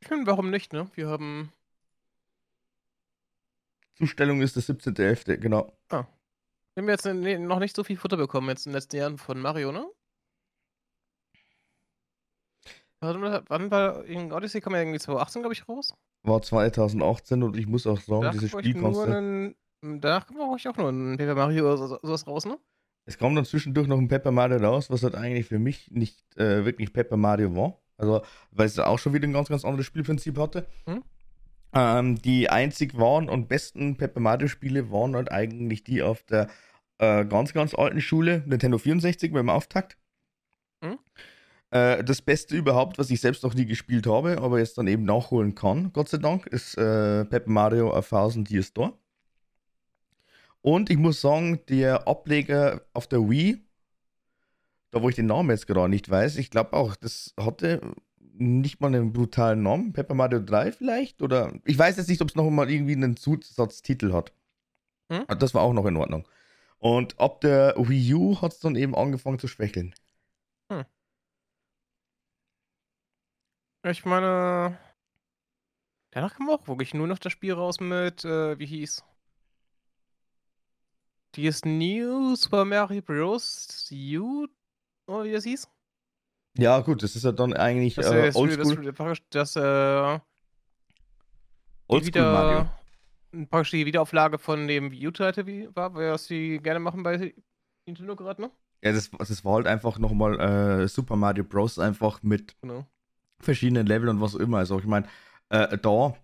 Ich 0.00 0.08
finde, 0.08 0.26
warum 0.26 0.50
nicht, 0.50 0.72
ne? 0.72 0.90
Wir 0.94 1.08
haben. 1.08 1.52
Zustellung 3.96 4.40
ist 4.40 4.56
das 4.56 4.68
17.11., 4.68 5.36
genau. 5.38 5.76
Ah. 5.90 6.06
Wir 6.74 6.82
haben 6.82 6.88
jetzt 6.88 7.04
noch 7.04 7.58
nicht 7.58 7.74
so 7.74 7.84
viel 7.84 7.96
Futter 7.96 8.16
bekommen 8.16 8.48
jetzt 8.48 8.64
in 8.64 8.70
den 8.70 8.76
letzten 8.76 8.96
Jahren 8.96 9.18
von 9.18 9.40
Mario, 9.40 9.72
ne? 9.72 9.90
Wann 13.00 13.70
war 13.70 14.04
in 14.04 14.32
Odyssey 14.32 14.60
kam 14.60 14.74
ja 14.74 14.80
irgendwie 14.80 14.98
2018, 14.98 15.42
glaube 15.42 15.54
ich, 15.54 15.68
raus? 15.68 15.94
War 16.24 16.42
2018 16.42 17.42
und 17.42 17.56
ich 17.56 17.66
muss 17.66 17.86
auch 17.86 18.00
sagen, 18.00 18.30
dieses 18.32 18.50
Spiel 18.50 18.74
kostet. 18.74 19.54
Danach 19.80 20.26
brauche 20.26 20.56
ich 20.56 20.66
auch 20.66 20.76
nur 20.76 20.88
ein 20.88 21.16
Paper 21.16 21.36
Mario 21.36 21.72
oder 21.72 21.76
sowas 21.76 22.26
raus, 22.26 22.46
ne? 22.46 22.58
Es 23.08 23.16
kam 23.16 23.34
dann 23.34 23.44
zwischendurch 23.44 23.86
noch 23.86 23.96
ein 23.96 24.08
Pepper 24.08 24.32
Mario 24.32 24.58
raus, 24.58 24.90
was 24.90 25.02
halt 25.02 25.14
eigentlich 25.14 25.46
für 25.46 25.58
mich 25.58 25.90
nicht 25.90 26.36
äh, 26.36 26.64
wirklich 26.64 26.92
Pepper 26.92 27.16
Mario 27.16 27.54
war. 27.56 27.80
Also, 27.96 28.22
weil 28.50 28.66
es 28.66 28.78
auch 28.78 28.98
schon 28.98 29.14
wieder 29.14 29.26
ein 29.26 29.32
ganz, 29.32 29.48
ganz 29.48 29.64
anderes 29.64 29.86
Spielprinzip 29.86 30.36
hatte. 30.36 30.66
Hm? 30.84 31.02
Ähm, 31.72 32.20
die 32.20 32.50
einzig 32.50 32.98
wahren 32.98 33.28
und 33.28 33.48
besten 33.48 33.96
Pepper 33.96 34.20
Mario 34.20 34.48
Spiele 34.48 34.90
waren 34.90 35.14
halt 35.14 35.32
eigentlich 35.32 35.84
die 35.84 36.02
auf 36.02 36.22
der 36.24 36.48
äh, 36.98 37.24
ganz, 37.24 37.54
ganz 37.54 37.74
alten 37.74 38.00
Schule, 38.00 38.42
Nintendo 38.46 38.76
64 38.76 39.32
beim 39.32 39.48
Auftakt. 39.48 39.96
Hm? 40.84 40.98
Äh, 41.70 42.02
das 42.04 42.22
Beste 42.22 42.56
überhaupt, 42.56 42.98
was 42.98 43.10
ich 43.10 43.20
selbst 43.20 43.42
noch 43.42 43.54
nie 43.54 43.66
gespielt 43.66 44.06
habe, 44.06 44.38
aber 44.38 44.58
jetzt 44.58 44.78
dann 44.78 44.86
eben 44.86 45.04
nachholen 45.04 45.54
kann, 45.54 45.92
Gott 45.92 46.08
sei 46.08 46.18
Dank, 46.18 46.46
ist 46.46 46.76
äh, 46.76 47.24
Paper 47.24 47.50
Mario 47.50 47.92
1000 47.92 48.50
Years 48.50 48.72
Door. 48.72 48.98
Und 50.62 50.90
ich 50.90 50.96
muss 50.96 51.20
sagen, 51.20 51.60
der 51.68 52.08
Ableger 52.08 52.82
auf 52.92 53.06
der 53.06 53.28
Wii, 53.28 53.62
da 54.90 55.02
wo 55.02 55.08
ich 55.08 55.16
den 55.16 55.26
Namen 55.26 55.50
jetzt 55.50 55.66
gerade 55.66 55.88
nicht 55.88 56.08
weiß, 56.08 56.36
ich 56.36 56.50
glaube 56.50 56.72
auch, 56.72 56.96
das 56.96 57.34
hatte 57.38 57.80
nicht 58.38 58.80
mal 58.80 58.88
einen 58.88 59.12
brutalen 59.12 59.62
Namen. 59.62 59.92
Paper 59.92 60.14
Mario 60.14 60.40
3 60.40 60.72
vielleicht? 60.72 61.22
Oder 61.22 61.52
ich 61.64 61.78
weiß 61.78 61.96
jetzt 61.96 62.08
nicht, 62.08 62.22
ob 62.22 62.28
es 62.28 62.36
noch 62.36 62.48
mal 62.50 62.70
irgendwie 62.70 62.94
einen 62.94 63.16
Zusatztitel 63.16 64.12
hat. 64.12 64.32
Hm? 65.10 65.24
Das 65.38 65.54
war 65.54 65.62
auch 65.62 65.72
noch 65.72 65.86
in 65.86 65.96
Ordnung. 65.96 66.26
Und 66.78 67.18
ab 67.18 67.40
der 67.40 67.74
Wii 67.76 68.14
U 68.14 68.40
hat 68.40 68.52
es 68.52 68.60
dann 68.60 68.76
eben 68.76 68.94
angefangen 68.94 69.38
zu 69.38 69.48
schwächeln. 69.48 69.94
Hm. 70.70 70.84
Ich 73.84 74.04
meine, 74.04 74.78
danach 76.10 76.36
kam 76.36 76.50
auch 76.50 76.66
wirklich 76.66 76.94
nur 76.94 77.06
noch 77.06 77.18
das 77.18 77.32
Spiel 77.32 77.52
raus 77.52 77.78
mit, 77.80 78.24
äh, 78.24 78.58
wie 78.58 78.66
hieß? 78.66 79.04
Die 81.36 81.46
ist 81.46 81.64
New 81.64 82.34
Super 82.34 82.64
Mario 82.64 83.02
Bros. 83.02 83.88
U, 83.92 84.48
oder 85.06 85.24
wie 85.24 85.32
das 85.32 85.44
hieß? 85.44 85.68
Ja, 86.56 86.80
gut, 86.80 87.02
das 87.04 87.14
ist 87.14 87.24
ja 87.24 87.30
dann 87.30 87.52
eigentlich 87.52 87.94
das, 87.94 88.10
äh, 88.10 88.32
Oldschool. 88.34 88.92
Das, 88.92 89.20
das, 89.30 89.54
das 89.54 89.56
äh, 89.56 90.18
Oldschool 91.86 92.22
Mario. 92.22 92.70
Praktisch 93.50 93.70
die 93.72 93.86
Wiederauflage 93.86 94.38
von 94.38 94.66
dem 94.66 94.90
Wii 94.90 95.06
U-Title 95.08 95.74
war, 95.76 95.94
was 95.94 96.26
sie 96.26 96.58
gerne 96.58 96.80
machen 96.80 97.02
bei 97.04 97.32
Nintendo 97.86 98.16
gerade, 98.16 98.42
ne? 98.42 98.50
Ja, 98.82 98.92
das, 98.92 99.10
das 99.10 99.44
war 99.44 99.54
halt 99.54 99.66
einfach 99.66 99.98
nochmal 99.98 100.40
äh, 100.82 100.88
Super 100.88 101.14
Mario 101.14 101.44
Bros. 101.44 101.78
einfach 101.78 102.22
mit 102.22 102.60
genau. 102.60 102.86
Verschiedenen 103.40 103.86
Leveln 103.86 104.10
und 104.10 104.20
was 104.20 104.34
auch 104.34 104.40
immer. 104.40 104.58
Also 104.58 104.78
ich 104.78 104.86
meine, 104.86 105.06
äh, 105.50 105.78
da 105.78 106.14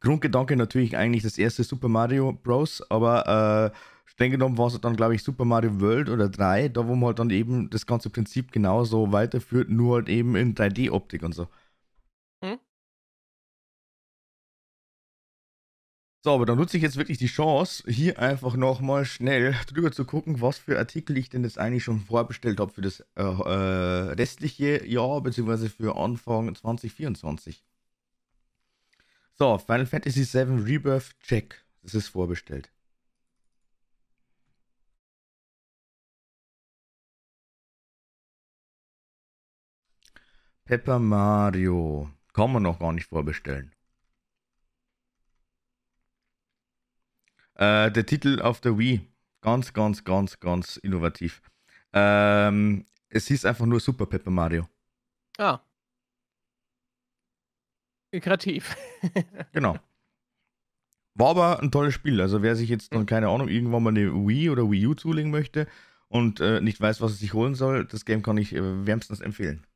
Grundgedanke 0.00 0.56
natürlich 0.56 0.96
eigentlich 0.96 1.24
das 1.24 1.38
erste 1.38 1.64
Super 1.64 1.88
Mario 1.88 2.32
Bros., 2.32 2.82
aber 2.90 3.72
äh, 3.74 3.78
streng 4.06 4.30
genommen 4.30 4.56
war 4.58 4.68
es 4.68 4.80
dann, 4.80 4.96
glaube 4.96 5.14
ich, 5.14 5.22
Super 5.22 5.44
Mario 5.44 5.80
World 5.80 6.08
oder 6.08 6.28
3, 6.28 6.68
da 6.68 6.86
wo 6.86 6.94
man 6.94 7.08
halt 7.08 7.18
dann 7.18 7.30
eben 7.30 7.68
das 7.70 7.86
ganze 7.86 8.10
Prinzip 8.10 8.52
genauso 8.52 9.12
weiterführt, 9.12 9.70
nur 9.70 9.96
halt 9.96 10.08
eben 10.08 10.36
in 10.36 10.54
3D-Optik 10.54 11.22
und 11.22 11.34
so. 11.34 11.48
So, 16.24 16.32
aber 16.32 16.46
dann 16.46 16.58
nutze 16.58 16.76
ich 16.76 16.82
jetzt 16.82 16.96
wirklich 16.96 17.18
die 17.18 17.26
Chance, 17.26 17.84
hier 17.90 18.18
einfach 18.18 18.54
nochmal 18.56 19.04
schnell 19.04 19.54
drüber 19.68 19.92
zu 19.92 20.04
gucken, 20.04 20.40
was 20.40 20.58
für 20.58 20.78
Artikel 20.78 21.16
ich 21.16 21.28
denn 21.30 21.44
jetzt 21.44 21.58
eigentlich 21.58 21.84
schon 21.84 22.00
vorbestellt 22.00 22.58
habe 22.60 22.72
für 22.72 22.80
das 22.82 23.00
äh, 23.16 23.22
äh, 23.22 24.12
restliche 24.14 24.84
Jahr, 24.86 25.20
beziehungsweise 25.22 25.70
für 25.70 25.96
Anfang 25.96 26.54
2024. 26.54 27.64
So, 29.38 29.56
Final 29.58 29.86
Fantasy 29.86 30.24
VII 30.24 30.62
Rebirth 30.64 31.18
Check. 31.20 31.64
Das 31.82 31.94
ist 31.94 32.08
vorbestellt. 32.08 32.70
Pepper 40.64 41.00
Mario. 41.00 42.10
Kann 42.32 42.52
man 42.52 42.62
noch 42.62 42.78
gar 42.78 42.92
nicht 42.92 43.06
vorbestellen. 43.06 43.72
Äh, 47.58 47.90
der 47.90 48.06
Titel 48.06 48.40
auf 48.40 48.60
der 48.60 48.78
Wii. 48.78 49.00
Ganz, 49.40 49.72
ganz, 49.72 50.04
ganz, 50.04 50.40
ganz 50.40 50.76
innovativ. 50.78 51.42
Ähm, 51.92 52.86
es 53.08 53.26
hieß 53.28 53.44
einfach 53.44 53.66
nur 53.66 53.80
Super 53.80 54.06
Pepper 54.06 54.30
Mario. 54.30 54.68
Ah. 55.38 55.60
Kreativ. 58.12 58.76
genau. 59.52 59.78
War 61.14 61.30
aber 61.30 61.60
ein 61.60 61.70
tolles 61.70 61.94
Spiel. 61.94 62.20
Also 62.20 62.42
wer 62.42 62.56
sich 62.56 62.68
jetzt 62.68 62.92
dann, 62.92 63.00
hm. 63.00 63.06
keine 63.06 63.28
Ahnung, 63.28 63.48
irgendwann 63.48 63.82
mal 63.82 63.90
eine 63.90 64.12
Wii 64.12 64.50
oder 64.50 64.70
Wii 64.70 64.86
U 64.86 64.94
zulegen 64.94 65.30
möchte 65.30 65.66
und 66.08 66.40
äh, 66.40 66.60
nicht 66.60 66.80
weiß, 66.80 67.00
was 67.00 67.12
er 67.12 67.16
sich 67.16 67.34
holen 67.34 67.54
soll, 67.54 67.84
das 67.84 68.04
Game 68.04 68.22
kann 68.22 68.38
ich 68.38 68.54
äh, 68.54 68.86
wärmstens 68.86 69.20
empfehlen. 69.20 69.66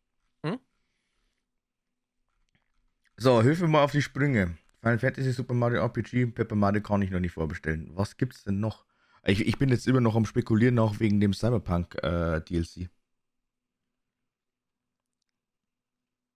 So, 3.23 3.41
hilf 3.41 3.61
mir 3.61 3.69
mal 3.69 3.85
auf 3.85 3.93
die 3.93 4.03
Sprünge. 4.03 4.57
Final 4.83 4.99
Fantasy 4.99 5.31
Super 5.31 5.55
Mario 5.55 5.81
RPG, 5.81 6.27
Pepper 6.27 6.57
Mario 6.57 6.83
kann 6.83 7.03
ich 7.03 7.11
noch 7.11 7.21
nicht 7.21 7.33
vorbestellen. 7.33 7.91
Was 7.95 8.17
gibt's 8.17 8.43
denn 8.43 8.59
noch? 8.59 8.85
Ich, 9.25 9.47
ich 9.47 9.57
bin 9.57 9.69
jetzt 9.69 9.87
immer 9.87 10.01
noch 10.01 10.17
am 10.17 10.27
Spekulieren, 10.27 10.79
auch 10.81 10.99
wegen 10.99 11.21
dem 11.21 11.33
Cyberpunk 11.33 11.95
äh, 12.03 12.41
DLC. 12.41 12.91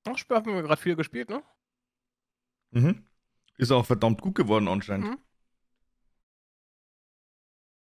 Ach, 0.09 0.17
Spiel 0.17 0.37
haben 0.37 0.55
wir 0.55 0.63
gerade 0.63 0.81
viel 0.81 0.95
gespielt, 0.95 1.29
ne? 1.29 1.43
Mhm. 2.71 3.05
Ist 3.59 3.73
auch 3.73 3.85
verdammt 3.85 4.21
gut 4.23 4.37
geworden 4.37 4.69
anscheinend. 4.69 5.07
Mhm. 5.11 5.19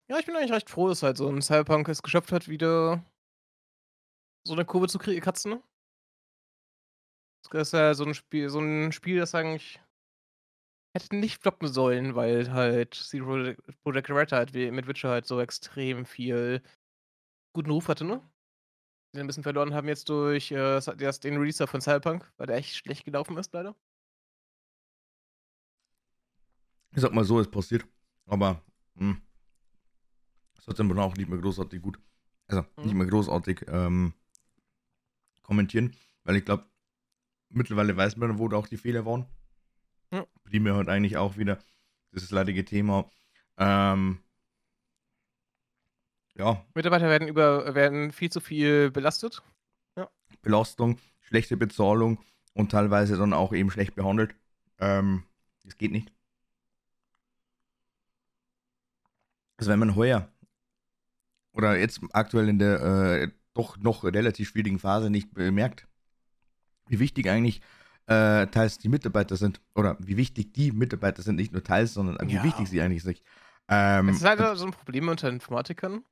Ja, 0.09 0.19
ich 0.19 0.25
bin 0.25 0.37
eigentlich 0.37 0.53
recht 0.53 0.69
froh, 0.69 0.87
dass 0.87 1.03
halt 1.03 1.17
so 1.17 1.27
ein 1.27 1.41
Cyberpunk 1.41 1.89
es 1.89 2.01
geschafft 2.01 2.31
hat, 2.31 2.47
wieder 2.47 3.03
so 4.45 4.53
eine 4.53 4.63
Kurve 4.63 4.87
zu 4.87 4.97
kratzen, 4.99 5.51
ne? 5.51 5.63
Das 7.51 7.67
ist 7.67 7.73
ja 7.73 7.93
so 7.93 8.05
ein 8.05 8.13
Spiel 8.13 8.49
so 8.49 8.59
'n 8.59 8.93
Spiel, 8.93 9.19
das 9.19 9.35
eigentlich 9.35 9.81
hätte 11.03 11.15
nicht 11.15 11.41
floppen 11.41 11.67
sollen, 11.67 12.15
weil 12.15 12.51
halt 12.51 12.93
CD 12.93 13.55
Projekt 13.83 14.09
Red 14.09 14.31
halt 14.31 14.53
mit 14.53 14.87
Witcher 14.87 15.09
halt 15.09 15.25
so 15.25 15.39
extrem 15.39 16.05
viel 16.05 16.61
guten 17.53 17.71
Ruf 17.71 17.87
hatte, 17.87 18.05
ne? 18.05 18.21
Den 19.13 19.21
ein 19.21 19.27
bisschen 19.27 19.43
verloren 19.43 19.73
haben 19.73 19.87
jetzt 19.87 20.09
durch, 20.09 20.51
äh, 20.51 20.79
den 20.79 21.37
Release 21.37 21.65
von 21.65 21.81
Cyberpunk, 21.81 22.31
weil 22.37 22.47
der 22.47 22.57
echt 22.57 22.75
schlecht 22.75 23.05
gelaufen 23.05 23.37
ist 23.37 23.53
leider. 23.53 23.75
Ich 26.91 27.01
sag 27.01 27.13
mal 27.13 27.23
so, 27.23 27.39
es 27.39 27.49
passiert. 27.49 27.85
Aber, 28.25 28.61
hm, 28.97 29.21
das 30.55 30.67
hat 30.67 30.79
dann 30.79 30.99
auch 30.99 31.15
nicht 31.15 31.29
mehr 31.29 31.39
großartig 31.39 31.81
gut 31.81 31.97
also, 32.47 32.65
nicht 32.77 32.93
mhm. 32.93 32.97
mehr 32.99 33.07
großartig, 33.07 33.65
ähm, 33.67 34.13
kommentieren, 35.43 35.93
weil 36.23 36.37
ich 36.37 36.45
glaube 36.45 36.65
mittlerweile 37.49 37.95
weiß 37.95 38.17
man, 38.17 38.39
wo 38.39 38.47
da 38.47 38.57
auch 38.57 38.67
die 38.67 38.77
Fehler 38.77 39.05
waren. 39.05 39.25
Ja. 40.11 40.25
Primär 40.43 40.75
halt 40.75 40.89
eigentlich 40.89 41.17
auch 41.17 41.37
wieder 41.37 41.59
das 42.11 42.31
leidige 42.31 42.65
Thema. 42.65 43.09
Ähm, 43.57 44.19
ja. 46.35 46.63
Mitarbeiter 46.73 47.09
werden 47.09 47.27
über 47.27 47.75
werden 47.75 48.11
viel 48.11 48.31
zu 48.31 48.39
viel 48.39 48.91
belastet. 48.91 49.41
Ja. 49.95 50.09
Belastung, 50.41 50.99
schlechte 51.21 51.57
Bezahlung 51.57 52.19
und 52.53 52.71
teilweise 52.71 53.17
dann 53.17 53.33
auch 53.33 53.53
eben 53.53 53.71
schlecht 53.71 53.95
behandelt. 53.95 54.35
Ähm, 54.79 55.23
das 55.63 55.77
geht 55.77 55.91
nicht. 55.91 56.11
Also 59.57 59.71
wenn 59.71 59.79
man 59.79 59.95
heuer 59.95 60.31
oder 61.51 61.77
jetzt 61.77 61.99
aktuell 62.13 62.47
in 62.47 62.59
der 62.59 62.81
äh, 62.81 63.31
doch 63.55 63.77
noch 63.77 64.03
relativ 64.03 64.49
schwierigen 64.49 64.77
Phase 64.77 65.09
nicht 65.09 65.33
bemerkt, 65.33 65.87
wie 66.87 66.99
wichtig 66.99 67.27
eigentlich 67.27 67.61
äh, 68.07 68.47
teils 68.47 68.77
die 68.77 68.89
Mitarbeiter 68.89 69.35
sind 69.35 69.61
oder 69.75 69.97
wie 69.99 70.17
wichtig 70.17 70.53
die 70.53 70.71
Mitarbeiter 70.71 71.21
sind, 71.21 71.35
nicht 71.35 71.51
nur 71.51 71.63
teils, 71.63 71.93
sondern 71.93 72.27
ja. 72.27 72.41
wie 72.41 72.47
wichtig 72.47 72.69
sie 72.69 72.81
eigentlich 72.81 73.03
sind. 73.03 73.21
Ähm, 73.69 74.09
es 74.09 74.17
ist 74.17 74.23
leider 74.23 74.55
so 74.55 74.65
ein 74.65 74.71
Problem 74.71 75.09
unter 75.09 75.29
Informatikern. 75.29 76.03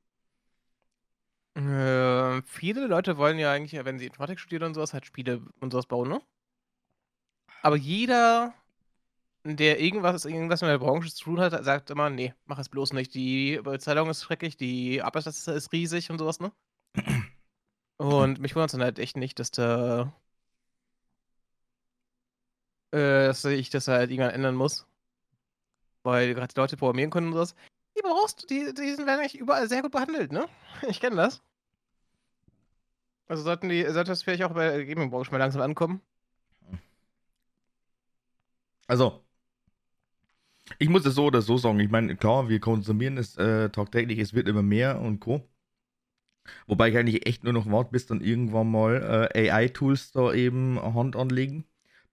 Äh, 1.55 2.41
viele 2.43 2.87
Leute 2.87 3.17
wollen 3.17 3.39
ja 3.39 3.51
eigentlich, 3.53 3.83
wenn 3.85 3.97
sie 3.97 4.07
Informatik 4.07 4.41
studieren 4.41 4.63
und 4.63 4.73
sowas, 4.73 4.93
halt 4.93 5.05
Spiele 5.05 5.41
und 5.61 5.71
sowas 5.71 5.85
bauen, 5.85 6.09
ne? 6.09 6.21
Aber 7.61 7.77
jeder, 7.77 8.53
der 9.45 9.79
irgendwas, 9.79 10.25
irgendwas 10.25 10.61
mit 10.61 10.69
der 10.69 10.79
Branche 10.79 11.13
zu 11.13 11.23
tun 11.23 11.39
hat, 11.39 11.63
sagt 11.63 11.89
immer, 11.91 12.09
nee, 12.09 12.33
mach 12.45 12.59
es 12.59 12.67
bloß 12.67 12.91
nicht. 12.91 13.13
Die 13.13 13.61
Bezahlung 13.63 14.09
ist 14.09 14.23
schrecklich, 14.23 14.57
die 14.57 15.01
Arbeitsplatz 15.01 15.47
ist 15.47 15.71
riesig 15.71 16.11
und 16.11 16.19
sowas, 16.19 16.41
ne? 16.41 16.51
Und 17.97 18.39
mich 18.39 18.53
wundert 18.55 18.67
es 18.67 18.71
dann 18.73 18.81
halt 18.81 18.99
echt 18.99 19.15
nicht, 19.15 19.39
dass 19.39 19.51
da 19.51 20.13
dass 22.97 23.45
ich 23.45 23.69
das 23.69 23.87
halt 23.87 24.11
irgendwann 24.11 24.33
ändern 24.33 24.55
muss. 24.55 24.85
Weil 26.03 26.33
gerade 26.33 26.53
die 26.53 26.59
Leute 26.59 26.77
programmieren 26.77 27.11
können 27.11 27.27
und 27.27 27.33
sowas. 27.33 27.55
Die 27.97 28.01
brauchst 28.01 28.43
du, 28.43 28.47
die, 28.47 28.73
die 28.73 28.97
werden 28.97 29.19
eigentlich 29.19 29.39
überall 29.39 29.67
sehr 29.67 29.81
gut 29.81 29.91
behandelt, 29.91 30.31
ne? 30.31 30.47
Ich 30.87 30.99
kenne 30.99 31.15
das. 31.15 31.41
Also 33.27 33.43
sollten 33.43 33.69
die, 33.69 33.83
sollte 33.83 34.11
das 34.11 34.23
vielleicht 34.23 34.43
auch 34.43 34.53
bei 34.53 34.69
der 34.69 34.85
Gaming-Branche 34.85 35.31
mal 35.31 35.37
langsam 35.37 35.61
ankommen. 35.61 36.01
Also, 38.87 39.25
ich 40.79 40.89
muss 40.89 41.05
es 41.05 41.15
so 41.15 41.25
oder 41.25 41.41
so 41.41 41.57
sagen. 41.57 41.79
Ich 41.79 41.89
meine, 41.89 42.15
klar, 42.15 42.49
wir 42.49 42.59
konsumieren 42.59 43.17
es 43.17 43.37
äh, 43.37 43.69
tagtäglich, 43.69 44.19
es 44.19 44.33
wird 44.33 44.47
immer 44.47 44.63
mehr 44.63 44.99
und 44.99 45.19
Co. 45.19 45.47
Wobei 46.67 46.89
ich 46.89 46.97
eigentlich 46.97 47.25
echt 47.25 47.43
nur 47.43 47.53
noch 47.53 47.65
warte, 47.71 47.91
bis 47.91 48.05
dann 48.05 48.21
irgendwann 48.21 48.69
mal 48.69 49.29
äh, 49.33 49.49
AI-Tools 49.49 50.11
da 50.11 50.33
eben 50.33 50.79
Hand 50.79 51.15
anlegen. 51.15 51.65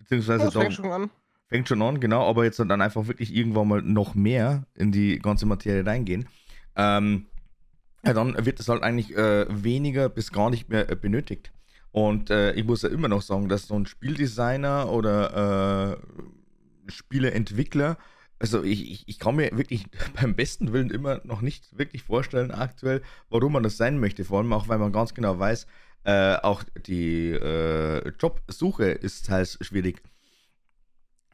Beziehungsweise 0.02 0.44
das 0.44 0.54
fängt 0.54 0.74
schon 0.74 0.92
an. 0.92 1.10
Fängt 1.48 1.68
schon 1.68 1.82
an, 1.82 2.00
genau, 2.00 2.28
aber 2.28 2.44
jetzt 2.44 2.58
dann 2.58 2.80
einfach 2.80 3.06
wirklich 3.08 3.34
irgendwann 3.34 3.68
mal 3.68 3.82
noch 3.82 4.14
mehr 4.14 4.64
in 4.74 4.90
die 4.90 5.18
ganze 5.18 5.46
Materie 5.46 5.84
reingehen. 5.84 6.28
Ähm, 6.76 7.26
ja, 8.04 8.14
dann 8.14 8.44
wird 8.44 8.58
es 8.58 8.68
halt 8.68 8.82
eigentlich 8.82 9.16
äh, 9.16 9.46
weniger 9.48 10.08
bis 10.08 10.32
gar 10.32 10.50
nicht 10.50 10.68
mehr 10.68 10.90
äh, 10.90 10.96
benötigt. 10.96 11.52
Und 11.90 12.30
äh, 12.30 12.52
ich 12.54 12.64
muss 12.64 12.82
ja 12.82 12.88
immer 12.88 13.08
noch 13.08 13.22
sagen, 13.22 13.48
dass 13.48 13.68
so 13.68 13.78
ein 13.78 13.86
Spieldesigner 13.86 14.90
oder 14.90 15.98
äh, 15.98 16.90
Spieleentwickler 16.90 17.98
also 18.42 18.64
ich, 18.64 18.90
ich, 18.90 19.08
ich 19.08 19.18
kann 19.20 19.36
mir 19.36 19.56
wirklich 19.56 19.86
beim 20.20 20.34
besten 20.34 20.72
Willen 20.72 20.90
immer 20.90 21.20
noch 21.24 21.40
nicht 21.42 21.78
wirklich 21.78 22.02
vorstellen 22.02 22.50
aktuell, 22.50 23.00
warum 23.30 23.52
man 23.52 23.62
das 23.62 23.76
sein 23.76 24.00
möchte. 24.00 24.24
Vor 24.24 24.38
allem 24.38 24.52
auch, 24.52 24.66
weil 24.66 24.78
man 24.78 24.92
ganz 24.92 25.14
genau 25.14 25.38
weiß, 25.38 25.68
äh, 26.04 26.36
auch 26.36 26.64
die 26.86 27.30
äh, 27.30 28.08
Jobsuche 28.18 28.86
ist 28.86 29.26
teils 29.26 29.58
schwierig. 29.60 30.02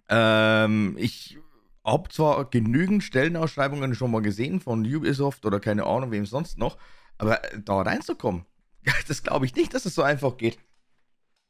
Ähm, 0.09 0.97
ich 0.99 1.39
habe 1.85 2.09
zwar 2.11 2.45
genügend 2.51 3.03
Stellenausschreibungen 3.03 3.95
schon 3.95 4.11
mal 4.11 4.23
gesehen 4.23 4.61
von 4.61 4.85
Ubisoft 4.85 5.47
oder 5.47 5.61
keine 5.61 5.85
Ahnung 5.85 6.11
wem 6.11 6.27
sonst 6.27 6.59
noch, 6.59 6.77
aber 7.19 7.41
da 7.65 7.81
reinzukommen, 7.81 8.45
das 9.09 9.23
glaube 9.23 9.47
ich 9.47 9.55
nicht, 9.55 9.75
dass 9.75 9.87
es 9.87 9.95
so 9.95 10.03
einfach 10.03 10.37
geht. 10.37 10.59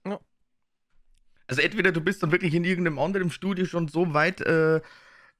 Ja. 0.07 0.21
Also 1.47 1.63
entweder 1.63 1.93
du 1.93 2.01
bist 2.01 2.23
dann 2.23 2.33
wirklich 2.33 2.55
in 2.55 2.65
irgendeinem 2.65 2.99
anderen 2.99 3.31
Studio 3.31 3.65
schon 3.65 3.89
so 3.89 4.15
weit 4.15 4.41
äh, 4.43 4.81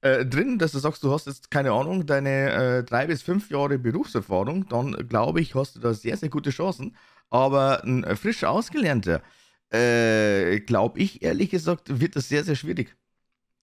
äh, 0.01 0.25
drin, 0.25 0.57
dass 0.57 0.71
du 0.71 0.79
sagst, 0.79 1.03
du 1.03 1.11
hast 1.11 1.27
jetzt, 1.27 1.51
keine 1.51 1.71
Ahnung, 1.71 2.05
deine 2.05 2.51
äh, 2.51 2.83
drei 2.83 3.07
bis 3.07 3.21
fünf 3.21 3.51
Jahre 3.51 3.77
Berufserfahrung, 3.77 4.67
dann 4.69 5.07
glaube 5.09 5.41
ich, 5.41 5.55
hast 5.55 5.75
du 5.75 5.79
da 5.79 5.93
sehr, 5.93 6.15
sehr 6.17 6.29
gute 6.29 6.51
Chancen. 6.51 6.95
Aber 7.29 7.83
ein 7.83 8.03
äh, 8.03 8.15
frisch 8.15 8.43
Ausgelernter, 8.43 9.21
äh, 9.71 10.59
glaube 10.61 10.99
ich, 10.99 11.21
ehrlich 11.21 11.49
gesagt, 11.51 11.99
wird 11.99 12.15
das 12.15 12.29
sehr, 12.29 12.43
sehr 12.43 12.55
schwierig. 12.55 12.95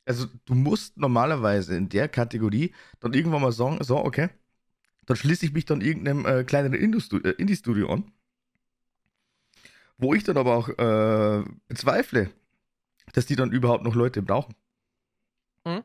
Also 0.04 0.26
du 0.44 0.54
musst 0.54 0.96
normalerweise 0.96 1.76
in 1.76 1.88
der 1.88 2.08
Kategorie 2.08 2.72
dann 3.00 3.12
irgendwann 3.12 3.42
mal 3.42 3.52
sagen, 3.52 3.82
so, 3.82 3.96
okay, 3.96 4.28
dann 5.06 5.16
schließe 5.16 5.46
ich 5.46 5.52
mich 5.52 5.64
dann 5.64 5.80
irgendeinem 5.80 6.24
äh, 6.26 6.44
kleineren 6.44 6.74
äh, 6.74 7.30
Indie-Studio 7.30 7.92
an. 7.92 8.12
Wo 9.98 10.14
ich 10.14 10.24
dann 10.24 10.36
aber 10.36 10.56
auch 10.56 10.68
äh, 10.68 11.44
bezweifle, 11.68 12.30
dass 13.14 13.26
die 13.26 13.36
dann 13.36 13.50
überhaupt 13.50 13.82
noch 13.82 13.94
Leute 13.94 14.22
brauchen. 14.22 14.54
Mhm. 15.64 15.82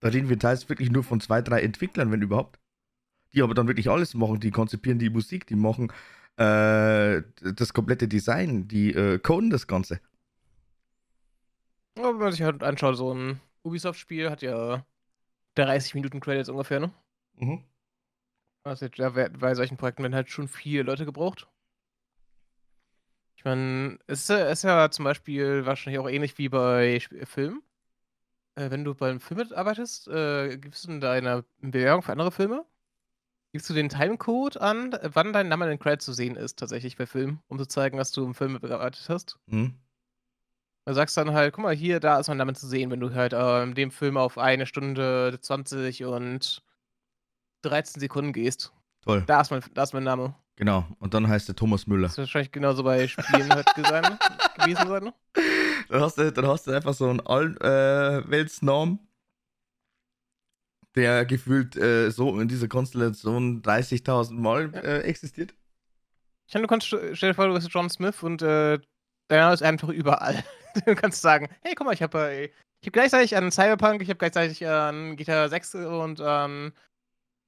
Da 0.00 0.08
reden 0.08 0.28
wir 0.28 0.38
teils 0.38 0.68
wirklich 0.68 0.90
nur 0.90 1.02
von 1.02 1.20
zwei, 1.20 1.40
drei 1.42 1.62
Entwicklern, 1.62 2.12
wenn 2.12 2.22
überhaupt. 2.22 2.60
Die 3.34 3.42
aber 3.42 3.54
dann 3.54 3.66
wirklich 3.66 3.90
alles 3.90 4.14
machen. 4.14 4.40
Die 4.40 4.50
konzipieren 4.50 4.98
die 4.98 5.10
Musik, 5.10 5.46
die 5.46 5.56
machen 5.56 5.90
äh, 6.36 7.22
das 7.42 7.72
komplette 7.72 8.08
Design, 8.08 8.68
die 8.68 8.92
äh, 8.92 9.18
coden 9.18 9.50
das 9.50 9.66
Ganze. 9.66 10.00
Ja, 11.96 12.08
wenn 12.08 12.16
man 12.16 12.32
sich 12.32 12.42
halt 12.42 12.62
anschaut, 12.62 12.96
so 12.96 13.12
ein 13.12 13.40
Ubisoft-Spiel 13.62 14.30
hat 14.30 14.42
ja 14.42 14.84
30 15.54 15.94
Minuten 15.94 16.20
Credits 16.20 16.48
ungefähr, 16.48 16.80
ne? 16.80 16.92
Mhm. 17.36 17.64
Also 18.64 18.86
ja, 18.94 19.10
bei 19.10 19.54
solchen 19.54 19.76
Projekten 19.76 20.02
werden 20.02 20.14
halt 20.14 20.30
schon 20.30 20.48
viele 20.48 20.82
Leute 20.84 21.04
gebraucht. 21.04 21.48
Ich 23.36 23.44
meine, 23.44 23.98
es 24.06 24.30
ist 24.30 24.64
ja 24.64 24.90
zum 24.90 25.04
Beispiel 25.04 25.66
wahrscheinlich 25.66 26.00
auch 26.00 26.08
ähnlich 26.08 26.38
wie 26.38 26.48
bei 26.48 26.98
Filmen. 27.24 27.62
Äh, 28.54 28.70
wenn 28.70 28.84
du 28.84 28.94
beim 28.94 29.20
Film 29.20 29.38
mitarbeitest, 29.38 30.08
äh, 30.08 30.56
gibst 30.56 30.86
du 30.86 30.92
in 30.92 31.00
deiner 31.00 31.44
Bewerbung 31.60 32.02
für 32.02 32.12
andere 32.12 32.32
Filme, 32.32 32.64
gibst 33.54 33.70
du 33.70 33.74
den 33.74 33.88
Timecode 33.88 34.56
an, 34.56 34.98
wann 35.00 35.32
dein 35.32 35.46
Name 35.46 35.66
in 35.66 35.70
den 35.70 35.78
Credits 35.78 36.04
zu 36.04 36.12
sehen 36.12 36.34
ist, 36.34 36.58
tatsächlich 36.58 36.96
bei 36.96 37.06
Filmen, 37.06 37.38
um 37.46 37.56
zu 37.56 37.68
zeigen, 37.68 37.98
dass 37.98 38.10
du 38.10 38.24
im 38.24 38.34
Film 38.34 38.54
mitgearbeitet 38.54 39.06
hast. 39.08 39.38
Mhm. 39.46 39.74
Du 40.86 40.92
sagst 40.92 41.16
dann 41.16 41.32
halt, 41.32 41.54
guck 41.54 41.62
mal, 41.62 41.72
hier, 41.72 42.00
da 42.00 42.18
ist 42.18 42.26
mein 42.26 42.38
Name 42.38 42.54
zu 42.54 42.66
sehen, 42.66 42.90
wenn 42.90 42.98
du 42.98 43.14
halt 43.14 43.32
äh, 43.32 43.62
in 43.62 43.76
dem 43.76 43.92
Film 43.92 44.16
auf 44.16 44.38
eine 44.38 44.66
Stunde 44.66 45.38
20 45.40 46.04
und 46.04 46.64
13 47.62 48.00
Sekunden 48.00 48.32
gehst. 48.32 48.72
Toll. 49.02 49.22
Da 49.24 49.40
ist 49.40 49.52
mein, 49.52 49.62
da 49.72 49.84
ist 49.84 49.94
mein 49.94 50.02
Name. 50.02 50.34
Genau, 50.56 50.84
und 50.98 51.14
dann 51.14 51.28
heißt 51.28 51.48
er 51.48 51.54
Thomas 51.54 51.86
Müller. 51.86 52.08
Das 52.08 52.14
ist 52.14 52.18
wahrscheinlich 52.18 52.50
genauso 52.50 52.82
bei 52.82 53.06
Spielen 53.06 53.54
halt 53.54 53.66
gewesen 53.76 54.88
sein. 54.88 55.12
Dann 55.90 56.00
hast 56.00 56.18
du, 56.18 56.32
dann 56.32 56.48
hast 56.48 56.66
du 56.66 56.72
einfach 56.72 56.94
so 56.94 57.08
einen 57.08 57.20
Allweltsnamen, 57.20 58.98
äh, 58.98 59.13
der 60.94 61.24
gefühlt 61.24 61.76
äh, 61.76 62.10
so 62.10 62.38
in 62.40 62.48
dieser 62.48 62.68
Konstellation 62.68 63.62
30.000 63.62 64.34
Mal 64.34 64.74
äh, 64.74 65.00
existiert. 65.00 65.54
Ich 66.46 66.54
meine, 66.54 66.66
du 66.66 66.68
kannst, 66.68 66.86
stell 66.86 67.30
dir 67.30 67.34
vor, 67.34 67.48
du 67.48 67.54
bist 67.54 67.68
John 67.70 67.90
Smith 67.90 68.22
und 68.22 68.42
äh, 68.42 68.78
Name 69.30 69.54
ist 69.54 69.62
einfach 69.62 69.88
überall. 69.88 70.44
du 70.86 70.94
kannst 70.94 71.22
sagen, 71.22 71.48
hey, 71.62 71.74
guck 71.74 71.86
mal, 71.86 71.94
ich 71.94 72.02
habe 72.02 72.18
äh, 72.30 72.50
ich 72.80 72.88
hab 72.88 72.92
gleichzeitig 72.92 73.36
an 73.36 73.50
Cyberpunk, 73.50 74.02
ich 74.02 74.08
habe 74.10 74.18
gleichzeitig 74.18 74.66
an 74.66 75.16
GTA 75.16 75.48
6 75.48 75.74
und 75.76 76.20
an, 76.20 76.72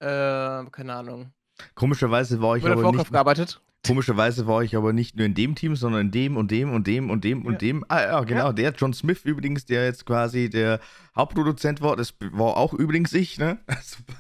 äh, 0.01 0.65
keine 0.71 0.95
Ahnung. 0.95 1.33
Komischerweise 1.75 2.41
war 2.41 2.57
ich 2.57 2.65
aber 2.65 2.93
nicht, 2.93 3.11
gearbeitet. 3.11 3.61
Komischerweise 3.85 4.47
war 4.47 4.63
ich 4.63 4.77
aber 4.77 4.93
nicht 4.93 5.17
nur 5.17 5.27
in 5.27 5.35
dem 5.35 5.55
Team, 5.55 5.77
sondern 5.77 6.03
in 6.03 6.11
dem 6.11 6.37
und 6.37 6.51
dem 6.51 6.73
und 6.73 6.87
dem 6.87 7.11
und 7.11 7.25
dem 7.25 7.47
und 7.47 7.53
ja. 7.55 7.59
dem. 7.59 7.85
Ah 7.89 8.03
ja, 8.03 8.21
genau, 8.23 8.47
ja. 8.47 8.53
der 8.53 8.73
John 8.73 8.93
Smith 8.93 9.25
übrigens, 9.25 9.65
der 9.65 9.85
jetzt 9.85 10.07
quasi 10.07 10.51
der 10.51 10.81
Hauptproduzent 11.15 11.81
war, 11.81 11.97
das 11.97 12.15
war 12.33 12.57
auch 12.57 12.73
übrigens 12.75 13.13
ich, 13.13 13.39
ne? 13.39 13.59
Super. 13.83 14.15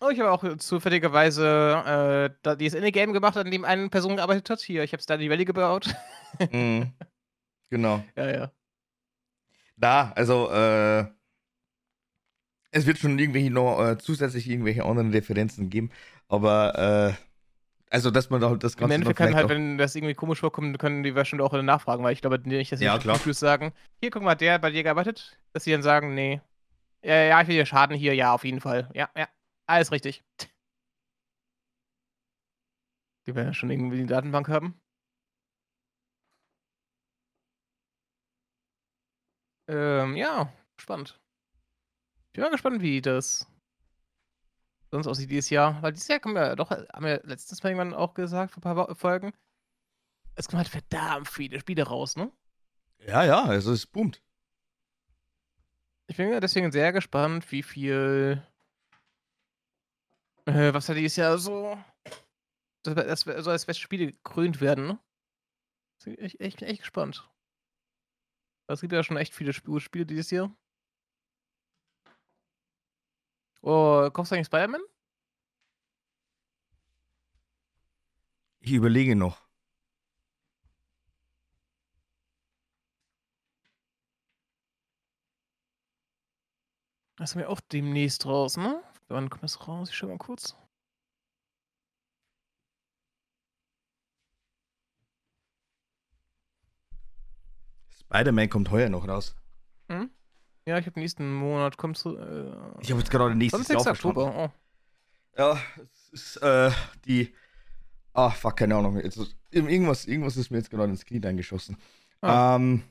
Oh, 0.00 0.10
ich 0.10 0.20
habe 0.20 0.30
auch 0.30 0.56
zufälligerweise 0.58 2.36
äh, 2.44 2.56
dieses 2.56 2.78
Indie-Game 2.78 3.12
gemacht, 3.12 3.36
an 3.36 3.50
dem 3.50 3.64
eine 3.64 3.88
Person 3.88 4.16
gearbeitet 4.16 4.48
hat. 4.48 4.60
Hier, 4.60 4.84
ich 4.84 4.92
habe 4.92 5.02
Stardew 5.02 5.28
Valley 5.28 5.44
gebaut. 5.44 5.92
mm, 6.52 6.82
genau. 7.68 8.04
Ja, 8.16 8.30
ja. 8.30 8.52
Da, 9.76 10.12
also, 10.14 10.50
äh, 10.50 11.06
es 12.70 12.86
wird 12.86 12.98
schon 12.98 13.18
irgendwelche 13.18 13.50
noch 13.50 13.84
äh, 13.84 13.98
zusätzlich 13.98 14.48
irgendwelche 14.48 14.84
anderen 14.84 15.10
Referenzen 15.10 15.68
geben, 15.68 15.90
aber 16.28 17.16
äh, 17.18 17.27
also, 17.90 18.10
dass 18.10 18.30
man 18.30 18.40
da 18.40 18.50
halt 18.50 18.62
das 18.62 18.76
Ganze. 18.76 18.94
Im 18.94 19.00
Endeffekt 19.00 19.18
kann 19.18 19.34
halt, 19.34 19.48
wenn 19.48 19.78
das 19.78 19.94
irgendwie 19.94 20.14
komisch 20.14 20.40
vorkommt, 20.40 20.78
können 20.78 21.02
die 21.02 21.12
bestimmt 21.12 21.42
auch 21.42 21.52
nachfragen, 21.52 22.04
weil 22.04 22.12
ich 22.12 22.20
glaube 22.20 22.40
nicht, 22.44 22.72
dass 22.72 22.78
sie 22.78 22.84
ja, 22.84 22.98
klar. 22.98 23.18
sagen, 23.32 23.72
hier, 24.00 24.10
guck 24.10 24.22
mal, 24.22 24.34
der 24.34 24.54
hat 24.54 24.62
bei 24.62 24.70
dir 24.70 24.82
gearbeitet, 24.82 25.38
dass 25.52 25.64
sie 25.64 25.72
dann 25.72 25.82
sagen, 25.82 26.14
nee. 26.14 26.40
Ja, 27.02 27.14
ja, 27.14 27.40
ich 27.40 27.48
will 27.48 27.56
dir 27.56 27.66
Schaden 27.66 27.96
hier, 27.96 28.14
ja, 28.14 28.34
auf 28.34 28.44
jeden 28.44 28.60
Fall. 28.60 28.90
Ja, 28.94 29.08
ja, 29.16 29.28
alles 29.66 29.92
richtig. 29.92 30.24
Die 33.26 33.34
werden 33.34 33.48
ja 33.48 33.54
schon 33.54 33.70
irgendwie 33.70 33.98
die 33.98 34.06
Datenbank 34.06 34.48
haben. 34.48 34.80
Ähm, 39.68 40.16
ja, 40.16 40.52
spannend. 40.78 41.20
Ich 42.28 42.32
bin 42.32 42.42
mal 42.42 42.50
gespannt, 42.50 42.80
wie 42.80 43.02
das 43.02 43.46
sonst 44.90 45.06
aussieht 45.06 45.30
dieses 45.30 45.50
Jahr. 45.50 45.82
Weil 45.82 45.92
dieses 45.92 46.08
Jahr 46.08 46.20
kommen 46.20 46.36
ja 46.36 46.56
doch, 46.56 46.70
haben 46.70 47.04
wir 47.04 47.20
letztens 47.24 47.62
mal 47.62 47.70
irgendwann 47.70 47.94
auch 47.94 48.14
gesagt, 48.14 48.52
vor 48.52 48.64
ein 48.64 48.74
paar 48.76 48.94
Folgen. 48.94 49.32
Es 50.34 50.48
kommen 50.48 50.58
halt 50.58 50.68
verdammt 50.68 51.28
viele 51.28 51.60
Spiele 51.60 51.82
raus, 51.82 52.16
ne? 52.16 52.30
Ja, 53.06 53.24
ja, 53.24 53.44
also 53.44 53.72
es 53.72 53.86
boomt. 53.86 54.22
Ich 56.06 56.16
bin 56.16 56.30
ja 56.30 56.40
deswegen 56.40 56.72
sehr 56.72 56.92
gespannt, 56.92 57.50
wie 57.52 57.62
viel. 57.62 58.42
Äh, 60.46 60.72
was 60.72 60.86
da 60.86 60.94
dieses 60.94 61.16
Jahr 61.16 61.38
so. 61.38 61.78
Das, 62.82 63.24
das, 63.24 63.44
so 63.44 63.50
als 63.50 63.66
beste 63.66 63.82
Spiele 63.82 64.12
gekrönt 64.12 64.60
werden, 64.60 64.86
ne? 64.86 64.98
Ich, 66.06 66.40
ich 66.40 66.56
bin 66.56 66.68
echt 66.68 66.80
gespannt. 66.80 67.28
Es 68.68 68.80
gibt 68.80 68.92
ja 68.92 69.02
schon 69.02 69.16
echt 69.16 69.34
viele 69.34 69.52
Spiele 69.52 70.06
dieses 70.06 70.30
Jahr. 70.30 70.54
Oh, 73.62 74.10
kaufst 74.12 74.32
du 74.32 74.36
eigentlich 74.36 74.46
Spider-Man? 74.46 74.80
Ich 78.60 78.72
überlege 78.72 79.16
noch. 79.16 79.48
Das 87.16 87.32
haben 87.32 87.40
wir 87.40 87.50
auch 87.50 87.60
demnächst 87.60 88.26
raus, 88.26 88.56
ne? 88.56 88.82
Wann 89.08 89.28
kommt 89.28 89.42
das 89.42 89.66
raus? 89.66 89.90
Ich 89.90 89.96
schau 89.96 90.06
mal 90.08 90.18
kurz. 90.18 90.54
Spider-Man 98.00 98.48
kommt 98.48 98.70
heuer 98.70 98.88
noch 98.88 99.06
raus. 99.08 99.34
Ja, 100.68 100.76
ich 100.76 100.84
habe 100.84 101.00
nächsten 101.00 101.32
Monat 101.32 101.78
kommst 101.78 102.04
du. 102.04 102.14
Äh, 102.14 102.52
ich 102.82 102.90
habe 102.90 103.00
jetzt 103.00 103.10
gerade 103.10 103.34
nächstes 103.34 103.68
Jahr 103.68 103.86
Oktober. 103.86 104.34
Oh. 104.36 104.50
Ja, 105.38 105.58
es 106.12 106.12
ist 106.12 106.36
äh, 106.42 106.70
die. 107.06 107.32
Ah, 108.12 108.28
fuck, 108.28 108.58
keine 108.58 108.76
Ahnung. 108.76 109.00
Jetzt, 109.00 109.18
irgendwas, 109.50 110.04
irgendwas 110.04 110.36
ist 110.36 110.50
mir 110.50 110.58
jetzt 110.58 110.68
gerade 110.68 110.90
ins 110.90 111.06
Knie 111.06 111.24
eingeschossen. 111.24 111.78
Ah. 112.20 112.56
Ähm, 112.56 112.82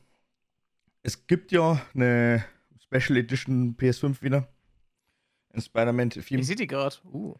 es 1.03 1.28
gibt 1.28 1.51
ja 1.51 1.80
eine 1.93 2.43
Special 2.82 3.15
Edition 3.15 3.78
PS5 3.78 4.23
wieder. 4.23 4.47
Ein 5.53 5.61
Spider-Man-Film. 5.61 6.41
Ich 6.41 6.47
sehe 6.47 6.55
die 6.55 6.65
gerade. 6.65 6.95
Uh. 7.05 7.36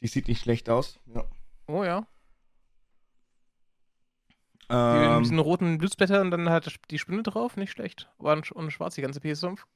Die 0.00 0.06
sieht 0.06 0.26
nicht 0.26 0.40
schlecht 0.40 0.70
aus. 0.70 0.98
Ja. 1.14 1.26
Oh 1.66 1.84
ja. 1.84 2.06
Ähm, 4.70 5.02
Die, 5.02 5.14
mit 5.16 5.24
diesen 5.24 5.38
roten 5.38 5.78
Blutsblätter 5.78 6.20
und 6.20 6.30
dann 6.30 6.48
hat 6.48 6.72
die 6.90 6.98
Spinne 6.98 7.22
drauf, 7.22 7.56
nicht 7.56 7.72
schlecht. 7.72 8.10
War 8.18 8.34
ein- 8.36 8.42
und 8.52 8.70
schwarz, 8.70 8.94
die 8.94 9.02
ganze 9.02 9.20
PS5. 9.20 9.66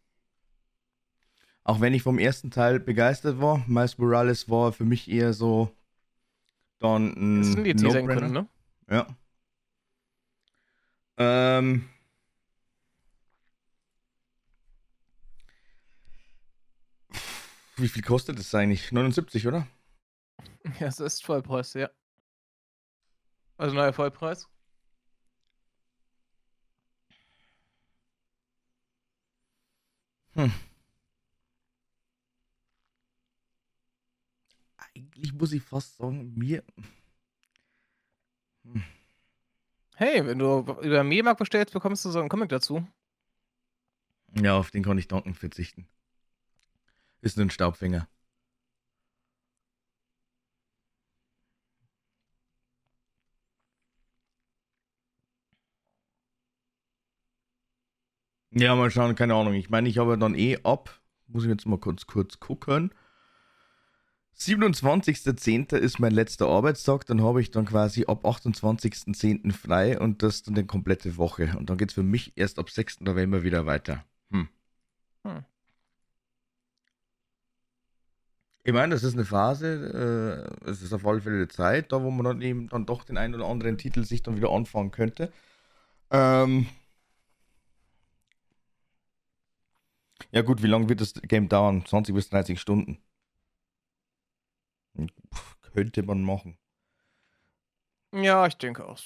auch 1.65 1.81
wenn 1.83 1.93
ich 1.93 2.03
vom 2.03 2.19
ersten 2.19 2.51
Teil 2.51 2.81
begeistert 2.81 3.41
war, 3.43 3.63
Miles 3.67 3.99
Morales 3.99 4.49
war 4.49 4.73
für 4.73 4.87
mich 4.87 5.11
eher 5.11 5.35
so 5.35 5.71
dann 6.79 7.13
ein 7.13 7.41
Das 7.41 7.53
sind 7.53 7.65
die 7.65 7.77
sein 7.77 8.07
No-Brainer. 8.07 8.21
können, 8.21 8.33
ne? 8.33 8.49
Ja. 8.89 9.07
Ähm. 11.19 11.89
Wie 17.77 17.89
viel 17.89 18.03
kostet 18.03 18.39
es 18.39 18.55
eigentlich? 18.55 18.91
79, 18.91 19.47
oder? 19.47 19.67
Ja, 20.81 20.87
es 20.87 21.01
ist 21.01 21.25
Vollpreis, 21.25 21.75
ja. 21.75 21.91
Also 23.57 23.75
neuer 23.75 23.93
Vollpreis. 23.93 24.49
Eigentlich 34.77 35.33
muss 35.33 35.53
ich 35.53 35.63
fast 35.63 35.97
sagen, 35.97 36.35
mir. 36.35 36.63
Hey, 39.97 40.25
wenn 40.25 40.39
du 40.39 40.61
über 40.83 41.03
Mediamarkt 41.03 41.41
bestellst, 41.41 41.73
bekommst 41.73 42.05
du 42.05 42.11
so 42.11 42.21
einen 42.21 42.29
Comic 42.29 42.51
dazu. 42.51 42.87
Ja, 44.41 44.57
auf 44.57 44.71
den 44.71 44.85
kann 44.85 44.99
ich 44.99 45.09
danken 45.09 45.35
verzichten. 45.35 45.89
Ist 47.21 47.37
nur 47.37 47.47
ein 47.47 47.51
Staubfinger. 47.51 48.09
Ja, 58.59 58.75
mal 58.75 58.91
schauen, 58.91 59.15
keine 59.15 59.35
Ahnung. 59.35 59.55
Ich 59.55 59.71
meine, 59.71 59.89
ich 59.89 59.99
habe 59.99 60.19
dann 60.19 60.35
eh 60.35 60.59
ab, 60.65 61.01
muss 61.29 61.45
ich 61.45 61.51
jetzt 61.51 61.67
mal 61.67 61.79
kurz 61.79 62.09
kurz 62.09 62.41
gucken. 62.41 62.93
27.10. 64.37 65.77
ist 65.77 66.01
mein 66.01 66.13
letzter 66.13 66.49
Arbeitstag, 66.49 67.07
dann 67.07 67.23
habe 67.23 67.41
ich 67.41 67.53
dann 67.53 67.67
quasi 67.67 68.07
ab 68.07 68.25
28.10. 68.25 69.53
frei 69.53 69.99
und 69.99 70.25
das 70.25 70.43
dann 70.43 70.55
die 70.55 70.65
komplette 70.65 71.17
Woche. 71.17 71.55
Und 71.57 71.71
dann 71.71 71.79
geht 71.79 71.91
es 71.91 71.95
für 71.95 72.03
mich 72.03 72.33
erst 72.35 72.59
ab 72.59 72.71
6. 72.71 73.01
November 73.03 73.45
wieder 73.45 73.67
weiter. 73.67 74.05
Hm. 74.33 74.49
Hm. 75.25 75.45
Ich 78.65 78.73
meine, 78.73 78.95
das 78.95 79.05
ist 79.05 79.15
eine 79.15 79.25
Phase, 79.25 80.51
äh, 80.67 80.69
es 80.71 80.83
ist 80.83 80.93
auf 80.93 81.07
alle 81.07 81.21
Fälle 81.21 81.37
eine 81.37 81.49
Zeit, 81.49 81.93
da 81.93 82.03
wo 82.03 82.11
man 82.11 82.25
dann 82.25 82.43
eben 82.43 82.69
dann 82.69 82.87
doch 82.87 83.05
den 83.05 83.19
einen 83.19 83.37
oder 83.37 83.47
anderen 83.47 83.79
Titel 83.79 84.05
sich 84.05 84.23
dann 84.25 84.37
wieder 84.37 84.51
anfangen 84.51 84.91
könnte. 84.91 85.33
Ähm, 86.11 86.67
ja 90.31 90.43
gut, 90.43 90.63
wie 90.63 90.67
lange 90.67 90.89
wird 90.89 91.01
das 91.01 91.15
Game 91.15 91.49
dauern? 91.49 91.85
20 91.85 92.15
bis 92.15 92.29
30 92.31 92.61
Stunden. 92.61 92.99
Puh, 94.95 95.71
könnte 95.73 96.03
man 96.03 96.23
machen. 96.23 96.59
Ja, 98.13 98.47
ich 98.47 98.57
denke 98.57 98.87
auch. 98.87 98.99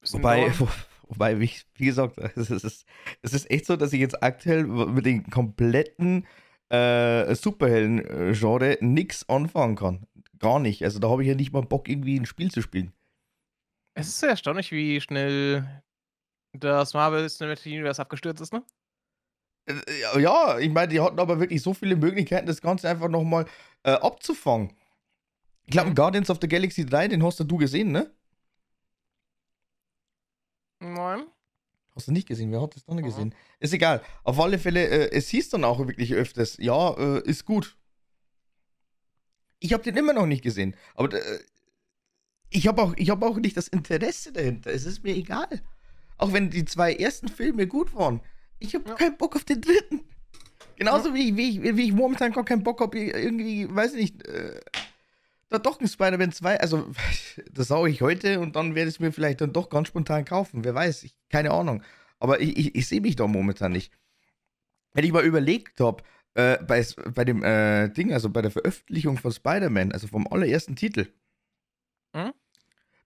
bisschen 0.00 0.18
Wobei, 0.20 0.52
wo, 0.58 0.68
wobei, 1.08 1.40
wie, 1.40 1.50
wie 1.74 1.86
gesagt, 1.86 2.18
es 2.36 2.50
ist, 2.50 2.86
es, 3.22 3.32
ist, 3.32 3.50
echt 3.50 3.66
so, 3.66 3.76
dass 3.76 3.92
ich 3.92 4.00
jetzt 4.00 4.22
aktuell 4.22 4.64
mit 4.64 5.06
dem 5.06 5.28
kompletten 5.30 6.26
äh, 6.70 7.34
Superhelden-Genre 7.34 8.78
nichts 8.80 9.28
anfangen 9.28 9.76
kann. 9.76 10.06
Gar 10.38 10.60
nicht. 10.60 10.84
Also 10.84 10.98
da 10.98 11.08
habe 11.08 11.22
ich 11.22 11.28
ja 11.28 11.34
nicht 11.34 11.52
mal 11.52 11.62
Bock, 11.62 11.88
irgendwie 11.88 12.18
ein 12.18 12.26
Spiel 12.26 12.50
zu 12.50 12.62
spielen. 12.62 12.92
Es 13.94 14.08
ist 14.08 14.20
sehr 14.20 14.30
erstaunlich, 14.30 14.70
wie 14.70 15.00
schnell 15.00 15.82
das 16.52 16.94
Marvel 16.94 17.28
Cinematic 17.28 17.66
Universe 17.66 18.00
abgestürzt 18.00 18.40
ist, 18.40 18.52
ne? 18.52 18.62
Äh, 19.68 20.20
Ja, 20.20 20.58
ich 20.58 20.70
meine, 20.70 20.88
die 20.88 21.00
hatten 21.00 21.18
aber 21.20 21.38
wirklich 21.40 21.62
so 21.62 21.74
viele 21.74 21.96
Möglichkeiten, 21.96 22.46
das 22.46 22.60
Ganze 22.60 22.88
einfach 22.88 23.08
nochmal 23.08 23.46
äh, 23.84 23.90
abzufangen. 23.92 24.72
Ich 25.66 25.72
glaube, 25.72 25.90
Mhm. 25.90 25.94
Guardians 25.94 26.30
of 26.30 26.38
the 26.40 26.48
Galaxy 26.48 26.84
3, 26.86 27.08
den 27.08 27.22
hast 27.22 27.40
du 27.40 27.56
gesehen, 27.56 27.92
ne? 27.92 28.10
Nein. 30.80 31.26
Hast 31.94 32.08
du 32.08 32.12
nicht 32.12 32.28
gesehen? 32.28 32.52
Wer 32.52 32.62
hat 32.62 32.76
das 32.76 32.84
dann 32.84 32.96
Mhm. 32.96 33.02
gesehen? 33.02 33.34
Ist 33.58 33.72
egal. 33.74 34.02
Auf 34.22 34.38
alle 34.38 34.58
Fälle, 34.58 34.86
äh, 34.86 35.10
es 35.16 35.28
hieß 35.28 35.50
dann 35.50 35.64
auch 35.64 35.78
wirklich 35.80 36.14
öfters, 36.14 36.56
ja, 36.58 36.94
äh, 36.96 37.22
ist 37.28 37.44
gut. 37.44 37.76
Ich 39.58 39.72
habe 39.72 39.82
den 39.82 39.96
immer 39.96 40.12
noch 40.12 40.26
nicht 40.26 40.42
gesehen. 40.42 40.76
Aber 40.94 41.12
äh, 41.12 41.38
ich 42.50 42.68
habe 42.68 42.80
auch, 42.82 42.94
ich 42.96 43.10
hab 43.10 43.22
auch 43.22 43.36
nicht 43.38 43.56
das 43.56 43.66
Interesse 43.68 44.32
dahinter. 44.32 44.70
Es 44.70 44.84
ist 44.86 45.02
mir 45.02 45.14
egal. 45.14 45.48
Auch 46.16 46.32
wenn 46.32 46.50
die 46.50 46.64
zwei 46.64 46.94
ersten 46.94 47.28
Filme 47.28 47.66
gut 47.66 47.94
waren. 47.94 48.20
Ich 48.58 48.74
habe 48.74 48.88
Ja. 48.88 48.94
keinen 48.96 49.16
Bock 49.16 49.36
auf 49.36 49.44
den 49.44 49.60
dritten. 49.60 50.00
Genauso 50.76 51.12
wie, 51.14 51.30
ich, 51.30 51.36
wie, 51.36 51.50
ich, 51.68 51.76
wie 51.76 51.84
ich 51.86 51.92
momentan 51.92 52.32
gar 52.32 52.44
keinen 52.44 52.62
Bock 52.62 52.80
habe, 52.80 52.98
irgendwie, 52.98 53.68
weiß 53.74 53.94
nicht, 53.94 54.26
äh, 54.26 54.60
da 55.48 55.58
doch 55.58 55.80
ein 55.80 55.88
Spider-Man 55.88 56.32
2. 56.32 56.60
Also, 56.60 56.90
das 57.52 57.68
sage 57.68 57.88
ich 57.90 58.00
heute 58.02 58.40
und 58.40 58.54
dann 58.56 58.74
werde 58.74 58.88
ich 58.88 58.96
es 58.96 59.00
mir 59.00 59.12
vielleicht 59.12 59.40
dann 59.40 59.52
doch 59.52 59.70
ganz 59.70 59.88
spontan 59.88 60.24
kaufen. 60.24 60.64
Wer 60.64 60.74
weiß, 60.74 61.02
ich, 61.04 61.16
keine 61.30 61.50
Ahnung. 61.50 61.82
Aber 62.20 62.40
ich, 62.40 62.56
ich, 62.56 62.74
ich 62.74 62.86
sehe 62.88 63.00
mich 63.00 63.16
da 63.16 63.26
momentan 63.26 63.72
nicht. 63.72 63.92
Wenn 64.92 65.04
ich 65.04 65.12
mal 65.12 65.24
überlegt 65.24 65.80
habe, 65.80 66.02
äh, 66.34 66.58
bei, 66.64 66.84
bei 67.14 67.24
dem 67.24 67.42
äh, 67.42 67.88
Ding, 67.88 68.12
also 68.12 68.30
bei 68.30 68.42
der 68.42 68.50
Veröffentlichung 68.50 69.16
von 69.18 69.32
Spider-Man, 69.32 69.92
also 69.92 70.06
vom 70.08 70.26
allerersten 70.28 70.76
Titel, 70.76 71.08
Mhm. 72.14 72.32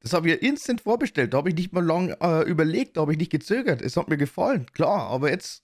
Das 0.03 0.13
habe 0.13 0.31
ich 0.31 0.43
instant 0.43 0.81
vorbestellt. 0.81 1.33
Da 1.33 1.39
habe 1.39 1.51
ich 1.51 1.55
nicht 1.55 1.73
mal 1.73 1.85
lang 1.85 2.11
äh, 2.21 2.43
überlegt, 2.43 2.97
da 2.97 3.03
habe 3.03 3.13
ich 3.13 3.19
nicht 3.19 3.31
gezögert. 3.31 3.81
Es 3.81 3.97
hat 3.97 4.09
mir 4.09 4.17
gefallen, 4.17 4.67
klar, 4.73 5.09
aber 5.09 5.31
jetzt 5.31 5.63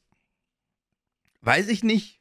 weiß 1.42 1.68
ich 1.68 1.82
nicht. 1.82 2.20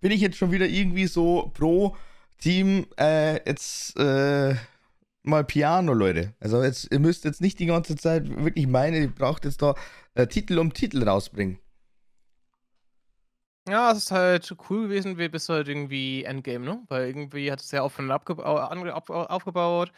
Bin 0.00 0.12
ich 0.12 0.20
jetzt 0.20 0.36
schon 0.36 0.52
wieder 0.52 0.68
irgendwie 0.68 1.06
so 1.06 1.50
pro 1.54 1.96
Team, 2.36 2.86
äh, 2.98 3.36
jetzt 3.48 3.96
äh, 3.98 4.54
mal 5.22 5.44
Piano, 5.44 5.94
Leute. 5.94 6.34
Also 6.40 6.62
jetzt, 6.62 6.92
ihr 6.92 6.98
müsst 6.98 7.24
jetzt 7.24 7.40
nicht 7.40 7.58
die 7.58 7.66
ganze 7.66 7.96
Zeit 7.96 8.28
wirklich 8.28 8.66
meinen, 8.66 9.02
ihr 9.02 9.08
braucht 9.08 9.46
jetzt 9.46 9.62
da 9.62 9.74
äh, 10.14 10.26
Titel 10.26 10.58
um 10.58 10.74
Titel 10.74 11.02
rausbringen. 11.08 11.58
Ja, 13.66 13.90
es 13.92 13.98
ist 13.98 14.10
halt 14.10 14.54
cool 14.68 14.84
gewesen, 14.84 15.16
wie 15.16 15.28
bis 15.28 15.48
halt 15.48 15.68
irgendwie 15.68 16.24
Endgame, 16.24 16.64
ne? 16.64 16.82
Weil 16.88 17.06
irgendwie 17.06 17.50
hat 17.50 17.60
es 17.60 17.70
ja 17.70 17.82
aufeinander 17.82 18.16
abgebau 18.16 18.56
ange 18.56 18.92
ab 18.92 19.08
aufgebaut. 19.08 19.90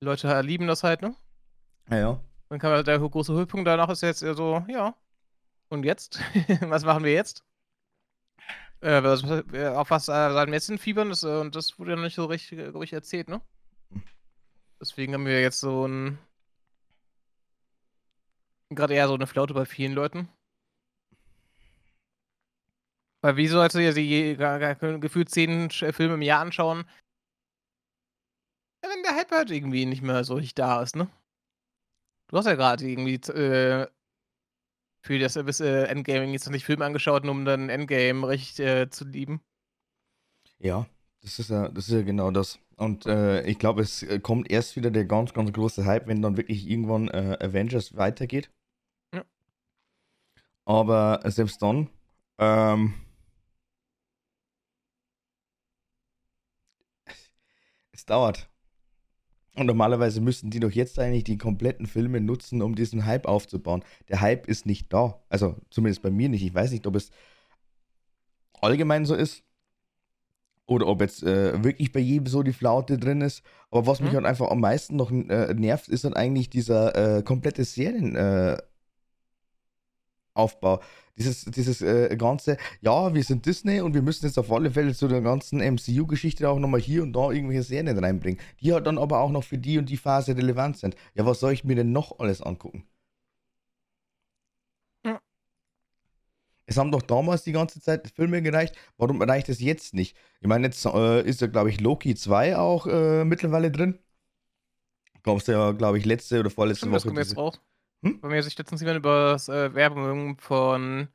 Die 0.00 0.06
Leute 0.06 0.40
lieben 0.40 0.66
das 0.66 0.82
halt, 0.82 1.02
ne? 1.02 1.14
Ja, 1.90 1.98
ja. 1.98 2.20
Dann 2.48 2.58
kam 2.58 2.72
halt 2.72 2.86
der 2.86 2.98
große 2.98 3.32
Höhepunkt, 3.32 3.66
danach 3.66 3.90
ist 3.90 4.02
jetzt 4.02 4.22
eher 4.22 4.34
so, 4.34 4.64
ja. 4.68 4.94
Und 5.68 5.84
jetzt? 5.84 6.20
was 6.62 6.84
machen 6.84 7.04
wir 7.04 7.12
jetzt? 7.12 7.44
Äh, 8.80 9.02
was, 9.02 9.22
äh, 9.52 9.68
auf 9.68 9.90
was 9.90 10.08
äh, 10.08 10.32
sollen 10.32 10.48
wir 10.48 10.54
jetzt 10.54 10.66
hinfiebern? 10.66 11.10
Das, 11.10 11.22
äh, 11.22 11.40
und 11.40 11.54
das 11.54 11.78
wurde 11.78 11.90
ja 11.90 11.96
noch 11.96 12.04
nicht 12.04 12.14
so 12.14 12.24
richtig, 12.24 12.58
äh, 12.58 12.82
ich, 12.82 12.92
erzählt, 12.92 13.28
ne? 13.28 13.42
Deswegen 14.80 15.12
haben 15.12 15.26
wir 15.26 15.40
jetzt 15.42 15.60
so 15.60 15.86
ein. 15.86 16.18
Gerade 18.70 18.94
eher 18.94 19.08
so 19.08 19.14
eine 19.14 19.26
Flaute 19.26 19.52
bei 19.52 19.66
vielen 19.66 19.92
Leuten. 19.92 20.28
Weil 23.22 23.36
wie 23.36 23.48
sollst 23.48 23.74
du 23.76 23.80
dir 23.80 23.92
die 23.92 24.36
gefühlt 25.00 25.28
zehn 25.28 25.68
Sch- 25.68 25.92
Filme 25.92 26.14
im 26.14 26.22
Jahr 26.22 26.40
anschauen? 26.40 26.84
Wenn 28.82 29.02
der 29.02 29.14
Hype 29.14 29.30
halt 29.30 29.50
irgendwie 29.50 29.86
nicht 29.86 30.02
mehr 30.02 30.24
so 30.24 30.34
richtig 30.34 30.54
da 30.54 30.82
ist, 30.82 30.96
ne? 30.96 31.08
Du 32.28 32.36
hast 32.36 32.46
ja 32.46 32.54
gerade 32.54 32.84
irgendwie 32.88 33.14
äh, 33.14 33.86
für 35.02 35.18
das 35.18 35.34
bis 35.34 35.60
äh, 35.60 35.84
Endgame 35.84 36.26
jetzt 36.32 36.46
noch 36.46 36.52
nicht 36.52 36.64
Filme 36.64 36.84
angeschaut, 36.84 37.26
um 37.26 37.44
dann 37.44 37.68
Endgame 37.68 38.28
richtig 38.28 38.60
äh, 38.60 38.90
zu 38.90 39.04
lieben. 39.04 39.42
Ja, 40.58 40.86
das 41.22 41.38
ist 41.38 41.50
ja, 41.50 41.68
das 41.68 41.88
ist 41.88 41.94
ja 41.94 42.02
genau 42.02 42.30
das. 42.30 42.58
Und 42.76 43.06
äh, 43.06 43.42
ich 43.42 43.58
glaube, 43.58 43.82
es 43.82 44.02
äh, 44.02 44.20
kommt 44.20 44.50
erst 44.50 44.76
wieder 44.76 44.90
der 44.90 45.04
ganz, 45.04 45.32
ganz 45.34 45.52
große 45.52 45.84
Hype, 45.84 46.06
wenn 46.06 46.22
dann 46.22 46.36
wirklich 46.36 46.68
irgendwann 46.68 47.08
äh, 47.08 47.36
Avengers 47.40 47.96
weitergeht. 47.96 48.50
Ja. 49.12 49.24
Aber 50.64 51.20
selbst 51.24 51.62
dann, 51.62 51.88
ähm, 52.38 52.94
es 58.00 58.06
dauert. 58.06 58.48
Und 59.56 59.66
normalerweise 59.66 60.20
müssten 60.20 60.50
die 60.50 60.60
doch 60.60 60.70
jetzt 60.70 60.98
eigentlich 60.98 61.24
die 61.24 61.36
kompletten 61.38 61.86
Filme 61.86 62.20
nutzen, 62.20 62.62
um 62.62 62.74
diesen 62.74 63.04
Hype 63.04 63.26
aufzubauen. 63.26 63.82
Der 64.08 64.20
Hype 64.20 64.46
ist 64.46 64.64
nicht 64.64 64.92
da. 64.92 65.20
Also 65.28 65.56
zumindest 65.70 66.02
bei 66.02 66.10
mir 66.10 66.28
nicht. 66.28 66.42
Ich 66.44 66.54
weiß 66.54 66.70
nicht, 66.70 66.86
ob 66.86 66.96
es 66.96 67.10
allgemein 68.60 69.04
so 69.04 69.14
ist. 69.14 69.42
Oder 70.66 70.86
ob 70.86 71.00
jetzt 71.00 71.24
äh, 71.24 71.64
wirklich 71.64 71.90
bei 71.90 71.98
jedem 71.98 72.26
so 72.26 72.44
die 72.44 72.52
Flaute 72.52 72.96
drin 72.96 73.22
ist. 73.22 73.42
Aber 73.72 73.88
was 73.88 74.00
mich 74.00 74.12
Mhm. 74.12 74.16
halt 74.16 74.26
einfach 74.26 74.50
am 74.50 74.60
meisten 74.60 74.94
noch 74.94 75.10
äh, 75.10 75.52
nervt, 75.54 75.88
ist 75.88 76.04
dann 76.04 76.14
eigentlich 76.14 76.48
dieser 76.48 77.16
äh, 77.18 77.22
komplette 77.24 77.64
Serien. 77.64 78.14
Aufbau. 80.40 80.80
Dieses, 81.16 81.44
dieses 81.44 81.82
äh, 81.82 82.16
ganze, 82.16 82.56
ja, 82.80 83.12
wir 83.12 83.22
sind 83.22 83.44
Disney 83.44 83.80
und 83.80 83.94
wir 83.94 84.02
müssen 84.02 84.26
jetzt 84.26 84.38
auf 84.38 84.50
alle 84.50 84.70
Fälle 84.70 84.94
zu 84.94 85.06
der 85.06 85.20
ganzen 85.20 85.60
MCU-Geschichte 85.60 86.48
auch 86.48 86.58
nochmal 86.58 86.80
hier 86.80 87.02
und 87.02 87.12
da 87.12 87.30
irgendwelche 87.30 87.62
Serien 87.62 87.98
reinbringen, 87.98 88.40
die 88.60 88.72
halt 88.72 88.86
dann 88.86 88.98
aber 88.98 89.20
auch 89.20 89.30
noch 89.30 89.44
für 89.44 89.58
die 89.58 89.78
und 89.78 89.90
die 89.90 89.98
Phase 89.98 90.36
relevant 90.36 90.78
sind. 90.78 90.96
Ja, 91.14 91.26
was 91.26 91.40
soll 91.40 91.52
ich 91.52 91.64
mir 91.64 91.76
denn 91.76 91.92
noch 91.92 92.18
alles 92.18 92.40
angucken? 92.40 92.84
Es 96.70 96.76
haben 96.76 96.92
doch 96.92 97.02
damals 97.02 97.42
die 97.42 97.50
ganze 97.50 97.80
Zeit 97.80 98.12
Filme 98.14 98.42
gereicht. 98.42 98.76
Warum 98.96 99.20
reicht 99.20 99.48
es 99.48 99.60
jetzt 99.60 99.92
nicht? 99.92 100.16
Ich 100.40 100.46
meine, 100.46 100.68
jetzt 100.68 100.86
äh, 100.86 101.20
ist 101.22 101.40
ja, 101.40 101.48
glaube 101.48 101.68
ich, 101.68 101.80
Loki 101.80 102.14
2 102.14 102.56
auch 102.56 102.86
äh, 102.86 103.24
mittlerweile 103.24 103.72
drin. 103.72 103.98
Kommst 105.24 105.48
du 105.48 105.52
ja, 105.52 105.72
glaube 105.72 105.98
ich, 105.98 106.04
letzte 106.04 106.38
oder 106.38 106.48
vorletzte 106.48 106.86
Stimmt, 106.86 106.92
Woche. 106.92 106.98
Das 106.98 107.04
kommt 107.06 107.18
jetzt 107.18 107.36
raus. 107.36 107.60
Hm? 108.02 108.20
Bei 108.20 108.28
mir 108.28 108.42
sich 108.42 108.56
letztens 108.56 108.80
jemand 108.80 108.98
über 108.98 109.36
äh, 109.48 109.74
Werbung 109.74 110.38
von 110.38 111.08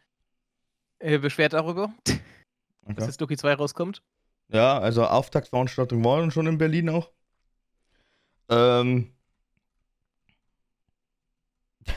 äh, 0.99 1.17
beschwert 1.17 1.53
darüber, 1.53 1.93
okay. 2.07 2.95
dass 2.95 3.07
jetzt 3.07 3.21
Loki 3.21 3.37
2 3.37 3.53
rauskommt. 3.53 4.03
Ja, 4.49 4.77
also 4.77 5.05
Auftaktveranstaltung 5.05 6.03
war 6.03 6.29
schon 6.29 6.47
in 6.47 6.57
Berlin 6.57 6.89
auch. 6.89 7.11
Ähm, 8.49 9.15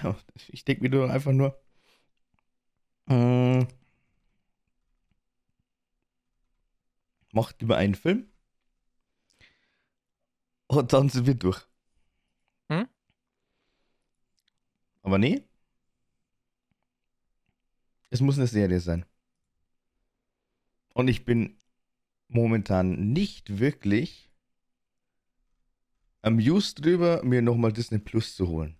ja, 0.02 0.16
ich 0.48 0.64
denke 0.64 0.82
mir 0.82 0.90
nur 0.90 1.10
einfach 1.10 1.32
nur. 1.32 1.60
Äh, 3.08 3.66
macht 7.32 7.62
über 7.62 7.76
einen 7.76 7.94
Film. 7.94 8.30
Und 10.66 10.92
dann 10.92 11.08
sind 11.08 11.26
wir 11.26 11.34
durch. 11.34 11.66
Hm? 12.70 12.88
Aber 15.02 15.18
nee. 15.18 15.42
Es 18.10 18.20
muss 18.20 18.36
eine 18.38 18.46
Serie 18.46 18.80
sein. 18.80 19.04
Und 20.94 21.08
ich 21.08 21.24
bin 21.24 21.56
momentan 22.28 23.12
nicht 23.12 23.58
wirklich 23.58 24.30
amused 26.22 26.84
drüber, 26.84 27.22
mir 27.24 27.42
nochmal 27.42 27.72
Disney 27.72 27.98
Plus 27.98 28.34
zu 28.34 28.48
holen. 28.48 28.76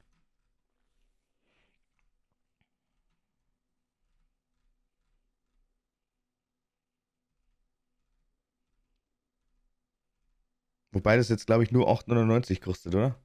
Wobei 10.93 11.17
das 11.17 11.29
jetzt, 11.29 11.47
glaube 11.47 11.63
ich, 11.65 11.71
nur 11.71 11.89
8,99 11.89 12.61
kostet, 12.61 12.95
oder? 12.95 13.17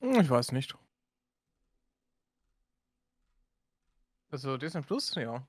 Hm, 0.00 0.20
ich 0.20 0.28
weiß 0.30 0.52
nicht. 0.52 0.74
Also 4.30 4.56
Disney 4.56 4.82
Plus, 4.82 5.14
ja. 5.14 5.46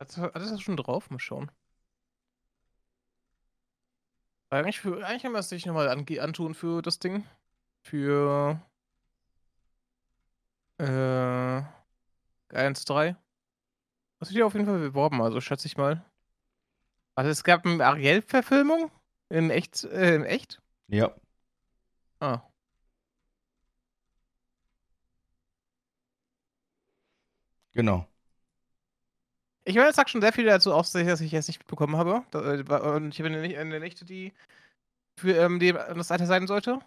Hat, 0.00 0.16
hat 0.16 0.36
das 0.36 0.60
schon 0.62 0.76
drauf? 0.76 1.10
Mal 1.10 1.18
schauen. 1.18 1.50
Eigentlich, 4.50 4.80
für, 4.80 5.04
eigentlich 5.04 5.24
haben 5.24 5.32
wir 5.32 5.40
es 5.40 5.48
sich 5.48 5.66
nochmal 5.66 5.88
an, 5.88 6.06
antun 6.20 6.54
für 6.54 6.82
das 6.82 6.98
Ding. 6.98 7.24
Für 7.82 8.60
äh, 10.78 11.62
1, 12.54 12.84
3. 12.84 13.16
Das 14.18 14.30
wird 14.30 14.38
ja 14.38 14.46
auf 14.46 14.54
jeden 14.54 14.66
Fall 14.66 14.78
beworben, 14.78 15.20
also 15.22 15.40
schätze 15.40 15.66
ich 15.66 15.76
mal. 15.76 16.04
Also 17.14 17.30
es 17.30 17.44
gab 17.44 17.64
eine 17.66 17.84
Ariel-Verfilmung? 17.84 18.90
In 19.28 19.50
echt? 19.50 19.84
Äh, 19.84 20.14
in 20.16 20.24
echt? 20.24 20.60
Ja. 20.88 21.14
Ah. 22.20 22.55
Genau. 27.76 28.08
Ich 29.64 29.74
meine, 29.74 29.88
es 29.90 29.96
sagt 29.96 30.10
schon 30.10 30.20
sehr 30.20 30.32
viel 30.32 30.44
dazu 30.44 30.72
aus, 30.72 30.92
dass 30.92 31.20
ich 31.20 31.32
jetzt 31.32 31.48
nicht 31.48 31.58
mitbekommen 31.58 31.96
habe. 31.96 32.24
Äh, 32.32 32.62
und 32.96 33.08
ich 33.12 33.22
bin 33.22 33.34
eine 33.34 33.80
Nächte, 33.80 34.04
die 34.04 34.32
für 35.18 35.36
ähm, 35.36 35.60
die 35.60 35.72
das 35.72 36.08
Seite 36.08 36.26
sein 36.26 36.46
sollte. 36.46 36.80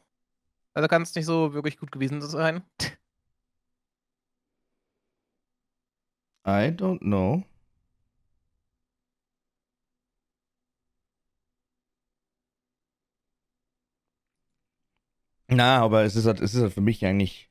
Also 0.74 0.88
kann 0.90 1.04
es 1.04 1.16
nicht 1.16 1.26
so 1.26 1.54
wirklich 1.54 1.78
gut 1.80 1.92
gewesen 1.92 2.22
sein. 2.22 2.64
I 6.46 6.70
don't 6.70 7.00
know. 7.02 7.46
Na, 15.48 15.80
aber 15.82 16.04
es 16.04 16.16
ist 16.16 16.26
halt, 16.26 16.40
es 16.42 16.54
ist 16.54 16.62
halt 16.62 16.74
für 16.74 16.82
mich 16.82 17.06
eigentlich 17.06 17.49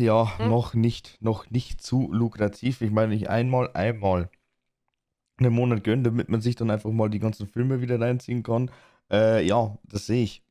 ja, 0.00 0.38
hm? 0.38 0.48
noch 0.48 0.74
nicht, 0.74 1.18
noch 1.20 1.50
nicht 1.50 1.82
zu 1.82 2.12
lukrativ. 2.12 2.80
Ich 2.80 2.90
meine, 2.90 3.14
ich 3.14 3.30
einmal, 3.30 3.70
einmal 3.74 4.30
einen 5.38 5.54
Monat 5.54 5.84
gönnen, 5.84 6.04
damit 6.04 6.28
man 6.28 6.40
sich 6.40 6.56
dann 6.56 6.70
einfach 6.70 6.90
mal 6.90 7.08
die 7.08 7.18
ganzen 7.18 7.46
Filme 7.46 7.80
wieder 7.80 8.00
reinziehen 8.00 8.42
kann. 8.42 8.70
Äh, 9.10 9.46
ja, 9.46 9.78
das 9.84 10.06
sehe 10.06 10.24
ich. 10.24 10.42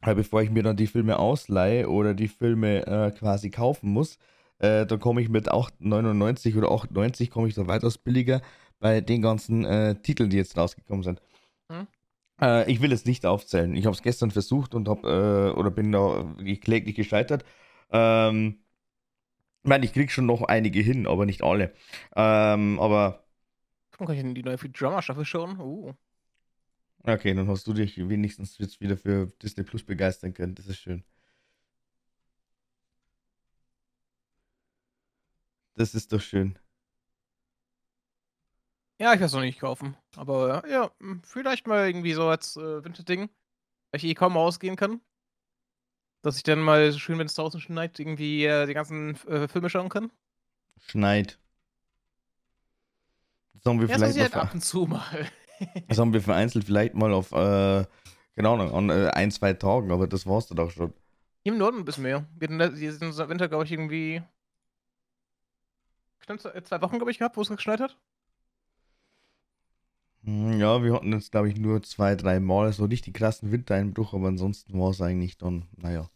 Aber 0.00 0.16
bevor 0.16 0.42
ich 0.42 0.50
mir 0.50 0.62
dann 0.62 0.76
die 0.76 0.86
Filme 0.86 1.18
ausleihe 1.18 1.88
oder 1.88 2.14
die 2.14 2.28
Filme 2.28 2.86
äh, 2.86 3.10
quasi 3.12 3.50
kaufen 3.50 3.90
muss, 3.90 4.18
äh, 4.58 4.86
da 4.86 4.96
komme 4.96 5.22
ich 5.22 5.28
mit 5.28 5.50
8,99 5.50 6.56
oder 6.56 6.68
8,90 6.68 7.30
komme 7.30 7.48
ich 7.48 7.54
da 7.54 7.66
weitaus 7.66 7.98
billiger 7.98 8.42
bei 8.80 9.00
den 9.00 9.22
ganzen 9.22 9.64
äh, 9.64 9.94
Titeln, 9.96 10.30
die 10.30 10.36
jetzt 10.36 10.56
rausgekommen 10.56 11.02
sind. 11.02 11.22
Hm? 11.70 11.86
Äh, 12.40 12.70
ich 12.70 12.82
will 12.82 12.92
es 12.92 13.06
nicht 13.06 13.24
aufzählen. 13.24 13.74
Ich 13.74 13.86
habe 13.86 13.94
es 13.94 14.02
gestern 14.02 14.30
versucht 14.30 14.74
und 14.74 14.88
habe 14.88 15.52
äh, 15.54 15.58
oder 15.58 15.70
bin 15.70 15.90
da 15.92 16.34
kläglich 16.60 16.94
gescheitert. 16.94 17.44
Ähm, 17.90 18.64
ich 19.62 19.68
meine, 19.68 19.84
ich 19.84 19.92
krieg 19.92 20.10
schon 20.10 20.26
noch 20.26 20.42
einige 20.42 20.80
hin, 20.80 21.06
aber 21.06 21.26
nicht 21.26 21.42
alle. 21.42 21.74
Ähm, 22.14 22.78
aber. 22.80 23.24
Kann 23.92 24.10
ich 24.10 24.34
die 24.34 24.42
neue 24.42 24.56
Drama-Staffel 24.56 25.24
schauen? 25.24 25.58
Uh. 25.58 25.94
Okay, 27.06 27.34
dann 27.34 27.48
hast 27.48 27.66
du 27.66 27.72
dich 27.72 27.96
wenigstens 28.08 28.58
jetzt 28.58 28.80
wieder 28.80 28.96
für 28.96 29.26
Disney 29.42 29.62
Plus 29.62 29.84
begeistern 29.84 30.34
können. 30.34 30.54
Das 30.54 30.66
ist 30.66 30.78
schön. 30.78 31.04
Das 35.76 35.94
ist 35.94 36.12
doch 36.12 36.20
schön. 36.20 36.58
Ja, 38.98 39.12
ich 39.12 39.20
werde 39.20 39.24
es 39.24 39.32
noch 39.32 39.40
nicht 39.40 39.60
kaufen. 39.60 39.96
Aber 40.16 40.62
ja, 40.68 40.90
vielleicht 41.24 41.66
mal 41.66 41.86
irgendwie 41.86 42.12
so 42.14 42.28
als 42.28 42.56
äh, 42.56 42.84
Winterding, 42.84 43.28
weil 43.90 43.98
ich 43.98 44.04
eh 44.04 44.14
kaum 44.14 44.36
rausgehen 44.36 44.76
kann. 44.76 45.00
Dass 46.24 46.38
ich 46.38 46.42
dann 46.42 46.60
mal 46.60 46.90
so 46.90 46.98
schön, 46.98 47.18
wenn 47.18 47.26
es 47.26 47.34
draußen 47.34 47.60
schneit, 47.60 48.00
irgendwie 48.00 48.46
äh, 48.46 48.66
die 48.66 48.72
ganzen 48.72 49.14
äh, 49.28 49.46
Filme 49.46 49.68
schauen 49.68 49.90
kann? 49.90 50.10
Schneit. 50.86 51.38
Sollen 53.62 53.78
wir 53.78 53.88
ja, 53.88 53.96
vielleicht 53.96 54.18
halt 54.18 54.34
ab 54.34 54.54
und 54.54 54.62
zu 54.62 54.86
mal. 54.86 55.28
Sollen 55.90 56.14
wir 56.14 56.22
vereinzelt 56.22 56.64
vielleicht 56.64 56.94
mal 56.94 57.12
auf, 57.12 57.32
äh, 57.32 57.84
genau, 58.36 58.56
an 58.56 58.88
äh, 58.88 59.10
ein, 59.12 59.30
zwei 59.30 59.52
Tagen, 59.52 59.92
aber 59.92 60.06
das 60.06 60.26
war's 60.26 60.46
dann 60.46 60.58
auch 60.60 60.70
schon. 60.70 60.94
Hier 61.42 61.52
im 61.52 61.58
Norden 61.58 61.78
ein 61.78 61.84
bisschen 61.84 62.04
mehr. 62.04 62.26
Wir 62.38 62.48
hatten 62.48 62.74
diesen 62.74 63.16
Winter, 63.28 63.48
glaube 63.48 63.64
ich, 63.64 63.72
irgendwie 63.72 64.22
Stimmt, 66.24 66.40
zwei 66.40 66.80
Wochen, 66.80 66.96
glaube 66.96 67.10
ich, 67.10 67.18
gehabt, 67.18 67.36
wo 67.36 67.42
es 67.42 67.50
geschneit 67.50 67.80
hat. 67.80 67.98
Hm, 70.24 70.58
ja, 70.58 70.82
wir 70.82 70.94
hatten 70.94 71.12
jetzt, 71.12 71.32
glaube 71.32 71.50
ich, 71.50 71.56
nur 71.58 71.82
zwei, 71.82 72.16
drei 72.16 72.40
Mal 72.40 72.72
so 72.72 72.86
nicht 72.86 73.04
die 73.04 73.12
krassen 73.12 73.52
Wintereinbruch, 73.52 74.14
aber 74.14 74.28
ansonsten 74.28 74.80
war 74.80 74.88
es 74.88 75.02
eigentlich 75.02 75.36
dann, 75.36 75.66
naja. 75.76 76.08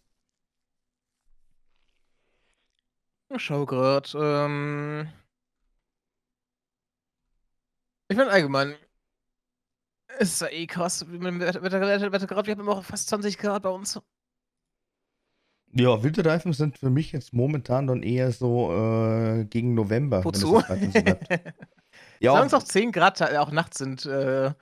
Ich 3.34 3.42
schau 3.42 3.66
grad. 3.66 4.14
Ähm 4.18 5.08
ich 8.08 8.16
meine 8.16 8.30
allgemein, 8.30 8.74
es 10.18 10.32
ist 10.32 10.40
ja 10.40 10.48
eh 10.48 10.66
krass. 10.66 11.06
Wettergrad, 11.08 12.46
wir 12.46 12.52
haben 12.52 12.60
immer 12.60 12.82
fast 12.82 13.08
20 13.08 13.36
Grad 13.38 13.62
bei 13.62 13.68
uns. 13.68 14.00
Ja, 15.72 16.02
Winterreifen 16.02 16.54
sind 16.54 16.78
für 16.78 16.88
mich 16.88 17.12
jetzt 17.12 17.34
momentan 17.34 17.86
dann 17.86 18.02
eher 18.02 18.32
so 18.32 18.72
äh, 18.72 19.44
gegen 19.44 19.74
November. 19.74 20.24
Wozu? 20.24 20.62
ja. 22.20 22.32
Solange 22.32 22.46
es 22.46 22.54
auch 22.54 22.62
10 22.62 22.92
Grad 22.92 23.20
auch 23.20 23.50
nachts 23.50 23.78
sind, 23.78 24.06
äh, 24.06 24.52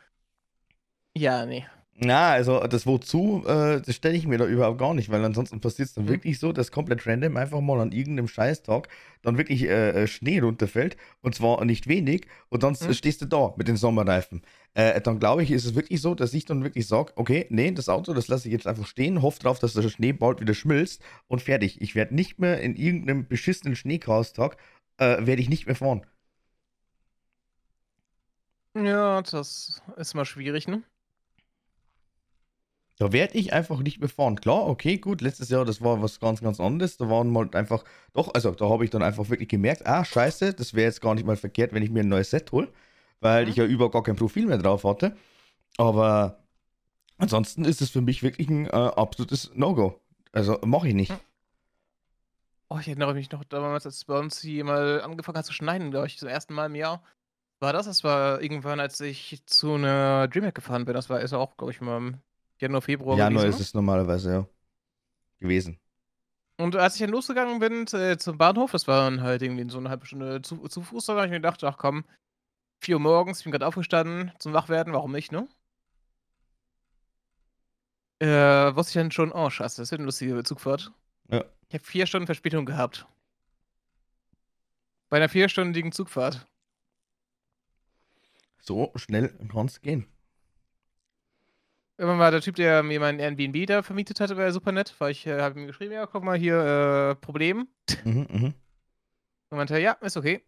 ja, 1.16 1.46
nee. 1.46 1.64
Na, 1.98 2.32
also 2.32 2.60
das 2.60 2.86
wozu, 2.86 3.42
äh, 3.46 3.80
das 3.80 3.94
stelle 3.94 4.16
ich 4.16 4.26
mir 4.26 4.36
da 4.36 4.44
überhaupt 4.46 4.78
gar 4.78 4.92
nicht, 4.92 5.08
weil 5.10 5.24
ansonsten 5.24 5.60
passiert 5.60 5.88
es 5.88 5.94
dann 5.94 6.04
mhm. 6.04 6.10
wirklich 6.10 6.38
so, 6.38 6.52
dass 6.52 6.70
komplett 6.70 7.06
random 7.06 7.38
einfach 7.38 7.62
mal 7.62 7.80
an 7.80 7.90
irgendeinem 7.90 8.28
Scheißtag 8.28 8.88
dann 9.22 9.38
wirklich 9.38 9.62
äh, 9.62 10.02
äh, 10.02 10.06
Schnee 10.06 10.40
runterfällt 10.40 10.98
und 11.22 11.34
zwar 11.34 11.64
nicht 11.64 11.86
wenig 11.88 12.26
und 12.50 12.62
dann 12.62 12.76
mhm. 12.78 12.92
stehst 12.92 13.22
du 13.22 13.26
da 13.26 13.54
mit 13.56 13.66
den 13.66 13.78
Sommerreifen. 13.78 14.42
Äh, 14.74 15.00
dann 15.00 15.18
glaube 15.18 15.42
ich, 15.42 15.50
ist 15.50 15.64
es 15.64 15.74
wirklich 15.74 16.02
so, 16.02 16.14
dass 16.14 16.34
ich 16.34 16.44
dann 16.44 16.64
wirklich 16.64 16.86
sage, 16.86 17.12
okay, 17.16 17.46
nee, 17.48 17.70
das 17.70 17.88
Auto, 17.88 18.12
das 18.12 18.28
lasse 18.28 18.48
ich 18.48 18.52
jetzt 18.52 18.66
einfach 18.66 18.86
stehen, 18.86 19.22
hoffe 19.22 19.40
drauf, 19.40 19.58
dass 19.58 19.72
der 19.72 19.88
Schnee 19.88 20.12
bald 20.12 20.40
wieder 20.40 20.52
schmilzt 20.52 21.00
und 21.28 21.40
fertig. 21.40 21.80
Ich 21.80 21.94
werde 21.94 22.14
nicht 22.14 22.38
mehr 22.38 22.60
in 22.60 22.76
irgendeinem 22.76 23.26
beschissenen 23.26 23.74
Schneechaostag, 23.74 24.58
äh, 24.98 25.24
werde 25.26 25.40
ich 25.40 25.48
nicht 25.48 25.64
mehr 25.64 25.76
fahren. 25.76 26.02
Ja, 28.74 29.22
das 29.22 29.80
ist 29.96 30.14
mal 30.14 30.26
schwierig, 30.26 30.68
ne? 30.68 30.82
Da 32.98 33.12
werde 33.12 33.36
ich 33.36 33.52
einfach 33.52 33.80
nicht 33.80 34.00
mehr 34.00 34.08
fahren. 34.08 34.36
Klar, 34.36 34.66
okay, 34.66 34.96
gut, 34.96 35.20
letztes 35.20 35.50
Jahr, 35.50 35.66
das 35.66 35.82
war 35.82 36.02
was 36.02 36.18
ganz, 36.18 36.40
ganz 36.40 36.60
anderes. 36.60 36.96
Da 36.96 37.10
waren 37.10 37.30
mal 37.30 37.48
einfach, 37.52 37.84
doch, 38.14 38.32
also 38.32 38.52
da 38.52 38.68
habe 38.70 38.84
ich 38.84 38.90
dann 38.90 39.02
einfach 39.02 39.28
wirklich 39.28 39.50
gemerkt, 39.50 39.86
ah, 39.86 40.04
scheiße, 40.04 40.54
das 40.54 40.72
wäre 40.72 40.86
jetzt 40.86 41.02
gar 41.02 41.14
nicht 41.14 41.26
mal 41.26 41.36
verkehrt, 41.36 41.74
wenn 41.74 41.82
ich 41.82 41.90
mir 41.90 42.00
ein 42.00 42.08
neues 42.08 42.30
Set 42.30 42.50
hole, 42.52 42.68
weil 43.20 43.44
mhm. 43.44 43.50
ich 43.50 43.56
ja 43.56 43.64
über 43.64 43.90
gar 43.90 44.02
kein 44.02 44.16
Profil 44.16 44.46
mehr 44.46 44.58
drauf 44.58 44.84
hatte. 44.84 45.14
Aber 45.76 46.38
ansonsten 47.18 47.66
ist 47.66 47.82
es 47.82 47.90
für 47.90 48.00
mich 48.00 48.22
wirklich 48.22 48.48
ein 48.48 48.66
äh, 48.66 48.70
absolutes 48.70 49.50
No-Go. 49.54 50.00
Also 50.32 50.58
mache 50.64 50.88
ich 50.88 50.94
nicht. 50.94 51.10
Mhm. 51.10 51.20
Oh, 52.68 52.78
ich 52.80 52.88
erinnere 52.88 53.14
mich 53.14 53.30
noch 53.30 53.44
damals, 53.44 53.86
als 53.86 54.04
bei 54.06 54.18
uns 54.18 54.40
hier 54.40 54.64
mal 54.64 55.00
angefangen 55.02 55.38
hat 55.38 55.46
zu 55.46 55.52
schneiden, 55.52 55.90
glaube 55.90 56.08
ich, 56.08 56.18
zum 56.18 56.28
ersten 56.28 56.54
Mal 56.54 56.66
im 56.66 56.74
Jahr. 56.74 57.02
War 57.60 57.72
das? 57.72 57.86
Das 57.86 58.04
war 58.04 58.42
irgendwann, 58.42 58.80
als 58.80 59.00
ich 59.00 59.44
zu 59.46 59.74
einer 59.74 60.28
Dreamhack 60.28 60.54
gefahren 60.54 60.84
bin. 60.84 60.94
Das 60.94 61.08
war 61.08 61.20
ist 61.20 61.32
auch, 61.32 61.56
glaube 61.56 61.72
ich, 61.72 61.80
mal 61.80 62.14
Januar, 62.58 62.82
Februar. 62.82 63.18
Januar 63.18 63.46
ist 63.46 63.60
es 63.60 63.74
normalerweise, 63.74 64.32
ja. 64.32 64.46
Gewesen. 65.38 65.78
Und 66.58 66.74
als 66.76 66.94
ich 66.94 67.00
dann 67.00 67.10
losgegangen 67.10 67.58
bin 67.58 67.86
äh, 67.92 68.16
zum 68.16 68.38
Bahnhof, 68.38 68.72
das 68.72 68.88
war 68.88 69.02
dann 69.02 69.20
halt 69.20 69.42
irgendwie 69.42 69.70
so 69.70 69.78
eine 69.78 69.90
halbe 69.90 70.06
Stunde 70.06 70.40
zu, 70.40 70.56
zu 70.68 70.82
Fuß, 70.82 71.06
da 71.06 71.14
habe 71.14 71.26
ich 71.26 71.30
mir 71.30 71.36
gedacht, 71.36 71.62
ach 71.64 71.76
komm, 71.76 72.04
4 72.80 72.96
Uhr 72.96 73.00
morgens, 73.00 73.38
ich 73.38 73.44
bin 73.44 73.52
gerade 73.52 73.66
aufgestanden 73.66 74.32
zum 74.38 74.54
Wachwerden, 74.54 74.94
warum 74.94 75.12
nicht, 75.12 75.32
ne? 75.32 75.48
Äh, 78.18 78.74
wusste 78.74 78.90
ich 78.90 79.02
dann 79.02 79.10
schon, 79.10 79.32
oh 79.32 79.50
scheiße, 79.50 79.82
das 79.82 79.90
wird 79.90 79.98
eine 79.98 80.06
lustige 80.06 80.42
Zugfahrt. 80.44 80.92
Ja. 81.28 81.44
Ich 81.68 81.74
habe 81.74 81.84
vier 81.84 82.06
Stunden 82.06 82.26
Verspätung 82.26 82.64
gehabt. 82.64 83.06
Bei 85.10 85.18
einer 85.18 85.28
vierstündigen 85.28 85.92
Zugfahrt. 85.92 86.46
So 88.60 88.92
schnell 88.96 89.28
kann 89.48 89.66
es 89.66 89.80
gehen. 89.82 90.06
Irgendwann 91.98 92.18
war 92.18 92.30
der 92.30 92.42
Typ, 92.42 92.56
der 92.56 92.82
mir 92.82 93.00
mein 93.00 93.18
Airbnb 93.18 93.66
da 93.66 93.82
vermietet 93.82 94.20
hatte, 94.20 94.36
war 94.36 94.52
super 94.52 94.72
nett, 94.72 94.94
weil 94.98 95.12
ich 95.12 95.26
äh, 95.26 95.40
habe 95.40 95.58
ihm 95.58 95.66
geschrieben, 95.66 95.92
ja, 95.94 96.06
guck 96.06 96.22
mal 96.22 96.36
hier, 96.36 96.58
äh, 96.58 97.14
Problem. 97.14 97.68
Mhm, 98.04 98.26
mh. 98.30 98.52
Und 99.48 99.56
meinte, 99.56 99.78
ja, 99.78 99.92
ist 99.92 100.16
okay. 100.16 100.44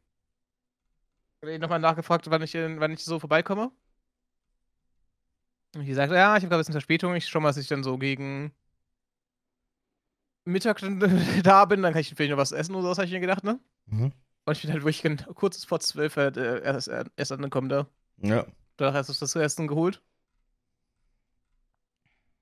Ich 1.37 1.43
habe 1.43 1.55
ihn 1.55 1.61
nochmal 1.61 1.79
nachgefragt, 1.79 2.29
wann 2.31 2.43
ich, 2.43 2.55
wann 2.55 2.93
ich 2.93 3.05
so 3.05 3.19
vorbeikomme. 3.19 3.71
Und 5.75 5.89
ich 5.89 5.95
sagte, 5.95 6.17
ja, 6.17 6.37
ich 6.37 6.43
habe 6.43 6.49
gerade 6.49 6.57
ein 6.57 6.61
bisschen 6.61 6.73
Verspätung, 6.73 7.15
ich 7.15 7.27
schau 7.27 7.41
mal, 7.41 7.49
dass 7.49 7.57
ich 7.57 7.69
dann 7.69 7.85
so 7.85 7.97
gegen 7.97 8.53
Mittag 10.45 10.81
da 11.43 11.65
bin, 11.65 11.83
dann 11.83 11.93
kann 11.93 12.01
ich 12.01 12.13
vielleicht 12.15 12.31
noch 12.31 12.39
was 12.39 12.53
essen 12.53 12.75
oder 12.75 12.95
so, 12.95 12.99
habe 12.99 13.07
ich 13.07 13.13
mir 13.13 13.21
gedacht, 13.21 13.45
ne? 13.45 13.61
Mhm. 13.87 14.13
Und 14.45 14.57
ich 14.57 14.63
bin 14.63 14.73
halt 14.73 14.83
wirklich 14.83 15.19
kurz 15.35 15.65
vor 15.65 15.81
zwölf 15.81 16.17
halt, 16.17 16.37
äh, 16.37 16.63
erst, 16.63 16.89
erst 16.89 17.33
angekommen 17.33 17.69
da. 17.69 17.87
Ja. 18.19 18.47
Danach 18.77 18.95
hast 18.95 19.09
du 19.09 19.15
das 19.15 19.31
zu 19.31 19.39
essen 19.39 19.69
geholt. 19.69 20.03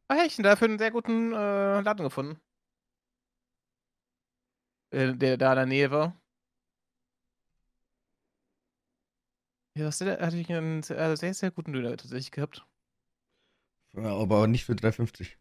Ah, 0.09 0.25
ich 0.25 0.37
dafür 0.37 0.69
einen 0.69 0.79
sehr 0.79 0.91
guten 0.93 1.33
äh, 1.33 1.81
Laden 1.81 2.05
gefunden. 2.05 2.41
Äh, 4.91 5.15
der 5.15 5.37
da 5.37 5.53
in 5.53 5.57
der 5.57 5.67
Nähe 5.67 5.91
war. 5.91 6.21
Ja, 9.77 9.85
das 9.85 10.01
hatte 10.01 10.37
ich 10.37 10.51
einen 10.51 10.83
sehr, 10.83 11.17
sehr 11.17 11.51
guten 11.51 11.73
Döner 11.73 11.97
tatsächlich 11.97 12.31
gehabt. 12.31 12.65
Ja, 13.93 14.15
aber 14.17 14.47
nicht 14.47 14.65
für 14.65 14.75
3,50. 14.75 15.37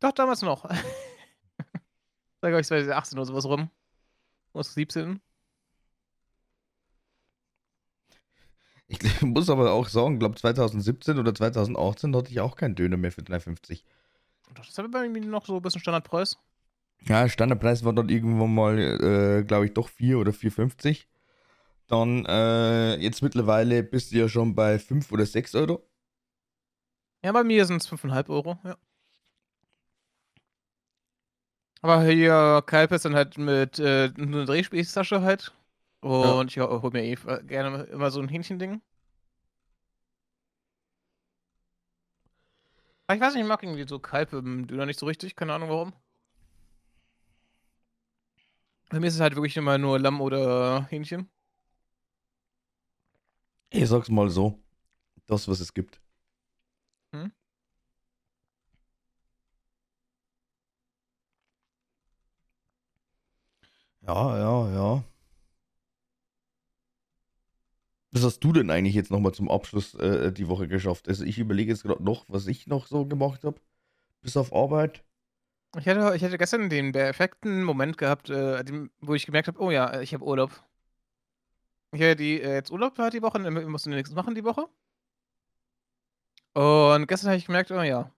Doch, 0.00 0.12
damals 0.12 0.42
noch. 0.42 0.64
da 0.64 2.48
glaube 2.48 2.60
ich, 2.60 2.66
2018 2.66 3.18
oder 3.18 3.26
sowas 3.26 3.44
rum. 3.44 3.70
Oder 4.54 4.64
17. 4.64 5.20
Ich 9.02 9.22
muss 9.22 9.50
aber 9.50 9.72
auch 9.72 9.88
sagen, 9.88 10.18
glaube 10.18 10.36
2017 10.36 11.18
oder 11.18 11.34
2018 11.34 12.14
hatte 12.14 12.30
ich 12.30 12.40
auch 12.40 12.56
keinen 12.56 12.74
Döner 12.74 12.96
mehr 12.96 13.12
für 13.12 13.22
3,50. 13.22 13.82
Das 14.54 14.68
ist 14.68 14.78
aber 14.78 14.88
bei 14.88 15.08
mir 15.08 15.20
noch 15.22 15.46
so 15.46 15.56
ein 15.56 15.62
bisschen 15.62 15.80
Standardpreis. 15.80 16.38
Ja, 17.06 17.28
Standardpreis 17.28 17.84
war 17.84 17.92
dort 17.92 18.10
irgendwann 18.10 18.54
mal, 18.54 18.78
äh, 18.78 19.44
glaube 19.44 19.66
ich, 19.66 19.74
doch 19.74 19.88
4 19.88 20.18
oder 20.18 20.32
4,50. 20.32 21.04
Dann 21.86 22.24
äh, 22.24 22.96
jetzt 22.96 23.22
mittlerweile 23.22 23.82
bist 23.82 24.12
du 24.12 24.16
ja 24.16 24.28
schon 24.28 24.54
bei 24.54 24.78
5 24.78 25.12
oder 25.12 25.26
6 25.26 25.54
Euro. 25.54 25.86
Ja, 27.22 27.32
bei 27.32 27.44
mir 27.44 27.64
sind 27.66 27.82
es 27.82 27.88
5,5 27.88 28.30
Euro, 28.30 28.58
ja. 28.64 28.76
Aber 31.82 32.02
hier 32.04 32.62
Kalb 32.64 32.92
ist 32.92 33.04
dann 33.04 33.14
halt 33.14 33.36
mit 33.36 33.78
äh, 33.78 34.10
einer 34.16 34.46
Drehspießtasche 34.46 35.20
halt. 35.20 35.52
Und 36.04 36.54
ja. 36.54 36.64
ich 36.66 36.82
hole 36.82 36.90
mir 36.92 37.02
eh 37.02 37.16
gerne 37.46 37.84
immer 37.84 38.10
so 38.10 38.20
ein 38.20 38.28
Hähnchending. 38.28 38.82
Aber 43.06 43.16
ich 43.16 43.22
weiß 43.22 43.32
nicht, 43.32 43.42
ich 43.42 43.48
mag 43.48 43.62
irgendwie 43.62 43.88
so 43.88 43.98
Kalb 43.98 44.34
im 44.34 44.66
Döner 44.66 44.84
nicht 44.84 44.98
so 44.98 45.06
richtig, 45.06 45.34
keine 45.34 45.54
Ahnung 45.54 45.70
warum. 45.70 45.94
Bei 48.90 49.00
mir 49.00 49.06
ist 49.06 49.14
es 49.14 49.20
halt 49.20 49.34
wirklich 49.34 49.56
immer 49.56 49.78
nur 49.78 49.98
Lamm 49.98 50.20
oder 50.20 50.86
Hähnchen. 50.90 51.30
Ich 53.70 53.88
sag's 53.88 54.10
mal 54.10 54.28
so. 54.28 54.62
Das, 55.26 55.48
was 55.48 55.60
es 55.60 55.72
gibt. 55.72 56.02
Hm? 57.14 57.32
Ja, 64.02 64.38
ja, 64.38 64.70
ja. 64.74 65.04
Was 68.14 68.22
hast 68.22 68.38
du 68.44 68.52
denn 68.52 68.70
eigentlich 68.70 68.94
jetzt 68.94 69.10
nochmal 69.10 69.32
zum 69.32 69.50
Abschluss 69.50 69.94
äh, 69.96 70.30
die 70.32 70.46
Woche 70.46 70.68
geschafft? 70.68 71.08
Also 71.08 71.24
ich 71.24 71.36
überlege 71.36 71.72
jetzt 71.72 71.82
gerade 71.82 72.04
noch, 72.04 72.24
was 72.28 72.46
ich 72.46 72.68
noch 72.68 72.86
so 72.86 73.06
gemacht 73.06 73.42
habe. 73.42 73.60
Bis 74.22 74.36
auf 74.36 74.52
Arbeit. 74.54 75.02
Ich 75.76 75.88
hatte, 75.88 76.14
ich 76.14 76.22
hatte 76.22 76.38
gestern 76.38 76.70
den 76.70 76.92
perfekten 76.92 77.64
Moment 77.64 77.98
gehabt, 77.98 78.30
äh, 78.30 78.62
wo 79.00 79.14
ich 79.14 79.26
gemerkt 79.26 79.48
habe, 79.48 79.60
oh 79.60 79.72
ja, 79.72 80.00
ich 80.00 80.14
habe 80.14 80.24
Urlaub. 80.24 80.52
Ich 81.90 82.00
hatte 82.00 82.14
die, 82.14 82.40
äh, 82.40 82.54
jetzt 82.54 82.70
Urlaub 82.70 82.94
die 82.94 83.20
Woche, 83.20 83.42
wir 83.42 83.68
mussten 83.68 83.90
nichts 83.90 84.12
machen 84.12 84.36
die 84.36 84.44
Woche. 84.44 84.68
Und 86.52 87.08
gestern 87.08 87.30
habe 87.30 87.38
ich 87.38 87.46
gemerkt, 87.46 87.72
oh 87.72 87.82
ja, 87.82 88.12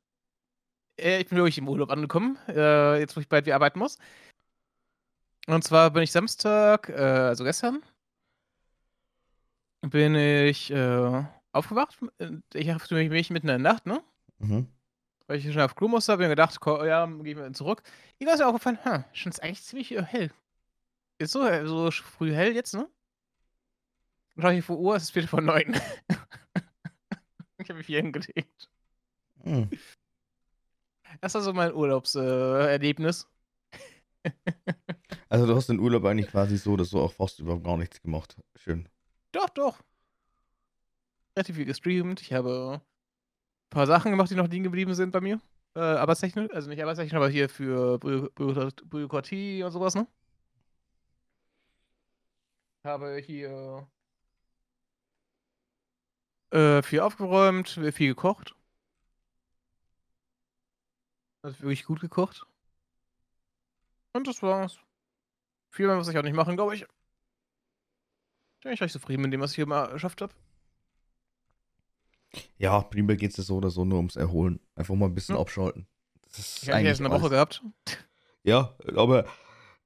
äh, 0.99 1.20
ich 1.22 1.28
bin 1.28 1.38
wirklich 1.38 1.57
im 1.57 1.70
Urlaub 1.70 1.90
angekommen, 1.90 2.38
äh, 2.49 2.99
jetzt 3.01 3.16
wo 3.16 3.20
ich 3.20 3.30
bald 3.30 3.47
wieder 3.47 3.55
arbeiten 3.55 3.78
muss. 3.78 3.97
Und 5.47 5.64
zwar 5.64 5.90
bin 5.90 6.03
ich 6.03 6.12
Samstag, 6.12 6.90
äh, 6.90 6.94
also 6.94 7.44
gestern, 7.44 7.82
bin 9.83 10.14
ich 10.14 10.70
äh, 10.70 11.24
aufgewacht. 11.53 11.99
Äh, 12.18 12.39
ich 12.55 12.70
habe 12.70 13.09
mich 13.09 13.31
mitten 13.31 13.49
in 13.49 13.62
der 13.62 13.72
Nacht, 13.72 13.87
ne? 13.87 14.03
Mhm. 14.39 14.68
Weil 15.27 15.39
ich 15.39 15.53
schon 15.53 15.62
auf 15.62 15.74
Klo 15.74 15.89
musste, 15.89 16.12
habe 16.12 16.22
mir 16.22 16.29
gedacht, 16.29 16.59
ja, 16.64 17.07
gehen 17.07 17.39
wir 17.39 17.53
zurück. 17.53 17.83
Irgendwann 18.18 18.35
ist 18.35 18.41
mir 18.41 18.47
aufgefallen, 18.47 18.79
hm, 18.83 19.05
schon 19.12 19.33
ist 19.33 19.43
eigentlich 19.43 19.62
ziemlich 19.62 19.93
äh, 19.93 20.03
hell. 20.03 20.31
Ist 21.18 21.33
so, 21.33 21.45
äh, 21.47 21.66
so 21.66 21.91
früh 21.91 22.33
hell 22.33 22.55
jetzt, 22.55 22.74
ne? 22.74 22.89
Und 24.37 24.43
schau 24.43 24.51
ich 24.51 24.64
vor 24.64 24.79
Uhr, 24.79 24.97
es 24.97 25.05
ist 25.05 25.11
Viertel 25.11 25.29
vor 25.29 25.41
neun. 25.41 25.74
ich 27.59 27.68
habe 27.68 27.79
mich 27.79 27.87
hier 27.87 28.03
hingelegt. 28.03 28.68
Mhm. 29.43 29.70
Das 31.20 31.35
war 31.35 31.41
so 31.41 31.53
mein 31.53 31.72
Urlaubserlebnis. 31.72 33.27
Äh, 34.22 34.31
also 35.29 35.47
du 35.47 35.57
hast 35.57 35.68
den 35.68 35.81
Urlaub 35.81 36.05
eigentlich 36.05 36.31
quasi 36.31 36.59
so, 36.59 36.77
dass 36.77 36.91
du 36.91 37.01
auch 37.01 37.12
fast 37.12 37.41
überhaupt 37.41 37.64
gar 37.64 37.79
nichts 37.79 38.01
gemacht. 38.01 38.37
Schön. 38.57 38.89
Doch. 39.57 39.83
Relativ 41.35 41.57
viel 41.57 41.65
gestreamt. 41.65 42.21
Ich 42.21 42.33
habe 42.33 42.83
ein 42.83 43.71
paar 43.71 43.87
Sachen 43.87 44.11
gemacht, 44.11 44.31
die 44.31 44.35
noch 44.35 44.49
liegen 44.49 44.65
geblieben 44.65 44.95
sind 44.95 45.13
bei 45.13 45.21
mir. 45.21 45.41
Äh, 45.75 45.81
arbeitstechnisch. 45.81 46.51
Also 46.53 46.69
nicht 46.69 46.81
arbeitstechnisch, 46.83 47.15
aber 47.15 47.29
hier 47.31 47.49
für 47.49 47.99
Bü 47.99 48.29
Bü 48.35 48.71
Bürokratie 48.85 49.63
und 49.63 49.73
sowas, 49.73 49.95
ne? 49.95 50.07
Habe 52.85 53.17
hier 53.19 53.89
äh, 56.51 56.83
viel 56.83 57.01
aufgeräumt, 57.01 57.69
viel 57.69 58.09
gekocht. 58.09 58.55
Also 61.43 61.61
wirklich 61.61 61.85
gut 61.85 62.01
gekocht. 62.01 62.47
Und 64.13 64.27
das 64.27 64.43
war's. 64.43 64.79
Viel 65.71 65.87
mehr 65.87 65.97
muss 65.97 66.09
ich 66.09 66.19
auch 66.19 66.23
nicht 66.23 66.35
machen, 66.35 66.57
glaube 66.57 66.75
ich. 66.75 66.87
Ich 68.67 68.69
bin 68.69 68.73
eigentlich 68.73 68.83
recht 68.83 68.93
zufrieden 68.95 69.23
mit 69.23 69.33
dem, 69.33 69.41
was 69.41 69.53
ich 69.53 69.57
hier 69.57 69.67
mal 69.67 69.93
geschafft 69.93 70.21
habe. 70.21 70.35
Ja, 72.59 72.81
primär 72.81 73.14
geht 73.14 73.39
es 73.39 73.47
so 73.47 73.59
oder 73.59 73.71
so 73.71 73.85
nur 73.85 73.99
ums 73.99 74.17
Erholen. 74.17 74.59
Einfach 74.75 74.97
mal 74.97 75.07
ein 75.07 75.14
bisschen 75.14 75.37
hm. 75.37 75.43
abschalten. 75.43 75.87
Das 76.23 76.41
ist 76.41 76.62
ich 76.64 76.71
habe 76.71 76.81
jetzt 76.81 77.01
eine 77.01 77.12
Woche 77.12 77.31
gehabt. 77.31 77.62
Ja, 78.43 78.75
aber 78.97 79.25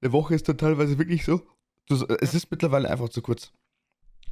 eine 0.00 0.12
Woche 0.12 0.34
ist 0.34 0.48
dann 0.48 0.56
teilweise 0.56 0.96
wirklich 0.96 1.26
so. 1.26 1.42
Du, 1.88 2.06
es 2.22 2.32
ist 2.32 2.50
mittlerweile 2.50 2.88
einfach 2.88 3.10
zu 3.10 3.20
kurz. 3.20 3.52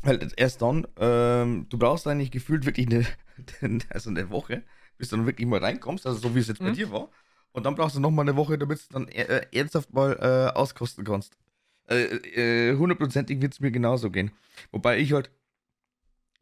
Weil 0.01 0.33
erst 0.39 0.63
dann, 0.63 0.87
ähm, 0.97 1.67
du 1.69 1.77
brauchst 1.77 2.07
eigentlich 2.07 2.31
gefühlt 2.31 2.65
wirklich 2.65 2.87
eine, 2.87 3.07
also 3.91 4.09
eine 4.09 4.31
Woche, 4.31 4.63
bis 4.97 5.11
du 5.11 5.17
dann 5.17 5.27
wirklich 5.27 5.47
mal 5.47 5.61
reinkommst, 5.61 6.07
also 6.07 6.19
so 6.21 6.35
wie 6.35 6.39
es 6.39 6.49
jetzt 6.49 6.63
mhm. 6.63 6.65
bei 6.65 6.71
hm. 6.71 6.77
dir 6.77 6.91
war. 6.91 7.11
Und 7.53 7.67
dann 7.67 7.75
brauchst 7.75 7.97
du 7.97 8.01
nochmal 8.01 8.27
eine 8.27 8.37
Woche, 8.37 8.57
damit 8.57 8.79
du 8.79 8.95
dann 8.95 9.09
äh, 9.09 9.47
ernsthaft 9.53 9.93
mal 9.93 10.17
äh, 10.19 10.59
auskosten 10.59 11.05
kannst. 11.05 11.37
Äh, 11.89 12.71
äh, 12.71 12.77
hundertprozentig 12.77 13.41
wird 13.41 13.55
es 13.55 13.61
mir 13.61 13.71
genauso 13.71 14.11
gehen. 14.11 14.31
Wobei 14.71 14.99
ich 14.99 15.13
halt 15.13 15.31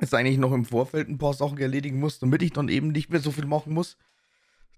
jetzt 0.01 0.15
eigentlich 0.15 0.39
noch 0.39 0.53
im 0.53 0.65
Vorfeld 0.65 1.09
ein 1.09 1.19
paar 1.19 1.35
Sachen 1.35 1.59
erledigen 1.59 2.01
muss, 2.01 2.19
damit 2.19 2.43
ich 2.43 2.53
dann 2.53 2.69
eben 2.69 2.89
nicht 2.89 3.11
mehr 3.11 3.21
so 3.21 3.31
viel 3.31 3.47
machen 3.47 3.73
muss. 3.73 3.97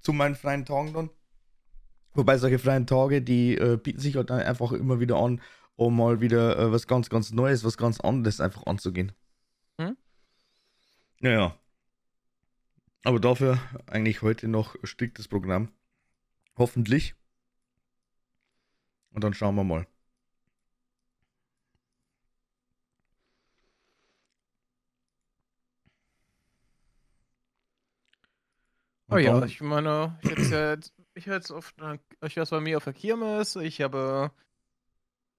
zu 0.01 0.12
meinen 0.12 0.37
freien 0.37 0.64
Tagen 0.64 0.93
dann. 0.93 1.11
Wobei 2.14 2.39
solche 2.39 2.59
freien 2.59 2.87
Tage, 2.87 3.21
die 3.21 3.57
äh, 3.57 3.77
bieten 3.77 4.01
sich 4.01 4.16
halt 4.16 4.31
dann 4.31 4.41
einfach 4.41 4.73
immer 4.73 5.01
wieder 5.01 5.16
an, 5.16 5.41
um 5.77 5.97
mal 5.97 6.21
wieder 6.21 6.59
äh, 6.59 6.73
was 6.73 6.87
ganz, 6.87 7.11
ganz 7.11 7.33
Neues, 7.33 7.64
was 7.64 7.77
ganz 7.77 8.01
anderes 8.01 8.41
einfach 8.41 8.66
anzugehen. 8.66 9.12
Hm? 9.79 9.97
Naja. 11.21 11.59
Aber 13.05 13.21
dafür 13.21 13.59
eigentlich 13.87 14.23
heute 14.23 14.49
noch 14.49 14.77
striktes 14.85 15.29
Programm. 15.29 15.73
Hoffentlich. 16.57 17.14
Und 19.11 19.25
dann 19.25 19.35
schauen 19.35 19.55
wir 19.55 19.64
mal. 19.64 19.87
Oh 29.11 29.16
ja, 29.16 29.42
ich 29.44 29.61
meine, 29.61 30.18
ich 30.22 30.30
jetzt 30.30 30.50
ja, 30.50 30.76
ich 31.14 31.26
jetzt 31.26 31.50
oft, 31.50 31.74
ich 32.22 32.36
war 32.36 32.46
bei 32.46 32.61
mir 32.61 32.76
auf 32.76 32.84
der 32.84 32.92
Kirmes, 32.92 33.56
ich 33.56 33.80
habe 33.80 34.30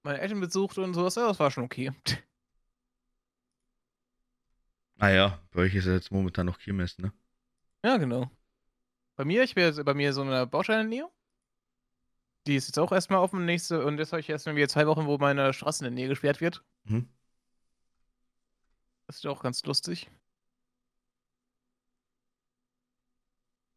meine 0.02 0.20
Eltern 0.20 0.40
besucht 0.40 0.78
und 0.78 0.94
sowas, 0.94 1.14
ja, 1.14 1.28
das 1.28 1.38
war 1.38 1.50
schon 1.50 1.64
okay. 1.64 1.92
Naja, 4.96 5.26
ah 5.26 5.40
bei 5.52 5.62
euch 5.62 5.74
ist 5.74 5.86
ja 5.86 5.94
jetzt 5.94 6.10
momentan 6.10 6.46
noch 6.46 6.58
Kirmes, 6.58 6.98
ne? 6.98 7.12
Ja, 7.82 7.96
genau. 7.96 8.30
Bei 9.16 9.24
mir, 9.24 9.42
ich 9.42 9.56
wäre 9.56 9.82
bei 9.82 9.94
mir 9.94 10.12
so 10.12 10.20
eine 10.20 10.46
Baustelle 10.46 10.82
in 10.82 10.90
der 10.90 11.00
Nähe. 11.00 11.10
Die 12.46 12.56
ist 12.56 12.68
jetzt 12.68 12.78
auch 12.78 12.92
erstmal 12.92 13.20
offen 13.20 13.44
nächste 13.44 13.84
und 13.84 13.98
jetzt 13.98 14.12
habe 14.12 14.20
ich 14.20 14.28
erst 14.28 14.46
mal 14.46 14.56
wieder 14.56 14.68
zwei 14.68 14.86
Wochen, 14.86 15.06
wo 15.06 15.16
meine 15.18 15.52
Straße 15.52 15.84
in 15.84 15.94
der 15.94 16.02
Nähe 16.02 16.08
gesperrt 16.08 16.40
wird. 16.40 16.62
Mhm. 16.84 17.08
Das 19.06 19.16
ist 19.16 19.26
auch 19.26 19.42
ganz 19.42 19.64
lustig. 19.64 20.10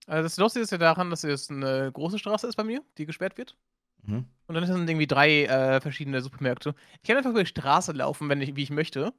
Also 0.08 0.24
das 0.24 0.38
Lustige 0.38 0.64
ist 0.64 0.72
ja 0.72 0.78
daran, 0.78 1.10
dass 1.10 1.24
es 1.24 1.50
eine 1.50 1.92
große 1.92 2.20
Straße 2.20 2.48
ist 2.48 2.56
bei 2.56 2.64
mir, 2.64 2.82
die 2.98 3.06
gesperrt 3.06 3.38
wird. 3.38 3.56
Mhm. 4.04 4.26
Und 4.48 4.56
dann 4.56 4.66
sind 4.66 4.90
irgendwie 4.90 5.08
drei 5.08 5.46
äh, 5.46 5.82
verschiedene 5.82 6.22
Supermärkte. 6.22 6.76
Ich 7.02 7.08
kann 7.08 7.18
einfach 7.18 7.30
über 7.32 7.44
die 7.44 7.50
Straße 7.50 7.94
laufen, 7.94 8.28
wenn 8.30 8.42
ich, 8.42 8.56
wie 8.56 8.64
ich 8.64 8.70
möchte. 8.70 9.14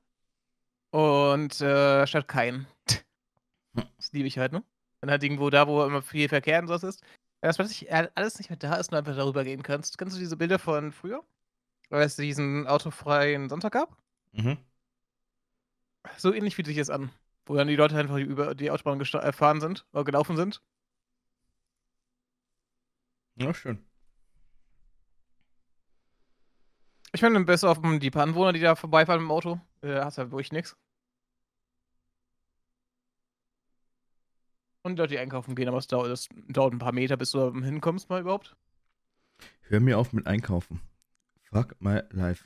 Und 0.90 1.60
äh, 1.60 2.06
statt 2.06 2.28
keinen. 2.28 2.66
das 3.74 4.12
liebe 4.12 4.28
ich 4.28 4.38
halt, 4.38 4.52
ne? 4.52 4.62
Dann 5.00 5.10
halt 5.10 5.22
irgendwo 5.22 5.50
da, 5.50 5.66
wo 5.66 5.84
immer 5.84 6.02
viel 6.02 6.28
Verkehr 6.28 6.60
und 6.60 6.68
sowas 6.68 6.84
ist. 6.84 7.02
Dass 7.40 7.56
plötzlich 7.56 7.92
alles 7.92 8.38
nicht 8.38 8.48
mehr 8.48 8.56
da 8.56 8.74
ist 8.74 8.92
und 8.92 8.98
einfach 8.98 9.16
darüber 9.16 9.44
gehen 9.44 9.62
kannst. 9.62 9.98
Kennst 9.98 10.16
du 10.16 10.20
diese 10.20 10.36
Bilder 10.36 10.58
von 10.58 10.92
früher? 10.92 11.22
Weil 11.90 12.02
es 12.02 12.16
diesen 12.16 12.66
autofreien 12.66 13.48
Sonntag 13.48 13.72
gab? 13.72 13.96
Mhm. 14.32 14.56
So 16.16 16.32
ähnlich 16.32 16.54
fühlt 16.54 16.66
sich 16.66 16.76
das 16.76 16.90
an. 16.90 17.10
Wo 17.44 17.54
dann 17.54 17.68
die 17.68 17.76
Leute 17.76 17.96
einfach 17.96 18.16
über 18.16 18.54
die 18.54 18.70
Autobahn 18.70 18.98
gefahren 18.98 19.60
sind 19.60 19.84
oder 19.92 20.04
gelaufen 20.04 20.36
sind. 20.36 20.62
Ja, 23.36 23.52
schön. 23.52 23.84
Ich 27.12 27.22
meine, 27.22 27.44
besser 27.44 27.70
auf 27.70 27.78
die 28.00 28.10
paar 28.10 28.24
Anwohner, 28.24 28.52
die 28.52 28.60
da 28.60 28.74
vorbeifahren 28.74 29.22
im 29.22 29.30
Auto. 29.30 29.60
Äh, 29.82 30.00
hast 30.00 30.18
ja 30.18 30.30
wirklich 30.30 30.52
nichts. 30.52 30.76
Und 34.82 34.98
Leute, 34.98 35.14
die 35.14 35.18
einkaufen 35.18 35.54
gehen, 35.54 35.68
aber 35.68 35.78
es 35.78 35.86
dauert, 35.86 36.10
das 36.10 36.28
dauert 36.48 36.74
ein 36.74 36.78
paar 36.78 36.92
Meter, 36.92 37.16
bis 37.16 37.30
du 37.30 37.38
da 37.38 37.58
hinkommst 37.58 38.10
mal 38.10 38.20
überhaupt. 38.20 38.56
Hör 39.62 39.80
mir 39.80 39.98
auf 39.98 40.12
mit 40.12 40.26
Einkaufen. 40.26 40.80
Fuck 41.42 41.80
my 41.80 42.02
life. 42.10 42.44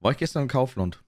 War 0.00 0.12
ich 0.12 0.18
gestern 0.18 0.42
im 0.42 0.48
Kaufland. 0.48 1.02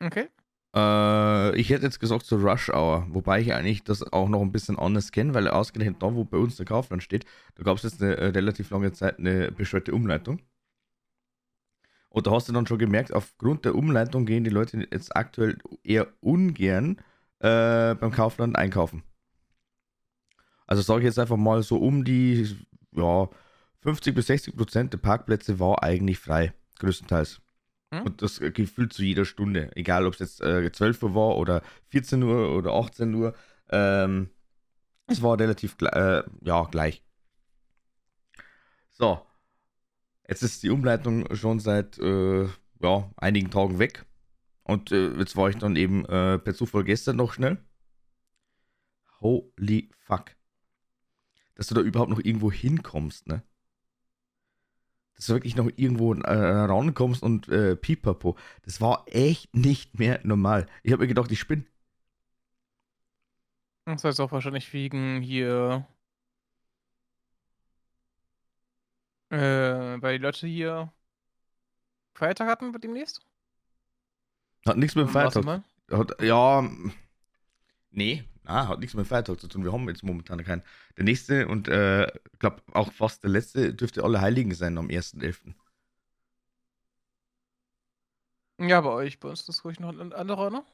Okay. 0.00 0.28
Äh, 0.74 1.56
ich 1.56 1.70
hätte 1.70 1.84
jetzt 1.84 2.00
gesagt 2.00 2.26
so 2.26 2.36
Rush 2.36 2.68
Hour, 2.70 3.06
wobei 3.10 3.40
ich 3.40 3.54
eigentlich 3.54 3.84
das 3.84 4.02
auch 4.12 4.28
noch 4.28 4.40
ein 4.42 4.52
bisschen 4.52 4.78
anders 4.78 5.12
kenne, 5.12 5.34
weil 5.34 5.48
ausgerechnet 5.48 6.02
da, 6.02 6.14
wo 6.14 6.24
bei 6.24 6.38
uns 6.38 6.56
der 6.56 6.66
Kaufland 6.66 7.02
steht, 7.02 7.24
da 7.54 7.62
gab 7.62 7.76
es 7.76 7.84
jetzt 7.84 8.02
eine 8.02 8.16
äh, 8.16 8.26
relativ 8.28 8.70
lange 8.70 8.92
Zeit 8.92 9.18
eine 9.18 9.52
beschwerte 9.52 9.94
Umleitung. 9.94 10.40
Und 12.08 12.26
da 12.26 12.30
hast 12.32 12.48
du 12.48 12.52
dann 12.52 12.66
schon 12.66 12.78
gemerkt, 12.78 13.12
aufgrund 13.12 13.64
der 13.64 13.74
Umleitung 13.74 14.24
gehen 14.26 14.44
die 14.44 14.50
Leute 14.50 14.86
jetzt 14.90 15.16
aktuell 15.16 15.58
eher 15.82 16.08
ungern 16.20 16.98
äh, 17.40 17.94
beim 17.94 18.12
Kaufland 18.12 18.56
einkaufen. 18.56 19.02
Also 20.66 20.82
sage 20.82 21.00
ich 21.00 21.06
jetzt 21.06 21.18
einfach 21.18 21.36
mal 21.36 21.62
so 21.62 21.76
um 21.76 22.04
die 22.04 22.56
ja, 22.92 23.28
50 23.80 24.14
bis 24.14 24.28
60 24.28 24.56
Prozent 24.56 24.92
der 24.92 24.98
Parkplätze 24.98 25.58
war 25.58 25.82
eigentlich 25.82 26.18
frei, 26.18 26.54
größtenteils. 26.78 27.43
Hm? 27.94 28.02
Und 28.02 28.22
das 28.22 28.40
gefühlt 28.40 28.92
zu 28.92 29.02
jeder 29.02 29.24
Stunde. 29.24 29.70
Egal, 29.76 30.06
ob 30.06 30.14
es 30.14 30.20
jetzt 30.20 30.40
äh, 30.42 30.70
12 30.70 31.02
Uhr 31.02 31.14
war 31.14 31.36
oder 31.36 31.62
14 31.88 32.22
Uhr 32.22 32.56
oder 32.56 32.72
18 32.72 33.14
Uhr. 33.14 33.34
Ähm, 33.70 34.30
es 35.06 35.22
war 35.22 35.38
relativ 35.38 35.76
äh, 35.82 36.22
ja, 36.42 36.64
gleich. 36.64 37.02
So. 38.90 39.24
Jetzt 40.26 40.42
ist 40.42 40.62
die 40.62 40.70
Umleitung 40.70 41.34
schon 41.34 41.60
seit 41.60 41.98
äh, 41.98 42.48
ja, 42.80 43.10
einigen 43.16 43.50
Tagen 43.50 43.78
weg. 43.78 44.06
Und 44.62 44.90
äh, 44.92 45.10
jetzt 45.18 45.36
war 45.36 45.50
ich 45.50 45.56
dann 45.56 45.76
eben 45.76 46.06
äh, 46.06 46.38
per 46.38 46.54
Zufall 46.54 46.84
gestern 46.84 47.16
noch 47.16 47.34
schnell. 47.34 47.58
Holy 49.20 49.90
fuck. 49.98 50.34
Dass 51.54 51.66
du 51.66 51.74
da 51.74 51.82
überhaupt 51.82 52.10
noch 52.10 52.20
irgendwo 52.20 52.50
hinkommst, 52.50 53.26
ne? 53.26 53.42
Dass 55.16 55.26
du 55.26 55.34
wirklich 55.34 55.56
noch 55.56 55.70
irgendwo 55.76 56.12
äh, 56.14 56.30
rankommst 56.30 57.22
und 57.22 57.48
äh, 57.48 57.76
pipapo. 57.76 58.36
Das 58.62 58.80
war 58.80 59.04
echt 59.06 59.54
nicht 59.54 59.98
mehr 59.98 60.20
normal. 60.24 60.66
Ich 60.82 60.92
habe 60.92 61.02
mir 61.02 61.08
gedacht, 61.08 61.30
ich 61.30 61.38
spinne. 61.38 61.64
Das 63.86 64.04
heißt 64.04 64.20
auch 64.20 64.32
wahrscheinlich 64.32 64.72
wegen 64.72 65.20
hier. 65.20 65.86
Äh, 69.30 69.38
weil 69.38 70.18
die 70.18 70.22
Leute 70.22 70.46
hier 70.46 70.92
Feiertag 72.14 72.48
hatten 72.48 72.72
demnächst? 72.80 73.20
Hat 74.66 74.76
nichts 74.76 74.94
mit 74.94 75.06
dem 75.06 75.10
Feiertag. 75.10 75.62
Hat, 75.90 76.22
ja. 76.22 76.68
Nee, 77.90 78.24
Ah, 78.44 78.68
hat 78.68 78.80
nichts 78.80 78.94
mit 78.94 79.06
Feiertag 79.06 79.40
zu 79.40 79.48
tun. 79.48 79.64
Wir 79.64 79.72
haben 79.72 79.88
jetzt 79.88 80.02
momentan 80.02 80.42
keinen. 80.44 80.62
Der 80.96 81.04
nächste 81.04 81.48
und 81.48 81.68
äh, 81.68 82.06
ich 82.06 82.38
glaube 82.38 82.62
auch 82.72 82.92
fast 82.92 83.22
der 83.22 83.30
letzte 83.30 83.72
dürfte 83.72 84.04
alle 84.04 84.20
Heiligen 84.20 84.54
sein 84.54 84.76
am 84.76 84.88
1.11. 84.88 85.54
Ja, 88.58 88.80
bei 88.82 88.90
euch, 88.90 89.18
bei 89.18 89.28
uns 89.28 89.40
ist 89.40 89.48
das 89.48 89.64
ruhig 89.64 89.80
noch 89.80 89.88
ein 89.88 90.12
anderer, 90.12 90.50
ne? 90.50 90.64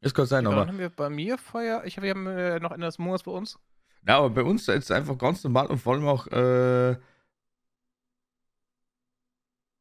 Es 0.00 0.14
kann 0.14 0.26
sein, 0.26 0.46
aber. 0.46 0.56
Dann 0.56 0.68
haben 0.68 0.78
wir 0.78 0.90
bei 0.90 1.10
mir 1.10 1.38
Feuer. 1.38 1.84
Ich 1.84 1.96
habe 1.96 2.06
ja 2.06 2.14
äh, 2.14 2.60
noch 2.60 2.72
Ende 2.72 2.86
des 2.86 2.98
Monats 2.98 3.22
bei 3.22 3.32
uns. 3.32 3.58
Ja, 4.06 4.18
aber 4.18 4.30
bei 4.30 4.42
uns 4.42 4.66
ist 4.68 4.84
es 4.84 4.90
einfach 4.90 5.18
ganz 5.18 5.44
normal 5.44 5.66
und 5.66 5.78
vor 5.78 5.94
allem 5.94 6.06
auch. 6.06 6.26
Äh, 6.28 6.96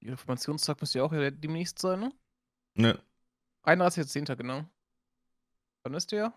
der 0.01 0.11
Informationstag 0.11 0.79
müsste 0.81 0.99
ja 0.99 1.05
auch 1.05 1.11
demnächst 1.11 1.79
sein, 1.79 1.99
ne? 1.99 2.11
Ne. 2.75 2.99
31.10. 3.63 4.35
genau. 4.35 4.65
Wann 5.83 5.93
ist 5.93 6.11
der? 6.11 6.33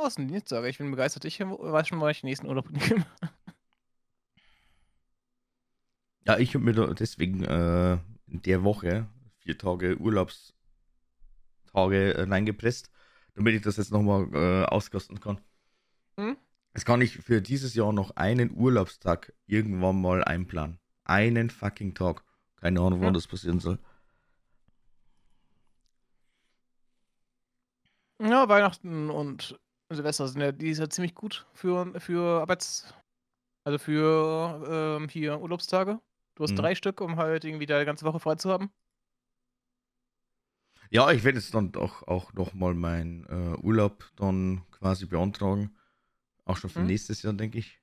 Außendienstsager. 0.00 0.68
Ich 0.68 0.78
bin 0.78 0.90
begeistert. 0.90 1.24
Ich 1.24 1.40
weiß 1.40 1.88
schon, 1.88 1.98
mal 1.98 2.10
ich 2.10 2.20
den 2.20 2.28
nächsten 2.28 2.46
Urlaub 2.46 2.70
nehme. 2.70 3.06
Ja, 6.26 6.38
ich 6.38 6.54
habe 6.54 6.64
mir 6.64 6.94
deswegen 6.94 7.44
äh, 7.44 7.98
in 8.26 8.42
der 8.42 8.62
Woche 8.62 9.08
vier 9.38 9.58
Tage 9.58 9.96
Urlaubstage 9.98 10.54
äh, 12.14 12.22
reingepresst, 12.22 12.90
damit 13.34 13.54
ich 13.54 13.62
das 13.62 13.78
jetzt 13.78 13.90
nochmal 13.90 14.28
äh, 14.32 14.64
auskosten 14.64 15.20
kann. 15.20 15.40
Hm? 16.16 16.36
Jetzt 16.74 16.84
kann 16.84 17.00
ich 17.00 17.16
für 17.18 17.42
dieses 17.42 17.74
Jahr 17.74 17.92
noch 17.92 18.16
einen 18.16 18.52
Urlaubstag 18.56 19.32
irgendwann 19.46 20.00
mal 20.00 20.22
einplanen. 20.22 20.78
Einen 21.04 21.50
fucking 21.50 21.94
Tag. 21.94 22.22
Keine 22.56 22.80
Ahnung, 22.80 23.00
wann 23.00 23.08
hm? 23.08 23.14
das 23.14 23.26
passieren 23.26 23.58
soll. 23.58 23.78
Ja, 28.20 28.48
Weihnachten 28.48 29.08
und 29.08 29.58
Silvester 29.90 30.28
sind 30.28 30.40
ja, 30.40 30.52
die 30.52 30.70
ist 30.70 30.78
ja 30.78 30.88
ziemlich 30.88 31.14
gut 31.14 31.46
für, 31.52 31.98
für 32.00 32.40
Arbeits-, 32.40 32.94
also 33.64 33.78
für 33.78 34.98
ähm, 35.00 35.08
hier 35.08 35.40
Urlaubstage. 35.40 36.00
Du 36.36 36.44
hast 36.44 36.52
mhm. 36.52 36.56
drei 36.56 36.74
Stück, 36.74 37.00
um 37.00 37.16
halt 37.16 37.44
irgendwie 37.44 37.66
die 37.66 37.84
ganze 37.84 38.04
Woche 38.04 38.20
frei 38.20 38.36
zu 38.36 38.50
haben. 38.50 38.70
Ja, 40.90 41.10
ich 41.12 41.22
werde 41.22 41.38
jetzt 41.38 41.54
dann 41.54 41.70
doch 41.70 42.06
auch 42.08 42.32
nochmal 42.32 42.74
meinen 42.74 43.24
äh, 43.26 43.56
Urlaub 43.58 44.10
dann 44.16 44.62
quasi 44.70 45.06
beantragen. 45.06 45.76
Auch 46.44 46.56
schon 46.56 46.70
für 46.70 46.80
mhm. 46.80 46.86
nächstes 46.86 47.22
Jahr, 47.22 47.32
denke 47.32 47.58
ich. 47.58 47.80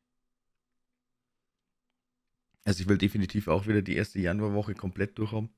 Also 2.65 2.81
ich 2.81 2.89
will 2.89 2.97
definitiv 2.97 3.47
auch 3.47 3.65
wieder 3.65 3.81
die 3.81 3.95
erste 3.95 4.19
Januarwoche 4.19 4.75
komplett 4.75 5.17
durchhaben. 5.17 5.49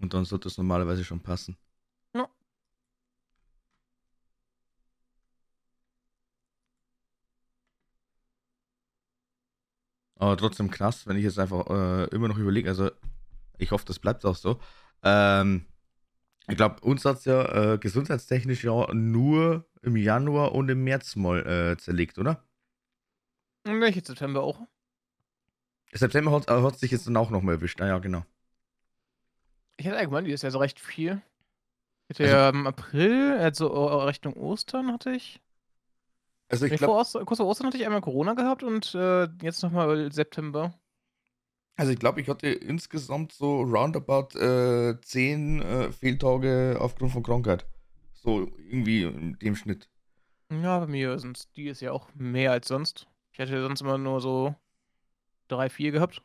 Und 0.00 0.14
dann 0.14 0.24
sollte 0.24 0.48
es 0.48 0.58
normalerweise 0.58 1.04
schon 1.04 1.20
passen. 1.20 1.56
No. 2.14 2.28
Aber 10.16 10.36
trotzdem 10.36 10.70
krass, 10.70 11.06
wenn 11.06 11.16
ich 11.16 11.24
jetzt 11.24 11.38
einfach 11.38 11.66
äh, 11.70 12.04
immer 12.14 12.28
noch 12.28 12.38
überlege, 12.38 12.68
also 12.68 12.90
ich 13.58 13.70
hoffe, 13.72 13.84
das 13.86 13.98
bleibt 13.98 14.24
auch 14.24 14.36
so. 14.36 14.60
Ähm, 15.02 15.66
Ich 16.48 16.56
glaube, 16.56 16.80
uns 16.82 17.04
hat 17.06 17.18
es 17.18 17.26
ja 17.26 17.74
äh, 17.74 17.78
gesundheitstechnisch 17.78 18.64
ja 18.64 18.92
nur 18.94 19.66
im 19.82 19.96
Januar 19.96 20.52
und 20.54 20.68
im 20.70 20.84
März 20.84 21.16
mal 21.16 21.46
äh, 21.46 21.78
zerlegt, 21.78 22.18
oder? 22.18 22.44
Welche 23.64 24.00
September 24.04 24.42
auch? 24.42 24.66
September 25.92 26.32
hat, 26.32 26.48
äh, 26.48 26.62
hat 26.62 26.78
sich 26.78 26.90
jetzt 26.92 27.06
dann 27.06 27.16
auch 27.18 27.28
noch 27.30 27.42
mal 27.42 27.52
erwischt. 27.52 27.80
Ah 27.82 27.86
ja, 27.88 27.98
genau. 27.98 28.24
Ich 29.78 29.86
hatte 29.86 29.96
allgemein 29.96 30.24
die 30.24 30.32
ist 30.32 30.42
ja 30.42 30.50
so 30.50 30.58
recht 30.58 30.80
viel. 30.80 31.22
Ich 32.08 32.16
hatte 32.16 32.24
also, 32.24 32.36
ja 32.36 32.48
im 32.50 32.66
April, 32.66 33.38
also 33.38 33.66
Richtung 34.04 34.34
Ostern 34.34 34.92
hatte 34.92 35.12
ich. 35.12 35.40
Also 36.48 36.66
ich 36.66 36.76
glaube. 36.76 36.92
Kurz 37.24 37.38
vor 37.38 37.46
Ostern 37.46 37.68
hatte 37.68 37.76
ich 37.76 37.86
einmal 37.86 38.00
Corona 38.00 38.34
gehabt 38.34 38.62
und 38.62 38.94
äh, 38.94 39.28
jetzt 39.42 39.62
nochmal 39.62 40.10
September. 40.12 40.74
Also 41.76 41.92
ich 41.92 41.98
glaube, 41.98 42.20
ich 42.20 42.28
hatte 42.28 42.48
insgesamt 42.48 43.32
so 43.32 43.60
roundabout 43.62 44.36
äh, 44.36 45.00
zehn 45.00 45.62
äh, 45.62 45.92
Fehltage 45.92 46.76
aufgrund 46.80 47.12
von 47.12 47.22
Krankheit. 47.22 47.66
So 48.14 48.50
irgendwie 48.58 49.04
in 49.04 49.38
dem 49.38 49.54
Schnitt. 49.54 49.88
Ja, 50.50 50.80
bei 50.80 50.86
mir 50.88 51.18
sind 51.20 51.56
die 51.56 51.68
ist 51.68 51.80
ja 51.80 51.92
auch 51.92 52.08
mehr 52.14 52.50
als 52.50 52.66
sonst. 52.66 53.06
Ich 53.32 53.38
hätte 53.38 53.62
sonst 53.62 53.82
immer 53.82 53.98
nur 53.98 54.20
so 54.20 54.56
drei, 55.46 55.68
vier 55.68 55.92
gehabt. 55.92 56.22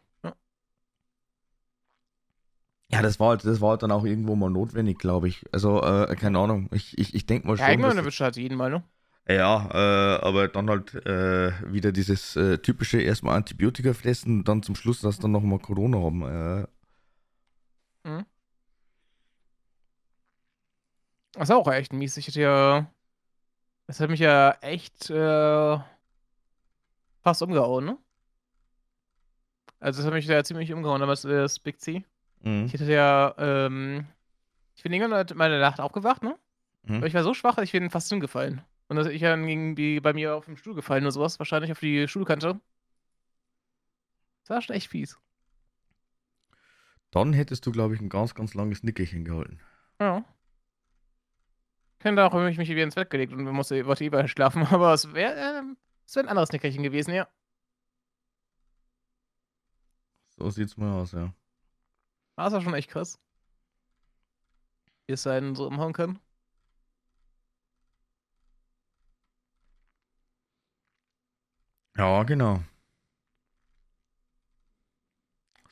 Ja, 2.93 3.01
das, 3.01 3.19
war 3.19 3.29
halt, 3.29 3.45
das 3.45 3.61
war 3.61 3.71
halt 3.71 3.83
dann 3.83 3.91
auch 3.91 4.05
irgendwo 4.05 4.35
mal 4.35 4.49
notwendig, 4.49 4.99
glaube 4.99 5.27
ich. 5.27 5.43
Also, 5.51 5.81
äh, 5.81 6.15
keine 6.15 6.39
Ahnung. 6.39 6.69
Ich, 6.71 6.97
ich, 6.97 7.13
ich 7.13 7.25
denke 7.25 7.47
mal 7.47 7.57
schon. 7.57 7.79
Ja, 7.79 7.91
erwischt 7.91 8.21
halt 8.21 8.35
jeden 8.37 8.57
Mal, 8.57 8.69
ne? 8.69 8.83
Ja, 9.27 9.69
äh, 9.71 10.25
aber 10.25 10.49
dann 10.49 10.69
halt 10.69 10.93
äh, 11.05 11.53
wieder 11.71 11.91
dieses 11.93 12.35
äh, 12.35 12.57
typische 12.57 13.01
erstmal 13.01 13.37
Antibiotika 13.37 13.93
fressen 13.93 14.39
und 14.39 14.47
dann 14.47 14.63
zum 14.63 14.75
Schluss 14.75 14.99
das 14.99 15.17
dann 15.17 15.31
nochmal 15.31 15.59
Corona 15.59 15.97
haben. 15.97 16.67
Mhm. 18.03 18.25
Das 21.33 21.49
ist 21.49 21.55
auch 21.55 21.67
echt 21.71 21.93
mies. 21.93 22.17
Ich 22.17 22.27
hätte 22.27 22.41
ja. 22.41 22.91
Das 23.87 23.99
hat 23.99 24.09
mich 24.09 24.19
ja 24.19 24.51
echt 24.61 25.09
äh, 25.09 25.77
fast 27.21 27.41
umgehauen, 27.41 27.85
ne? 27.85 27.97
Also, 29.79 29.99
das 29.99 30.05
hat 30.05 30.13
mich 30.13 30.25
ja 30.25 30.43
ziemlich 30.43 30.71
umgehauen, 30.71 31.01
damals 31.01 31.23
das 31.23 31.59
Big 31.59 31.81
C. 31.81 32.05
Mhm. 32.43 32.65
Ich 32.65 32.73
hätte 32.73 32.91
ja, 32.91 33.33
ähm, 33.37 34.05
ich 34.75 34.83
bin 34.83 34.93
irgendwann 34.93 35.25
meine 35.35 35.59
Nacht 35.59 35.79
aufgewacht, 35.79 36.23
ne? 36.23 36.37
Mhm. 36.83 36.97
Aber 36.97 37.07
ich 37.07 37.13
war 37.13 37.23
so 37.23 37.33
schwach, 37.33 37.57
ich 37.57 37.71
bin 37.71 37.89
fast 37.89 38.09
hingefallen. 38.09 38.61
Und 38.87 38.97
dass 38.97 39.07
ich 39.07 39.21
dann 39.21 39.47
irgendwie 39.47 39.99
bei 39.99 40.13
mir 40.13 40.35
auf 40.35 40.45
dem 40.45 40.57
Stuhl 40.57 40.75
gefallen 40.75 41.03
oder 41.03 41.11
sowas, 41.11 41.39
wahrscheinlich 41.39 41.71
auf 41.71 41.79
die 41.79 42.07
Stuhlkante. 42.07 42.59
Das 44.41 44.49
war 44.49 44.61
schon 44.61 44.75
echt 44.75 44.89
fies. 44.89 45.17
Dann 47.11 47.31
hättest 47.31 47.65
du, 47.65 47.71
glaube 47.71 47.95
ich, 47.95 48.01
ein 48.01 48.09
ganz, 48.09 48.35
ganz 48.35 48.53
langes 48.53 48.83
Nickerchen 48.83 49.23
gehalten. 49.23 49.59
Ja. 50.01 50.25
Ich 51.99 52.05
hätte 52.05 52.25
auch 52.25 52.33
mich 52.33 52.57
wieder 52.57 52.83
ins 52.83 52.95
Bett 52.95 53.09
gelegt 53.09 53.31
und 53.31 53.43
musste, 53.45 53.85
wollte 53.85 54.03
eh 54.03 54.27
schlafen, 54.27 54.63
aber 54.71 54.93
es 54.93 55.13
wäre 55.13 55.33
äh, 55.33 55.63
wär 56.15 56.23
ein 56.23 56.27
anderes 56.27 56.51
Nickerchen 56.51 56.83
gewesen, 56.83 57.13
ja. 57.13 57.27
So 60.35 60.49
sieht's 60.49 60.75
mal 60.75 60.91
aus, 60.91 61.13
ja. 61.13 61.33
Das 62.35 62.53
war 62.53 62.61
schon 62.61 62.73
echt 62.73 62.89
krass. 62.89 63.19
Wie 65.07 65.13
es 65.13 65.27
einen 65.27 65.55
so 65.55 65.67
umhauen 65.67 65.93
kann. 65.93 66.19
Ja, 71.97 72.23
genau. 72.23 72.63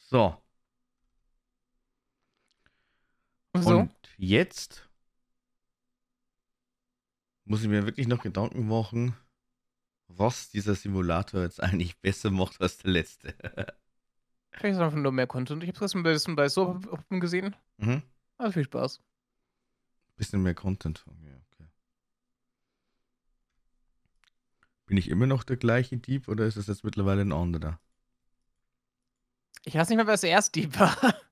So. 0.09 0.41
So. 3.55 3.80
Und 3.80 3.95
jetzt 4.18 4.89
muss 7.45 7.62
ich 7.64 7.68
mir 7.68 7.86
wirklich 7.86 8.07
noch 8.07 8.22
Gedanken 8.24 8.68
machen, 8.68 9.16
was 10.07 10.49
dieser 10.49 10.76
Simulator 10.76 11.41
jetzt 11.43 11.62
eigentlich 11.64 11.99
besser 11.99 12.32
macht 12.32 12.62
als 12.62 12.78
der 12.78 12.91
letzte. 12.91 13.36
Vielleicht 14.52 14.76
ist 14.76 14.82
einfach 14.82 14.97
nur 14.97 15.12
mehr 15.12 15.28
Content. 15.28 15.64
Ich 15.64 15.70
habe 15.70 15.86
es 15.86 15.95
ein 15.95 16.04
bisschen 16.04 16.36
bei 16.36 16.49
so 16.49 16.80
gesehen. 17.10 17.56
Mhm. 17.78 18.04
Also 18.38 18.54
viel 18.54 18.66
Spaß. 18.66 19.02
Bisschen 20.18 20.43
mehr 20.43 20.54
Content. 20.54 21.06
Okay. 21.08 21.68
Bin 24.86 24.97
ich 24.97 25.10
immer 25.10 25.26
noch 25.26 25.43
der 25.43 25.58
gleiche 25.58 25.97
Dieb 25.97 26.28
oder 26.28 26.45
ist 26.45 26.58
es 26.58 26.68
jetzt 26.68 26.84
mittlerweile 26.84 27.22
ein 27.22 27.32
anderer? 27.32 27.80
Ich 29.64 29.76
weiß 29.76 29.89
nicht 29.89 29.97
mehr, 29.97 30.08
wer 30.08 30.18
der 30.18 30.30
erste 30.30 30.60
Dieb 30.60 30.80
war. 30.80 30.95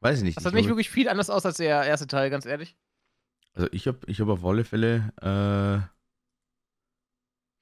Weiß 0.00 0.18
ich 0.18 0.24
nicht. 0.24 0.36
Das 0.36 0.44
sah 0.44 0.50
nicht 0.50 0.68
wirklich 0.68 0.88
viel 0.88 1.08
anders 1.08 1.28
aus 1.28 1.44
als 1.44 1.58
der 1.58 1.84
erste 1.84 2.06
Teil, 2.06 2.30
ganz 2.30 2.46
ehrlich. 2.46 2.74
Also 3.52 3.68
ich 3.72 3.86
habe 3.86 3.98
ich 4.06 4.20
hab 4.20 4.28
auf 4.28 4.44
alle 4.44 4.64
Fälle 4.64 5.12
äh, 5.20 5.86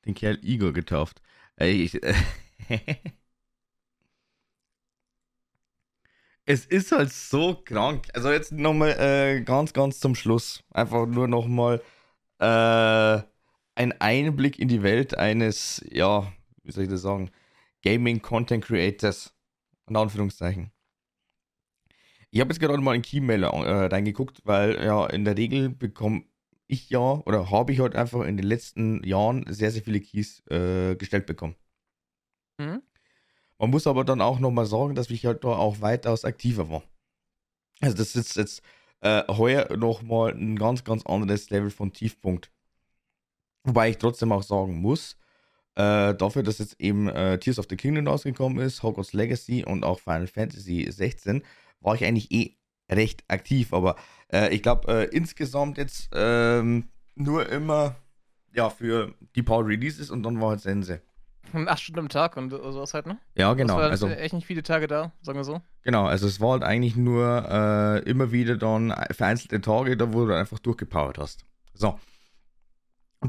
den 0.07 0.15
Kerl 0.15 0.39
Igor 0.45 0.73
getauft. 0.73 1.21
Äh, 1.57 1.71
ich, 1.71 2.01
äh, 2.03 2.15
es 6.49 6.65
ist 6.65 6.93
halt 6.93 7.13
so 7.13 7.61
krank. 7.63 8.09
Also 8.15 8.31
jetzt 8.31 8.53
nochmal 8.53 8.97
äh, 8.99 9.43
ganz, 9.43 9.75
ganz 9.75 10.01
zum 10.01 10.15
Schluss. 10.15 10.65
Einfach 10.71 11.07
nur 11.07 11.29
nochmal 11.29 11.83
äh, 12.39 13.23
ein 13.75 13.93
Einblick 14.01 14.59
in 14.59 14.69
die 14.69 14.83
Welt 14.83 15.17
eines, 15.17 15.85
ja, 15.91 16.33
wie 16.65 16.73
soll 16.73 16.85
ich 16.85 16.91
das 16.91 17.03
sagen, 17.03 17.31
Gaming 17.85 18.23
Content 18.23 18.65
Creators. 18.65 19.35
In 19.89 19.97
Anführungszeichen. 19.97 20.73
Ich 22.31 22.41
habe 22.41 22.51
jetzt 22.51 22.61
gerade 22.61 22.79
mal 22.79 22.95
in 22.95 23.03
Keymailer 23.03 23.53
äh, 23.53 23.87
reingeguckt, 23.87 24.41
weil 24.45 24.83
ja 24.83 25.07
in 25.07 25.25
der 25.27 25.37
Regel 25.37 25.69
bekomme 25.69 26.25
ich 26.67 26.89
ja 26.89 26.99
oder 26.99 27.51
habe 27.51 27.73
ich 27.73 27.81
halt 27.81 27.95
einfach 27.95 28.23
in 28.23 28.39
den 28.39 28.47
letzten 28.47 29.03
Jahren 29.05 29.45
sehr, 29.49 29.71
sehr 29.71 29.83
viele 29.83 30.01
Keys 30.01 30.43
äh, 30.49 30.97
gestellt 30.97 31.27
bekommen. 31.27 31.57
Mhm. 32.59 32.83
Man 33.59 33.71
muss 33.71 33.87
aber 33.87 34.05
dann 34.05 34.21
auch 34.21 34.39
nochmal 34.39 34.67
sagen, 34.67 34.95
dass 34.95 35.11
ich 35.11 35.27
halt 35.27 35.45
da 35.45 35.49
auch 35.49 35.81
weitaus 35.81 36.25
aktiver 36.25 36.71
war. 36.71 36.83
Also 37.81 37.97
das 37.97 38.15
ist 38.15 38.37
jetzt 38.37 38.63
äh, 39.01 39.25
heuer 39.29 39.77
nochmal 39.77 40.33
ein 40.33 40.57
ganz, 40.57 40.85
ganz 40.85 41.05
anderes 41.07 41.51
Level 41.51 41.71
von 41.71 41.93
Tiefpunkt. 41.93 42.51
Wobei 43.65 43.91
ich 43.91 43.99
trotzdem 43.99 44.33
auch 44.33 44.43
sagen 44.43 44.81
muss, 44.81 45.17
äh, 45.75 46.15
dafür, 46.15 46.43
dass 46.43 46.59
jetzt 46.59 46.81
eben 46.81 47.09
äh, 47.09 47.39
Tears 47.39 47.59
of 47.59 47.67
the 47.69 47.77
Kingdom 47.77 48.07
rausgekommen 48.07 48.59
ist, 48.59 48.83
Hogwarts 48.83 49.13
Legacy 49.13 49.65
und 49.65 49.85
auch 49.85 50.01
Final 50.01 50.27
Fantasy 50.27 50.91
16, 50.91 51.43
war 51.81 51.95
ich 51.95 52.05
eigentlich 52.05 52.33
eh 52.33 52.57
recht 52.91 53.25
aktiv. 53.29 53.73
Aber 53.73 53.97
äh, 54.33 54.55
ich 54.55 54.63
glaube, 54.63 54.93
äh, 54.93 55.05
insgesamt 55.15 55.79
jetzt 55.79 56.11
ähm, 56.13 56.89
nur 57.15 57.49
immer 57.49 57.97
ja, 58.53 58.71
für 58.71 59.15
die 59.37 59.43
paar 59.43 59.65
Releases 59.65 60.11
und 60.11 60.23
dann 60.23 60.41
war 60.41 60.51
halt 60.51 60.61
Sense. 60.61 61.01
Acht 61.67 61.81
Stunden 61.81 62.01
am 62.01 62.09
Tag 62.09 62.37
und 62.37 62.51
sowas 62.51 62.95
halt, 62.95 63.07
ne? 63.07 63.19
Ja, 63.35 63.55
genau. 63.55 63.75
Das 63.75 63.83
war 63.83 63.91
also 63.91 64.09
echt 64.09 64.35
nicht 64.35 64.47
viele 64.47 64.63
Tage 64.63 64.87
da, 64.87 65.13
sagen 65.23 65.39
wir 65.39 65.45
so. 65.45 65.61
Genau, 65.83 66.07
also 66.07 66.27
es 66.27 66.41
war 66.41 66.53
halt 66.53 66.63
eigentlich 66.63 66.97
nur 66.97 67.47
äh, 67.49 67.99
immer 68.09 68.33
wieder 68.33 68.57
dann 68.57 68.95
vereinzelte 69.11 69.61
Tage, 69.61 69.97
da 69.97 70.13
wo 70.13 70.27
du 70.27 70.37
einfach 70.37 70.59
durchgepowert 70.59 71.19
hast. 71.19 71.45
So. 71.75 71.99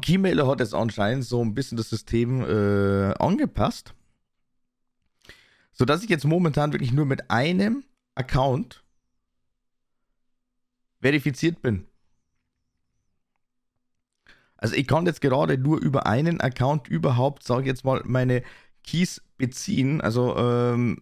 Keymailer 0.01 0.47
hat 0.47 0.59
jetzt 0.59 0.75
anscheinend 0.75 1.25
so 1.25 1.43
ein 1.43 1.55
bisschen 1.55 1.77
das 1.77 1.89
System 1.89 2.43
äh, 2.43 3.13
angepasst, 3.17 3.93
sodass 5.71 6.03
ich 6.03 6.09
jetzt 6.09 6.25
momentan 6.25 6.71
wirklich 6.73 6.91
nur 6.91 7.05
mit 7.05 7.31
einem 7.31 7.83
Account 8.15 8.83
verifiziert 11.01 11.61
bin. 11.61 11.88
Also 14.59 14.75
ich 14.75 14.87
kann 14.87 15.05
jetzt 15.05 15.21
gerade 15.21 15.57
nur 15.57 15.79
über 15.81 16.05
einen 16.05 16.41
Account 16.41 16.89
überhaupt, 16.89 17.43
sage 17.43 17.61
ich 17.61 17.67
jetzt 17.67 17.85
mal, 17.85 18.01
meine 18.05 18.43
Keys 18.83 19.21
beziehen, 19.37 20.01
also 20.01 20.35
ähm, 20.35 21.01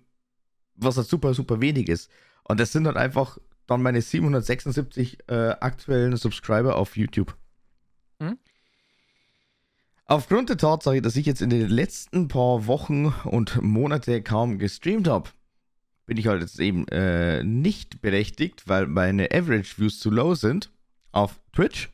was 0.75 0.97
halt 0.97 1.07
super, 1.07 1.33
super 1.33 1.59
wenig 1.59 1.89
ist. 1.89 2.11
Und 2.43 2.59
das 2.59 2.71
sind 2.71 2.85
halt 2.85 2.97
einfach 2.97 3.39
dann 3.65 3.81
meine 3.81 4.01
776 4.01 5.17
äh, 5.27 5.33
aktuellen 5.59 6.15
Subscriber 6.15 6.75
auf 6.75 6.95
YouTube. 6.95 7.35
Hm? 8.21 8.37
Aufgrund 10.05 10.49
der 10.49 10.57
Tatsache, 10.57 11.01
dass 11.01 11.15
ich 11.15 11.25
jetzt 11.25 11.41
in 11.41 11.49
den 11.49 11.67
letzten 11.67 12.27
paar 12.27 12.67
Wochen 12.67 13.07
und 13.25 13.61
Monate 13.61 14.21
kaum 14.21 14.59
gestreamt 14.59 15.07
habe, 15.07 15.31
bin 16.05 16.17
ich 16.17 16.27
halt 16.27 16.41
jetzt 16.41 16.59
eben 16.59 16.87
äh, 16.89 17.43
nicht 17.43 18.01
berechtigt, 18.01 18.67
weil 18.67 18.85
meine 18.85 19.31
Average 19.31 19.79
Views 19.79 19.99
zu 19.99 20.11
low 20.11 20.35
sind 20.35 20.71
auf 21.11 21.41
Twitch. 21.51 21.89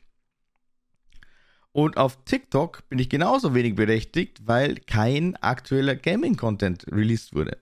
Und 1.74 1.96
auf 1.96 2.24
TikTok 2.24 2.88
bin 2.88 3.00
ich 3.00 3.08
genauso 3.10 3.52
wenig 3.52 3.74
berechtigt, 3.74 4.46
weil 4.46 4.76
kein 4.76 5.34
aktueller 5.42 5.96
Gaming-Content 5.96 6.86
released 6.92 7.34
wurde. 7.34 7.58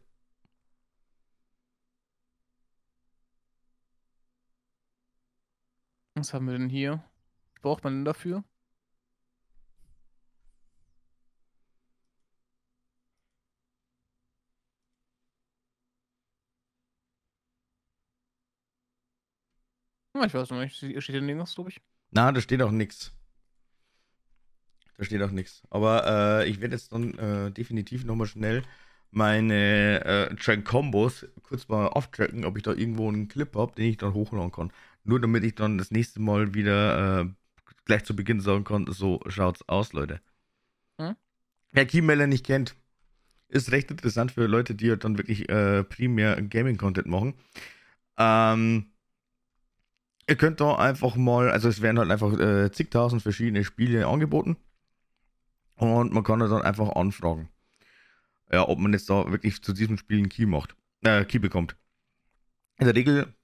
Was 6.14 6.34
haben 6.34 6.46
wir 6.46 6.58
denn 6.58 6.68
hier? 6.68 7.02
Braucht 7.62 7.84
man 7.84 7.94
denn 7.94 8.04
dafür? 8.04 8.44
Ich 20.14 20.34
weiß 20.34 20.50
nicht, 20.50 20.76
steht 20.76 21.16
da 21.16 21.20
nirgends, 21.22 21.54
glaube 21.54 21.70
ich. 21.70 21.80
Na, 22.10 22.30
da 22.30 22.42
steht 22.42 22.60
auch 22.60 22.70
nichts. 22.70 23.14
Da 25.02 25.06
steht 25.06 25.22
auch 25.22 25.32
nichts. 25.32 25.62
Aber 25.68 26.42
äh, 26.44 26.48
ich 26.48 26.60
werde 26.60 26.76
jetzt 26.76 26.92
dann 26.92 27.18
äh, 27.18 27.50
definitiv 27.50 28.04
nochmal 28.04 28.28
schnell 28.28 28.62
meine 29.10 30.04
äh, 30.04 30.34
Track-Combos 30.36 31.26
kurz 31.42 31.66
mal 31.66 31.88
auftracken, 31.88 32.44
ob 32.44 32.56
ich 32.56 32.62
da 32.62 32.72
irgendwo 32.72 33.08
einen 33.08 33.26
Clip 33.26 33.52
habe, 33.56 33.74
den 33.74 33.86
ich 33.86 33.96
dann 33.96 34.14
hochladen 34.14 34.52
kann. 34.52 34.72
Nur 35.02 35.20
damit 35.20 35.42
ich 35.42 35.56
dann 35.56 35.76
das 35.76 35.90
nächste 35.90 36.20
Mal 36.20 36.54
wieder 36.54 37.22
äh, 37.22 37.26
gleich 37.84 38.04
zu 38.04 38.14
Beginn 38.14 38.40
sagen 38.40 38.62
kann, 38.62 38.86
so 38.88 39.18
schaut's 39.26 39.68
aus, 39.68 39.92
Leute. 39.92 40.20
Hm? 41.00 41.16
Wer 41.72 41.86
Keymailer 41.86 42.28
nicht 42.28 42.46
kennt, 42.46 42.76
ist 43.48 43.72
recht 43.72 43.90
interessant 43.90 44.30
für 44.30 44.46
Leute, 44.46 44.76
die 44.76 44.88
halt 44.88 45.02
dann 45.02 45.18
wirklich 45.18 45.48
äh, 45.48 45.82
primär 45.82 46.40
Gaming-Content 46.40 47.08
machen. 47.08 47.34
Ähm, 48.18 48.92
ihr 50.28 50.36
könnt 50.36 50.60
da 50.60 50.76
einfach 50.76 51.16
mal, 51.16 51.50
also 51.50 51.68
es 51.68 51.82
werden 51.82 51.98
halt 51.98 52.12
einfach 52.12 52.38
äh, 52.38 52.70
zigtausend 52.70 53.20
verschiedene 53.20 53.64
Spiele 53.64 54.06
angeboten. 54.06 54.56
Und 55.76 56.12
man 56.12 56.22
kann 56.22 56.40
dann 56.40 56.62
einfach 56.62 56.90
anfragen, 56.96 57.48
ja, 58.50 58.68
ob 58.68 58.78
man 58.78 58.92
jetzt 58.92 59.08
da 59.10 59.30
wirklich 59.30 59.62
zu 59.62 59.72
diesem 59.72 59.98
Spiel 59.98 60.18
einen 60.18 60.28
Key 60.28 60.46
macht, 60.46 60.76
äh, 61.02 61.24
Key 61.24 61.38
bekommt. 61.38 61.76
In 62.78 62.86
der 62.86 62.94
Regel 62.94 63.34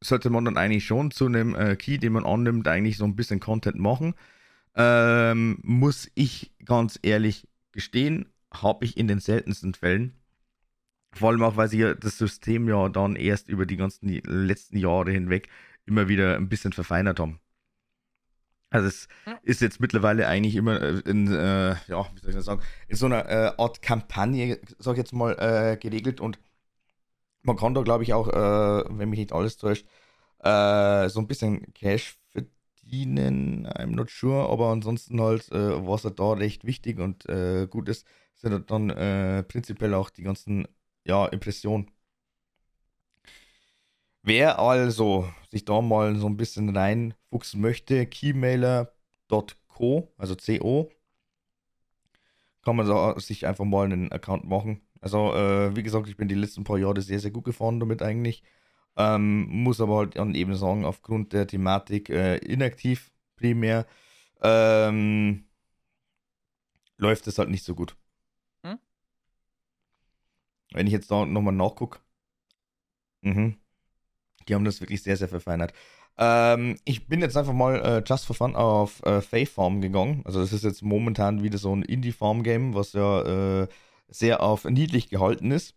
sollte 0.00 0.30
man 0.30 0.44
dann 0.44 0.56
eigentlich 0.56 0.84
schon 0.84 1.10
zu 1.10 1.26
einem 1.26 1.54
äh, 1.54 1.76
Key, 1.76 1.98
den 1.98 2.12
man 2.12 2.24
annimmt, 2.26 2.66
eigentlich 2.68 2.96
so 2.96 3.04
ein 3.04 3.16
bisschen 3.16 3.40
Content 3.40 3.78
machen. 3.78 4.14
Ähm, 4.74 5.58
muss 5.62 6.10
ich 6.14 6.52
ganz 6.64 6.98
ehrlich 7.02 7.46
gestehen, 7.72 8.26
habe 8.52 8.84
ich 8.84 8.96
in 8.96 9.08
den 9.08 9.20
seltensten 9.20 9.74
Fällen. 9.74 10.14
Vor 11.12 11.30
allem 11.30 11.42
auch, 11.42 11.56
weil 11.56 11.68
sie 11.68 11.94
das 11.98 12.16
System 12.16 12.68
ja 12.68 12.88
dann 12.88 13.16
erst 13.16 13.48
über 13.48 13.66
die 13.66 13.76
ganzen 13.76 14.08
letzten 14.08 14.78
Jahre 14.78 15.10
hinweg 15.10 15.48
immer 15.84 16.08
wieder 16.08 16.36
ein 16.36 16.48
bisschen 16.48 16.72
verfeinert 16.72 17.20
haben. 17.20 17.38
Also 18.72 18.88
es 18.88 19.08
ja. 19.26 19.38
ist 19.42 19.60
jetzt 19.60 19.80
mittlerweile 19.80 20.26
eigentlich 20.26 20.56
immer 20.56 20.80
äh, 20.80 21.00
in, 21.00 21.30
äh, 21.30 21.74
ja, 21.88 22.06
wie 22.14 22.20
soll 22.20 22.30
ich 22.30 22.36
das 22.36 22.46
sagen, 22.46 22.62
in 22.88 22.96
so 22.96 23.06
einer 23.06 23.28
äh, 23.28 23.52
Art 23.58 23.82
Kampagne, 23.82 24.58
sag 24.78 24.92
ich 24.92 24.98
jetzt 24.98 25.12
mal, 25.12 25.32
äh, 25.38 25.76
geregelt 25.76 26.20
und 26.20 26.38
man 27.42 27.56
kann 27.56 27.74
da, 27.74 27.82
glaube 27.82 28.02
ich, 28.04 28.14
auch, 28.14 28.28
äh, 28.28 28.84
wenn 28.88 29.10
mich 29.10 29.18
nicht 29.18 29.32
alles 29.32 29.58
täuscht, 29.58 29.86
äh, 30.38 31.08
so 31.08 31.20
ein 31.20 31.26
bisschen 31.26 31.72
Cash 31.74 32.18
verdienen. 32.30 33.66
I'm 33.66 33.94
not 33.94 34.10
sure, 34.10 34.48
aber 34.48 34.68
ansonsten 34.68 35.20
halt, 35.20 35.50
was 35.50 36.04
halt 36.04 36.18
da 36.18 36.32
recht 36.32 36.64
wichtig 36.64 36.98
und 36.98 37.26
gut 37.70 37.88
ist, 37.88 38.06
sind 38.34 38.52
halt 38.52 38.70
dann 38.70 38.88
prinzipiell 39.48 39.94
auch 39.94 40.10
die 40.10 40.22
ganzen, 40.22 40.66
ja, 41.04 41.26
Impressionen. 41.26 41.90
Wer 44.22 44.58
also 44.58 45.28
sich 45.50 45.64
da 45.64 45.80
mal 45.80 46.16
so 46.16 46.26
ein 46.28 46.36
bisschen 46.36 46.74
reinfuchsen 46.76 47.60
möchte, 47.60 48.06
keymailer.co, 48.06 50.12
also 50.16 50.36
CO, 50.36 50.90
kann 52.62 52.76
man 52.76 52.86
da 52.86 53.18
sich 53.18 53.46
einfach 53.46 53.64
mal 53.64 53.84
einen 53.86 54.12
Account 54.12 54.44
machen. 54.44 54.82
Also, 55.00 55.34
äh, 55.34 55.74
wie 55.76 55.82
gesagt, 55.82 56.08
ich 56.08 56.16
bin 56.16 56.28
die 56.28 56.34
letzten 56.36 56.64
paar 56.64 56.78
Jahre 56.78 57.00
sehr, 57.02 57.18
sehr 57.20 57.32
gut 57.32 57.44
gefahren 57.44 57.80
damit 57.80 58.02
eigentlich. 58.02 58.42
Ähm, 58.96 59.46
muss 59.48 59.80
aber 59.80 59.96
halt 59.98 60.16
dann 60.16 60.34
eben 60.34 60.54
sagen, 60.54 60.84
aufgrund 60.84 61.32
der 61.32 61.46
Thematik 61.46 62.10
äh, 62.10 62.36
inaktiv 62.38 63.10
primär, 63.36 63.86
ähm, 64.42 65.46
läuft 66.96 67.26
es 67.26 67.38
halt 67.38 67.50
nicht 67.50 67.64
so 67.64 67.74
gut. 67.74 67.96
Hm? 68.64 68.78
Wenn 70.72 70.86
ich 70.86 70.92
jetzt 70.92 71.10
da 71.10 71.24
nochmal 71.24 71.54
nachgucke. 71.54 71.98
Mhm. 73.22 73.61
Die 74.48 74.54
haben 74.54 74.64
das 74.64 74.80
wirklich 74.80 75.02
sehr, 75.02 75.16
sehr 75.16 75.28
verfeinert. 75.28 75.72
Ähm, 76.18 76.76
ich 76.84 77.08
bin 77.08 77.20
jetzt 77.20 77.36
einfach 77.36 77.52
mal 77.52 77.80
äh, 77.80 78.02
just 78.06 78.26
for 78.26 78.36
fun 78.36 78.54
auf 78.54 79.02
äh, 79.04 79.20
Faith 79.20 79.48
Farm 79.48 79.80
gegangen. 79.80 80.22
Also 80.24 80.40
das 80.40 80.52
ist 80.52 80.64
jetzt 80.64 80.82
momentan 80.82 81.42
wieder 81.42 81.58
so 81.58 81.74
ein 81.74 81.82
Indie-Farm-Game, 81.82 82.74
was 82.74 82.92
ja 82.92 83.62
äh, 83.62 83.68
sehr 84.08 84.42
auf 84.42 84.64
niedlich 84.64 85.08
gehalten 85.08 85.50
ist. 85.50 85.74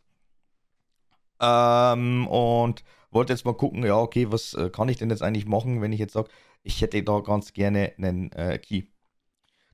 Ähm, 1.40 2.28
und 2.28 2.84
wollte 3.12 3.34
jetzt 3.34 3.46
mal 3.46 3.54
gucken, 3.54 3.86
ja, 3.86 3.98
okay, 3.98 4.32
was 4.32 4.54
äh, 4.54 4.70
kann 4.70 4.90
ich 4.90 4.98
denn 4.98 5.10
jetzt 5.10 5.24
eigentlich 5.24 5.46
machen, 5.46 5.82
wenn 5.82 5.94
ich 5.94 6.00
jetzt 6.00 6.14
sage, 6.14 6.30
ich 6.64 6.82
hätte 6.82 7.02
da 7.04 7.20
ganz 7.20 7.54
gerne 7.54 7.94
einen 7.98 8.32
äh, 8.34 8.58
Key. 8.58 8.84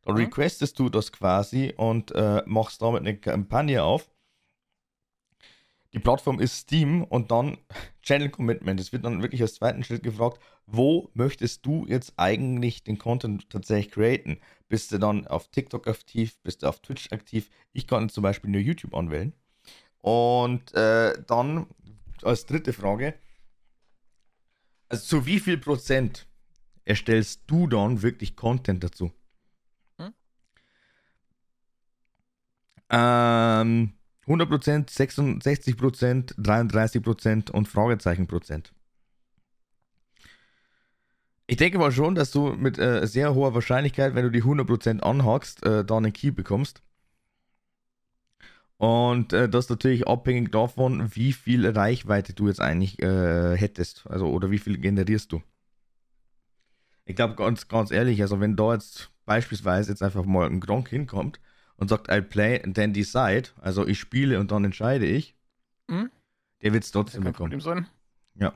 Dann 0.04 0.16
mhm. 0.16 0.22
requestest 0.22 0.78
du 0.80 0.90
das 0.90 1.12
quasi 1.12 1.74
und 1.76 2.12
äh, 2.14 2.44
machst 2.46 2.82
damit 2.82 3.02
eine 3.02 3.18
Kampagne 3.18 3.84
auf 3.84 4.10
die 5.94 6.00
Plattform 6.00 6.40
ist 6.40 6.58
Steam 6.58 7.04
und 7.04 7.32
dann 7.32 7.58
Channel 8.02 8.30
Commitment. 8.30 8.80
Es 8.80 8.92
wird 8.92 9.06
dann 9.06 9.22
wirklich 9.22 9.42
als 9.42 9.56
zweiten 9.56 9.84
Schritt 9.84 10.04
gefragt, 10.04 10.40
wo 10.66 11.10
möchtest 11.14 11.66
du 11.66 11.86
jetzt 11.88 12.14
eigentlich 12.18 12.84
den 12.84 12.98
Content 12.98 13.50
tatsächlich 13.50 13.92
createn? 13.92 14.40
Bist 14.70 14.92
du 14.92 14.98
dann 14.98 15.28
auf 15.28 15.50
TikTok 15.50 15.88
aktiv? 15.88 16.38
Bist 16.44 16.64
du 16.64 16.68
auf 16.68 16.80
Twitch 16.80 17.12
aktiv? 17.12 17.50
Ich 17.74 17.88
kann 17.88 18.10
zum 18.10 18.24
Beispiel 18.24 18.50
nur 18.50 18.62
YouTube 18.62 18.96
anwählen. 18.96 19.34
Und 20.00 20.74
äh, 20.74 21.22
dann 21.28 21.68
als 22.24 22.46
dritte 22.46 22.74
Frage, 22.74 23.14
also 24.90 25.04
zu 25.04 25.26
wie 25.26 25.40
viel 25.40 25.58
Prozent 25.58 26.28
erstellst 26.86 27.44
du 27.48 27.68
dann 27.68 28.02
wirklich 28.02 28.36
Content 28.36 28.84
dazu? 28.84 29.12
Hm? 29.98 30.14
Ähm, 32.90 33.94
100%, 34.28 34.90
66%, 34.90 36.36
33% 36.36 37.52
und 37.52 37.68
Fragezeichenprozent. 37.68 38.74
Ich 41.48 41.58
denke 41.58 41.80
mal 41.80 41.92
schon, 41.92 42.16
dass 42.16 42.32
du 42.32 42.54
mit 42.54 42.80
äh, 42.80 43.06
sehr 43.06 43.36
hoher 43.36 43.54
Wahrscheinlichkeit, 43.54 44.16
wenn 44.16 44.24
du 44.24 44.32
die 44.32 44.44
100% 44.44 45.02
anhackst, 45.02 45.66
äh, 45.66 45.84
da 45.84 45.98
einen 45.98 46.14
Key 46.14 46.32
bekommst. 46.32 46.82
Und 48.78 49.34
äh, 49.34 49.50
das 49.50 49.70
natürlich 49.70 50.08
abhängig 50.08 50.52
davon, 50.52 51.14
wie 51.14 51.34
viel 51.34 51.68
Reichweite 51.68 52.34
du 52.34 52.48
jetzt 52.48 52.62
eigentlich 52.62 53.02
äh, 53.02 53.58
hättest. 53.58 54.08
Also, 54.08 54.28
oder 54.28 54.50
wie 54.50 54.60
viel 54.60 54.78
generierst 54.78 55.32
du. 55.32 55.42
Ich 57.06 57.16
glaube, 57.16 57.36
ganz, 57.36 57.68
ganz 57.68 57.92
ehrlich, 57.92 58.22
also 58.22 58.40
wenn 58.40 58.56
da 58.56 58.74
jetzt 58.74 59.12
beispielsweise 59.26 59.92
jetzt 59.92 60.02
einfach 60.02 60.26
mal 60.26 60.48
ein 60.48 60.62
Gronk 60.62 60.90
hinkommt 60.90 61.40
und 61.82 61.88
sagt, 61.88 62.12
I 62.12 62.22
play 62.22 62.62
and 62.62 62.76
then 62.76 62.94
decide, 62.94 63.50
also 63.60 63.88
ich 63.88 64.00
spiele 64.00 64.40
und 64.40 64.52
dann 64.52 64.64
entscheide 64.64 65.08
ich, 65.08 65.36
mhm. 65.88 66.12
der 66.62 66.74
wird 66.74 66.84
es 66.84 66.92
trotzdem 66.92 67.24
bekommen. 67.24 67.60
Sein. 67.60 67.88
Ja. 68.36 68.54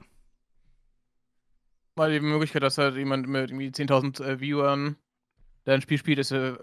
Weil 1.96 2.14
die 2.14 2.20
Möglichkeit, 2.20 2.62
dass 2.62 2.78
halt 2.78 2.96
jemand 2.96 3.28
mit 3.28 3.50
irgendwie 3.50 3.70
10.000 3.70 4.24
äh, 4.24 4.40
Viewern 4.40 4.96
der 5.66 5.74
ein 5.74 5.82
Spiel 5.82 5.98
spielt, 5.98 6.20
ist, 6.20 6.30
äh, 6.30 6.54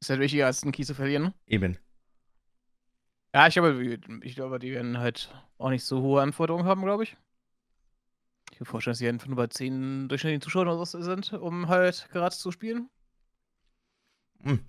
ist 0.00 0.08
halt 0.08 0.20
wichtiger 0.20 0.46
als 0.46 0.62
einen 0.62 0.72
Key 0.72 0.84
zu 0.84 0.94
verlieren. 0.94 1.34
Eben. 1.46 1.76
Ja, 3.34 3.46
ich 3.46 3.52
glaube, 3.52 3.98
ich 4.22 4.34
glaube, 4.34 4.58
die 4.58 4.72
werden 4.72 4.96
halt 4.96 5.30
auch 5.58 5.68
nicht 5.68 5.84
so 5.84 6.00
hohe 6.00 6.22
Anforderungen 6.22 6.64
haben, 6.64 6.80
glaube 6.84 7.02
ich. 7.02 7.18
Ich 8.50 8.56
kann 8.56 8.60
mir 8.60 8.70
vorstellen, 8.70 8.92
dass 8.92 8.98
sie 8.98 9.08
einfach 9.08 9.26
nur 9.26 9.36
bei 9.36 9.48
10 9.48 10.08
durchschnittlichen 10.08 10.40
Zuschauern 10.40 10.68
oder 10.68 10.86
so 10.86 11.02
sind, 11.02 11.34
um 11.34 11.68
halt 11.68 12.08
gerade 12.12 12.34
zu 12.34 12.50
spielen. 12.50 12.88
Hm. 14.42 14.64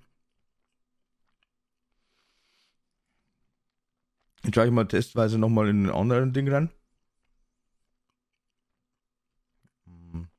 Jetzt 4.47 4.55
schaue 4.55 4.65
ich 4.67 4.71
mal 4.71 4.87
testweise 4.87 5.37
nochmal 5.37 5.67
in 5.67 5.87
ein 5.87 5.89
anderen 5.89 6.31
Ding. 6.31 6.47
Hm. 9.85 10.29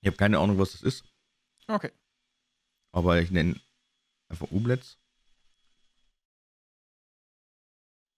Ich 0.00 0.06
habe 0.06 0.16
keine 0.16 0.38
Ahnung, 0.38 0.58
was 0.58 0.72
das 0.72 0.80
ist. 0.82 1.04
Okay. 1.68 1.92
Aber 2.90 3.20
ich 3.20 3.30
nenne 3.30 3.60
einfach 4.30 4.50
Ublets. 4.50 4.98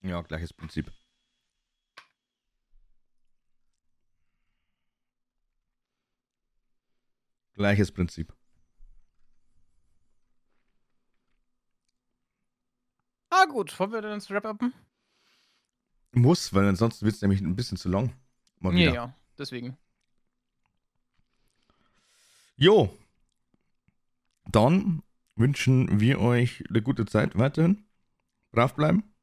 Ja, 0.02 0.22
gleiches 0.22 0.52
Prinzip. 0.52 0.92
Gleiches 7.54 7.90
Prinzip. 7.90 8.32
Gut. 13.48 13.78
Wollen 13.78 13.92
wir 13.92 14.02
dann 14.02 14.12
ins 14.12 14.30
Wrap-Upen? 14.30 14.72
Muss, 16.12 16.52
weil 16.54 16.66
ansonsten 16.66 17.04
wird 17.04 17.14
es 17.14 17.22
nämlich 17.22 17.40
ein 17.40 17.56
bisschen 17.56 17.76
zu 17.76 17.88
lang. 17.88 18.12
Mal 18.60 18.78
ja, 18.78 18.94
ja, 18.94 19.14
deswegen. 19.38 19.76
Jo. 22.56 22.96
Dann 24.46 25.02
wünschen 25.34 26.00
wir 26.00 26.20
euch 26.20 26.64
eine 26.68 26.82
gute 26.82 27.06
Zeit 27.06 27.36
weiterhin. 27.36 27.84
Brav 28.52 28.74
bleiben. 28.74 29.14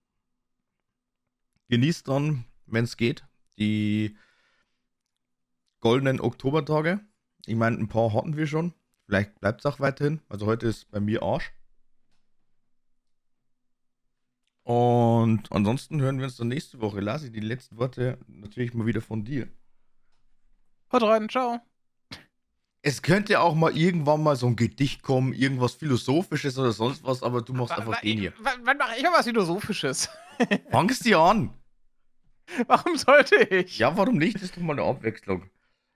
Genießt 1.70 2.08
dann, 2.08 2.46
wenn 2.66 2.84
es 2.84 2.98
geht, 2.98 3.26
die 3.58 4.18
goldenen 5.80 6.20
Oktobertage. 6.20 7.00
Ich 7.46 7.56
meine, 7.56 7.78
ein 7.78 7.88
paar 7.88 8.14
hatten 8.14 8.36
wir 8.36 8.48
schon. 8.48 8.74
Vielleicht 9.06 9.40
bleibt 9.40 9.62
es 9.62 9.66
auch 9.66 9.80
weiterhin. 9.80 10.22
Also 10.28 10.46
heute 10.46 10.68
ist 10.68 10.92
bei 10.92 11.00
mir 11.00 11.24
Arsch. 11.24 11.54
Und 14.64 15.52
ansonsten 15.52 16.02
hören 16.02 16.20
wir 16.20 16.26
uns 16.26 16.38
dann 16.38 16.50
nächste 16.50 16.80
Woche. 16.82 17.00
Lass 17.00 17.24
ich 17.24 17.32
die 17.32 17.40
letzten 17.40 17.78
Worte 17.78 18.18
natürlich 18.28 18.74
mal 18.74 18.86
wieder 18.86 19.02
von 19.02 19.24
dir. 19.24 19.48
Haut 20.92 21.04
rein, 21.04 21.30
ciao. 21.30 21.60
Es 22.84 23.02
könnte 23.02 23.40
auch 23.40 23.54
mal 23.54 23.78
irgendwann 23.78 24.24
mal 24.24 24.36
so 24.36 24.48
ein 24.48 24.56
Gedicht 24.56 25.04
kommen, 25.04 25.34
irgendwas 25.34 25.74
Philosophisches 25.74 26.58
oder 26.58 26.72
sonst 26.72 27.04
was, 27.04 27.22
aber 27.22 27.42
du 27.42 27.54
machst 27.54 27.78
einfach 27.78 28.02
den 28.02 28.18
hier. 28.18 28.34
Wann 28.40 28.78
mache 28.78 28.96
ich 28.98 29.04
mal 29.04 29.14
was 29.14 29.26
Philosophisches? 29.26 30.10
Fangst 30.72 31.06
dir 31.06 31.20
an. 31.20 31.54
Warum 32.68 32.98
sollte 32.98 33.36
ich? 33.36 33.78
Ja, 33.78 33.96
warum 33.96 34.18
nicht? 34.18 34.36
Das 34.36 34.44
ist 34.44 34.58
doch 34.58 34.62
mal 34.62 34.74
eine 34.74 34.84
Abwechslung. 34.84 35.50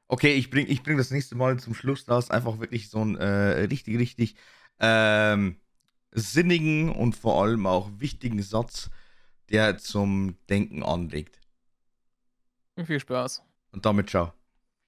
Okay, 0.08 0.36
ich 0.36 0.52
bring, 0.52 0.68
ich 0.68 0.84
bring 0.84 0.98
das 0.98 1.10
nächste 1.10 1.36
Mal 1.36 1.60
zum 1.60 1.74
Schluss 1.74 2.08
raus 2.08 2.30
einfach 2.30 2.60
wirklich 2.60 2.90
so 2.90 3.00
einen 3.00 3.16
äh, 3.16 3.64
richtig, 3.66 3.98
richtig 3.98 4.36
ähm, 4.80 5.58
sinnigen 6.16 6.90
und 6.90 7.16
vor 7.16 7.44
allem 7.44 7.68
auch 7.68 7.92
wichtigen 7.98 8.42
Satz, 8.42 8.90
der 9.50 9.78
zum 9.78 10.38
Denken 10.50 10.84
anregt. 10.84 11.40
Viel 12.84 13.00
Spaß. 13.00 13.44
Und 13.72 13.86
damit 13.86 14.10
ciao. 14.10 14.34